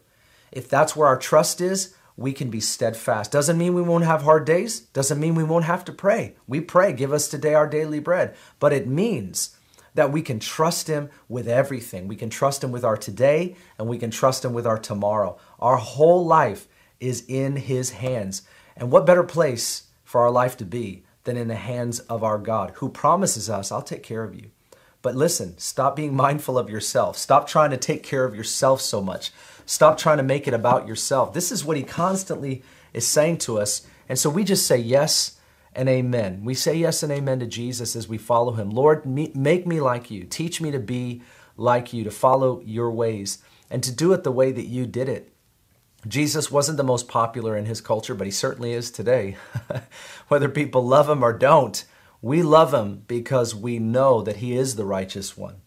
If 0.52 0.70
that's 0.70 0.96
where 0.96 1.08
our 1.08 1.20
trust 1.20 1.62
is, 1.62 1.94
we 2.22 2.34
can 2.34 2.50
be 2.50 2.60
steadfast. 2.60 3.32
Doesn't 3.32 3.58
mean 3.58 3.74
we 3.74 3.82
won't 3.82 4.06
have 4.06 4.22
hard 4.22 4.46
days, 4.46 4.82
doesn't 4.82 5.20
mean 5.20 5.36
we 5.36 5.44
won't 5.44 5.66
have 5.66 5.84
to 5.86 5.92
pray. 5.92 6.36
We 6.48 6.62
pray, 6.62 6.94
give 6.94 7.12
us 7.12 7.28
today 7.28 7.54
our 7.54 7.68
daily 7.68 8.00
bread. 8.00 8.36
But 8.60 8.74
it 8.74 8.88
means 8.88 9.56
that 9.94 10.12
we 10.12 10.22
can 10.22 10.40
trust 10.40 10.88
Him 10.88 11.10
with 11.28 11.48
everything. 11.48 12.08
We 12.08 12.16
can 12.16 12.30
trust 12.30 12.64
Him 12.64 12.72
with 12.72 12.86
our 12.86 12.98
today 12.98 13.56
and 13.78 13.88
we 13.88 13.98
can 13.98 14.12
trust 14.12 14.46
Him 14.46 14.54
with 14.54 14.66
our 14.66 14.78
tomorrow. 14.78 15.38
Our 15.60 15.78
whole 15.78 16.26
life 16.26 16.68
is 17.00 17.26
in 17.28 17.58
His 17.58 17.92
hands. 17.92 18.44
And 18.78 18.92
what 18.92 19.06
better 19.06 19.24
place 19.24 19.88
for 20.04 20.22
our 20.22 20.32
life 20.32 20.58
to 20.58 20.66
be 20.66 21.04
than 21.24 21.38
in 21.38 21.48
the 21.48 21.56
hands 21.56 22.00
of 22.02 22.24
our 22.24 22.38
God, 22.38 22.72
who 22.76 22.90
promises 22.90 23.50
us, 23.50 23.72
I'll 23.72 23.82
take 23.82 24.04
care 24.04 24.24
of 24.24 24.36
you. 24.36 24.52
But 25.02 25.16
listen, 25.16 25.58
stop 25.58 25.96
being 25.96 26.16
mindful 26.16 26.58
of 26.58 26.70
yourself. 26.70 27.18
Stop 27.18 27.48
trying 27.48 27.72
to 27.72 27.78
take 27.78 28.04
care 28.04 28.24
of 28.24 28.36
yourself 28.36 28.82
so 28.82 29.02
much. 29.02 29.32
Stop 29.66 29.98
trying 29.98 30.18
to 30.18 30.24
make 30.24 30.48
it 30.48 30.54
about 30.54 30.88
yourself. 30.88 31.34
This 31.34 31.52
is 31.52 31.64
what 31.64 31.78
he 31.78 31.84
constantly 31.84 32.64
is 32.94 33.08
saying 33.08 33.38
to 33.40 33.60
us. 33.60 33.86
And 34.10 34.20
so 34.20 34.30
we 34.30 34.44
just 34.44 34.68
say 34.68 34.78
yes 34.78 35.40
and 35.74 35.88
amen. 35.88 36.44
We 36.44 36.54
say 36.54 36.76
yes 36.76 37.04
and 37.04 37.12
amen 37.12 37.40
to 37.40 37.46
Jesus 37.48 37.96
as 37.96 38.08
we 38.08 38.18
follow 38.18 38.54
him. 38.54 38.70
Lord, 38.70 39.06
make 39.06 39.66
me 39.66 39.80
like 39.80 40.12
you. 40.12 40.24
Teach 40.24 40.60
me 40.62 40.72
to 40.72 40.80
be 40.80 41.22
like 41.58 41.94
you, 41.94 42.04
to 42.04 42.12
follow 42.12 42.62
your 42.66 42.92
ways, 42.92 43.40
and 43.70 43.84
to 43.84 43.92
do 43.92 44.14
it 44.14 44.24
the 44.24 44.32
way 44.32 44.52
that 44.52 44.66
you 44.66 44.86
did 44.86 45.08
it. 45.08 45.32
Jesus 46.08 46.50
wasn't 46.50 46.78
the 46.78 46.84
most 46.84 47.08
popular 47.08 47.56
in 47.56 47.66
his 47.66 47.80
culture, 47.80 48.16
but 48.16 48.26
he 48.26 48.32
certainly 48.32 48.74
is 48.74 48.90
today. 48.90 49.38
Whether 50.28 50.50
people 50.50 50.86
love 50.86 51.08
him 51.08 51.24
or 51.24 51.32
don't, 51.32 51.84
we 52.22 52.42
love 52.42 52.74
him 52.74 53.04
because 53.08 53.54
we 53.56 53.80
know 53.80 54.22
that 54.22 54.38
he 54.38 54.56
is 54.56 54.76
the 54.76 54.86
righteous 54.86 55.38
one. 55.38 55.62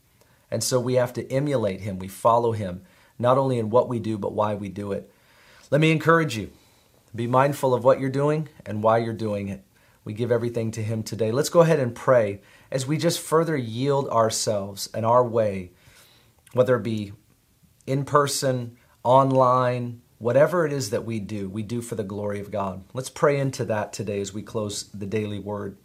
And 0.50 0.62
so 0.62 0.78
we 0.80 0.94
have 0.94 1.12
to 1.14 1.30
emulate 1.30 1.80
him. 1.80 1.98
We 1.98 2.08
follow 2.08 2.52
him, 2.52 2.82
not 3.18 3.38
only 3.38 3.58
in 3.58 3.70
what 3.70 3.88
we 3.88 3.98
do, 3.98 4.18
but 4.18 4.32
why 4.32 4.54
we 4.54 4.68
do 4.68 4.92
it. 4.92 5.10
Let 5.70 5.80
me 5.80 5.90
encourage 5.90 6.36
you 6.36 6.50
be 7.14 7.26
mindful 7.26 7.72
of 7.74 7.84
what 7.84 8.00
you're 8.00 8.10
doing 8.10 8.48
and 8.66 8.82
why 8.82 8.98
you're 8.98 9.12
doing 9.12 9.48
it. 9.48 9.62
We 10.04 10.12
give 10.12 10.32
everything 10.32 10.70
to 10.72 10.82
him 10.82 11.02
today. 11.02 11.30
Let's 11.30 11.48
go 11.48 11.60
ahead 11.60 11.78
and 11.78 11.94
pray 11.94 12.40
as 12.70 12.86
we 12.86 12.98
just 12.98 13.20
further 13.20 13.56
yield 13.56 14.08
ourselves 14.08 14.88
and 14.92 15.06
our 15.06 15.24
way, 15.24 15.70
whether 16.52 16.76
it 16.76 16.82
be 16.82 17.12
in 17.86 18.04
person, 18.04 18.76
online, 19.02 20.02
whatever 20.18 20.66
it 20.66 20.72
is 20.72 20.90
that 20.90 21.04
we 21.04 21.20
do, 21.20 21.48
we 21.48 21.62
do 21.62 21.80
for 21.80 21.94
the 21.94 22.02
glory 22.02 22.40
of 22.40 22.50
God. 22.50 22.84
Let's 22.92 23.10
pray 23.10 23.38
into 23.38 23.64
that 23.66 23.92
today 23.92 24.20
as 24.20 24.32
we 24.32 24.42
close 24.42 24.84
the 24.84 25.06
daily 25.06 25.38
word. 25.38 25.76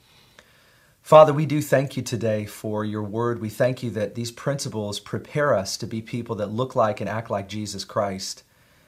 Father, 1.09 1.33
we 1.33 1.47
do 1.47 1.59
thank 1.59 1.97
you 1.97 2.03
today 2.03 2.45
for 2.45 2.85
your 2.85 3.01
word. 3.01 3.41
We 3.41 3.49
thank 3.49 3.81
you 3.81 3.89
that 3.89 4.13
these 4.13 4.29
principles 4.29 4.99
prepare 4.99 5.55
us 5.55 5.75
to 5.77 5.87
be 5.87 6.03
people 6.03 6.35
that 6.35 6.51
look 6.51 6.75
like 6.75 7.01
and 7.01 7.09
act 7.09 7.31
like 7.31 7.49
Jesus 7.49 7.83
Christ. 7.83 8.43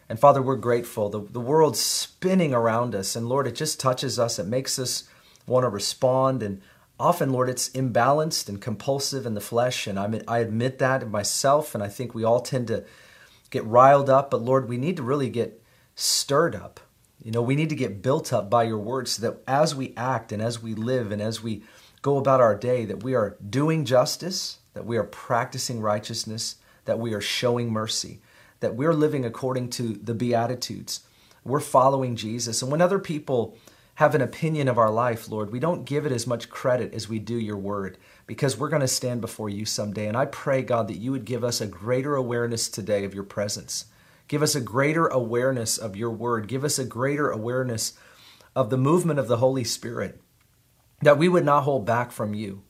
And 0.08 0.20
Father, 0.20 0.40
we're 0.40 0.56
grateful. 0.58 1.10
The, 1.10 1.22
the 1.22 1.40
world's 1.40 1.80
spinning 1.80 2.54
around 2.54 2.94
us, 2.94 3.16
and 3.16 3.28
Lord, 3.28 3.48
it 3.48 3.56
just 3.56 3.80
touches 3.80 4.20
us. 4.20 4.38
It 4.38 4.46
makes 4.46 4.78
us 4.78 5.10
want 5.48 5.64
to 5.64 5.70
respond. 5.70 6.44
And 6.44 6.62
often, 7.00 7.32
Lord, 7.32 7.50
it's 7.50 7.70
imbalanced 7.72 8.48
and 8.50 8.62
compulsive 8.62 9.26
in 9.26 9.34
the 9.34 9.42
flesh. 9.42 9.88
And 9.88 9.98
I, 9.98 10.22
I 10.28 10.40
admit 10.42 10.78
that 10.78 11.10
myself, 11.10 11.74
and 11.74 11.84
I 11.84 11.88
think 11.88 12.14
we 12.14 12.24
all 12.24 12.42
tend 12.42 12.68
to 12.68 12.86
get 13.50 13.66
riled 13.66 14.12
up. 14.12 14.30
But 14.30 14.44
Lord, 14.44 14.70
we 14.70 14.78
need 14.78 14.98
to 14.98 15.04
really 15.04 15.32
get 15.32 15.60
stirred 15.96 16.54
up. 16.54 16.82
You 17.24 17.32
know, 17.32 17.42
we 17.42 17.56
need 17.56 17.70
to 17.70 17.76
get 17.76 18.04
built 18.04 18.32
up 18.32 18.48
by 18.48 18.62
your 18.66 18.78
word 18.78 19.08
so 19.08 19.24
that 19.24 19.42
as 19.48 19.74
we 19.74 19.96
act 19.98 20.32
and 20.32 20.40
as 20.40 20.62
we 20.62 20.76
live 20.76 21.12
and 21.12 21.20
as 21.20 21.42
we 21.42 21.64
go 22.02 22.18
about 22.18 22.42
our 22.42 22.56
day, 22.56 22.86
that 22.86 23.04
we 23.04 23.14
are 23.14 23.38
doing 23.48 23.86
justice, 23.86 24.60
that 24.74 24.86
we 24.86 24.98
are 24.98 25.04
practicing 25.04 25.82
righteousness, 25.82 26.56
that 26.86 27.00
we 27.00 27.14
are 27.14 27.22
showing 27.22 27.72
mercy, 27.72 28.22
that 28.60 28.76
we're 28.76 28.94
living 28.94 29.26
according 29.26 29.70
to 29.70 29.94
the 29.94 30.14
Beatitudes. 30.14 31.02
We're 31.44 31.60
following 31.60 32.16
Jesus. 32.16 32.62
And 32.62 32.72
when 32.72 32.82
other 32.82 33.00
people 33.00 33.58
have 33.96 34.16
an 34.16 34.22
opinion 34.22 34.68
of 34.68 34.78
our 34.78 34.90
life, 34.90 35.30
Lord, 35.30 35.52
we 35.52 35.60
don't 35.60 35.86
give 35.86 36.06
it 36.06 36.12
as 36.12 36.26
much 36.26 36.50
credit 36.50 36.94
as 36.94 37.10
we 37.10 37.20
do 37.20 37.38
your 37.38 37.58
word 37.58 37.98
because 38.26 38.58
we're 38.58 38.70
going 38.70 38.82
to 38.82 38.88
stand 38.88 39.22
before 39.22 39.50
you 39.50 39.66
someday. 39.66 40.08
And 40.08 40.16
I 40.16 40.26
pray, 40.26 40.62
God, 40.62 40.88
that 40.88 40.98
you 40.98 41.12
would 41.12 41.26
give 41.26 41.44
us 41.44 41.62
a 41.62 41.68
greater 41.68 42.16
awareness 42.16 42.70
today 42.70 43.04
of 43.04 43.14
your 43.14 43.24
presence. 43.24 43.86
Give 44.28 44.42
us 44.42 44.56
a 44.56 44.62
greater 44.62 45.08
awareness 45.08 45.78
of 45.78 45.96
your 45.96 46.12
word. 46.12 46.48
Give 46.48 46.64
us 46.64 46.80
a 46.80 46.86
greater 46.86 47.30
awareness 47.30 47.94
of 48.56 48.70
the 48.70 48.78
movement 48.78 49.20
of 49.20 49.28
the 49.28 49.38
Holy 49.38 49.64
Spirit 49.64 50.21
that 51.02 51.18
we 51.18 51.30
would 51.30 51.46
not 51.46 51.64
hold 51.64 51.86
back 51.86 52.12
from 52.12 52.34
you 52.34 52.64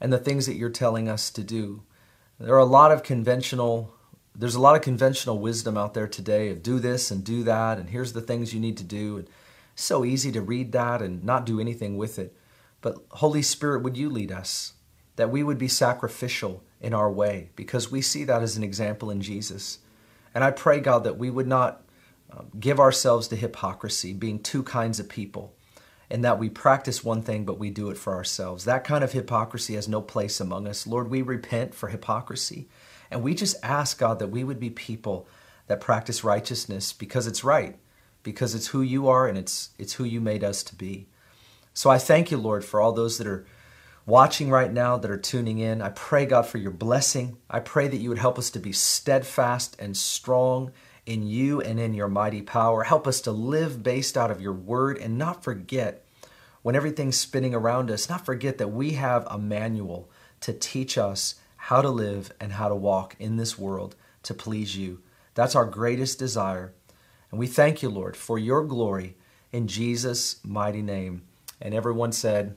and 0.00 0.12
the 0.12 0.18
things 0.18 0.46
that 0.46 0.56
you're 0.56 0.70
telling 0.70 1.08
us 1.08 1.30
to 1.30 1.42
do. 1.42 1.82
There 2.38 2.54
are 2.54 2.58
a 2.58 2.64
lot 2.64 2.92
of 2.92 3.02
conventional 3.02 3.94
there's 4.34 4.54
a 4.54 4.60
lot 4.60 4.74
of 4.74 4.80
conventional 4.80 5.38
wisdom 5.38 5.76
out 5.76 5.92
there 5.92 6.08
today 6.08 6.48
of 6.48 6.62
do 6.62 6.78
this 6.78 7.10
and 7.10 7.22
do 7.22 7.42
that 7.44 7.78
and 7.78 7.90
here's 7.90 8.14
the 8.14 8.22
things 8.22 8.54
you 8.54 8.60
need 8.60 8.78
to 8.78 8.84
do 8.84 9.18
and 9.18 9.28
it's 9.74 9.82
so 9.84 10.06
easy 10.06 10.32
to 10.32 10.40
read 10.40 10.72
that 10.72 11.02
and 11.02 11.22
not 11.22 11.44
do 11.44 11.60
anything 11.60 11.96
with 11.96 12.18
it. 12.18 12.34
But 12.80 12.96
Holy 13.10 13.42
Spirit, 13.42 13.82
would 13.82 13.96
you 13.96 14.08
lead 14.08 14.32
us 14.32 14.72
that 15.16 15.30
we 15.30 15.42
would 15.42 15.58
be 15.58 15.68
sacrificial 15.68 16.62
in 16.80 16.94
our 16.94 17.10
way 17.10 17.50
because 17.54 17.90
we 17.90 18.02
see 18.02 18.24
that 18.24 18.42
as 18.42 18.56
an 18.56 18.64
example 18.64 19.10
in 19.10 19.20
Jesus. 19.20 19.78
And 20.34 20.42
I 20.42 20.50
pray 20.50 20.80
God 20.80 21.04
that 21.04 21.18
we 21.18 21.30
would 21.30 21.46
not 21.46 21.82
um, 22.30 22.50
give 22.58 22.80
ourselves 22.80 23.28
to 23.28 23.36
hypocrisy, 23.36 24.12
being 24.12 24.42
two 24.42 24.62
kinds 24.62 24.98
of 24.98 25.08
people 25.08 25.54
and 26.12 26.22
that 26.24 26.38
we 26.38 26.50
practice 26.50 27.02
one 27.02 27.22
thing, 27.22 27.46
but 27.46 27.58
we 27.58 27.70
do 27.70 27.88
it 27.88 27.96
for 27.96 28.12
ourselves. 28.12 28.66
That 28.66 28.84
kind 28.84 29.02
of 29.02 29.12
hypocrisy 29.12 29.76
has 29.76 29.88
no 29.88 30.02
place 30.02 30.40
among 30.40 30.68
us. 30.68 30.86
Lord, 30.86 31.10
we 31.10 31.22
repent 31.22 31.74
for 31.74 31.88
hypocrisy. 31.88 32.68
And 33.10 33.22
we 33.22 33.34
just 33.34 33.56
ask, 33.62 33.98
God, 33.98 34.18
that 34.18 34.28
we 34.28 34.44
would 34.44 34.60
be 34.60 34.68
people 34.68 35.26
that 35.68 35.80
practice 35.80 36.22
righteousness 36.22 36.92
because 36.92 37.26
it's 37.26 37.42
right, 37.42 37.76
because 38.22 38.54
it's 38.54 38.66
who 38.66 38.82
you 38.82 39.08
are 39.08 39.26
and 39.26 39.38
it's, 39.38 39.70
it's 39.78 39.94
who 39.94 40.04
you 40.04 40.20
made 40.20 40.44
us 40.44 40.62
to 40.64 40.74
be. 40.74 41.06
So 41.72 41.88
I 41.88 41.96
thank 41.96 42.30
you, 42.30 42.36
Lord, 42.36 42.62
for 42.62 42.78
all 42.78 42.92
those 42.92 43.16
that 43.16 43.26
are 43.26 43.46
watching 44.04 44.50
right 44.50 44.70
now, 44.70 44.98
that 44.98 45.10
are 45.10 45.16
tuning 45.16 45.60
in. 45.60 45.80
I 45.80 45.88
pray, 45.88 46.26
God, 46.26 46.44
for 46.44 46.58
your 46.58 46.72
blessing. 46.72 47.38
I 47.48 47.60
pray 47.60 47.88
that 47.88 47.96
you 47.96 48.10
would 48.10 48.18
help 48.18 48.38
us 48.38 48.50
to 48.50 48.58
be 48.58 48.72
steadfast 48.72 49.76
and 49.78 49.96
strong 49.96 50.72
in 51.06 51.26
you 51.26 51.62
and 51.62 51.80
in 51.80 51.94
your 51.94 52.08
mighty 52.08 52.42
power. 52.42 52.82
Help 52.82 53.06
us 53.06 53.22
to 53.22 53.32
live 53.32 53.82
based 53.82 54.18
out 54.18 54.30
of 54.30 54.42
your 54.42 54.52
word 54.52 54.98
and 54.98 55.16
not 55.16 55.42
forget 55.42 56.01
when 56.62 56.76
everything's 56.76 57.18
spinning 57.18 57.54
around 57.54 57.90
us, 57.90 58.08
not 58.08 58.24
forget 58.24 58.58
that 58.58 58.68
we 58.68 58.92
have 58.92 59.26
a 59.30 59.38
manual 59.38 60.10
to 60.40 60.52
teach 60.52 60.96
us 60.96 61.36
how 61.56 61.82
to 61.82 61.90
live 61.90 62.32
and 62.40 62.52
how 62.52 62.68
to 62.68 62.74
walk 62.74 63.14
in 63.18 63.36
this 63.36 63.58
world 63.58 63.94
to 64.22 64.34
please 64.34 64.76
you. 64.76 65.00
That's 65.34 65.54
our 65.54 65.64
greatest 65.64 66.18
desire. 66.18 66.72
And 67.30 67.38
we 67.38 67.46
thank 67.46 67.82
you, 67.82 67.88
Lord, 67.88 68.16
for 68.16 68.38
your 68.38 68.64
glory 68.64 69.16
in 69.52 69.68
Jesus' 69.68 70.40
mighty 70.44 70.82
name. 70.82 71.22
And 71.60 71.74
everyone 71.74 72.12
said, 72.12 72.56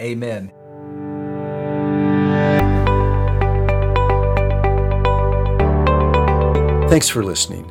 Amen. 0.00 0.52
Thanks 6.88 7.08
for 7.08 7.22
listening. 7.22 7.70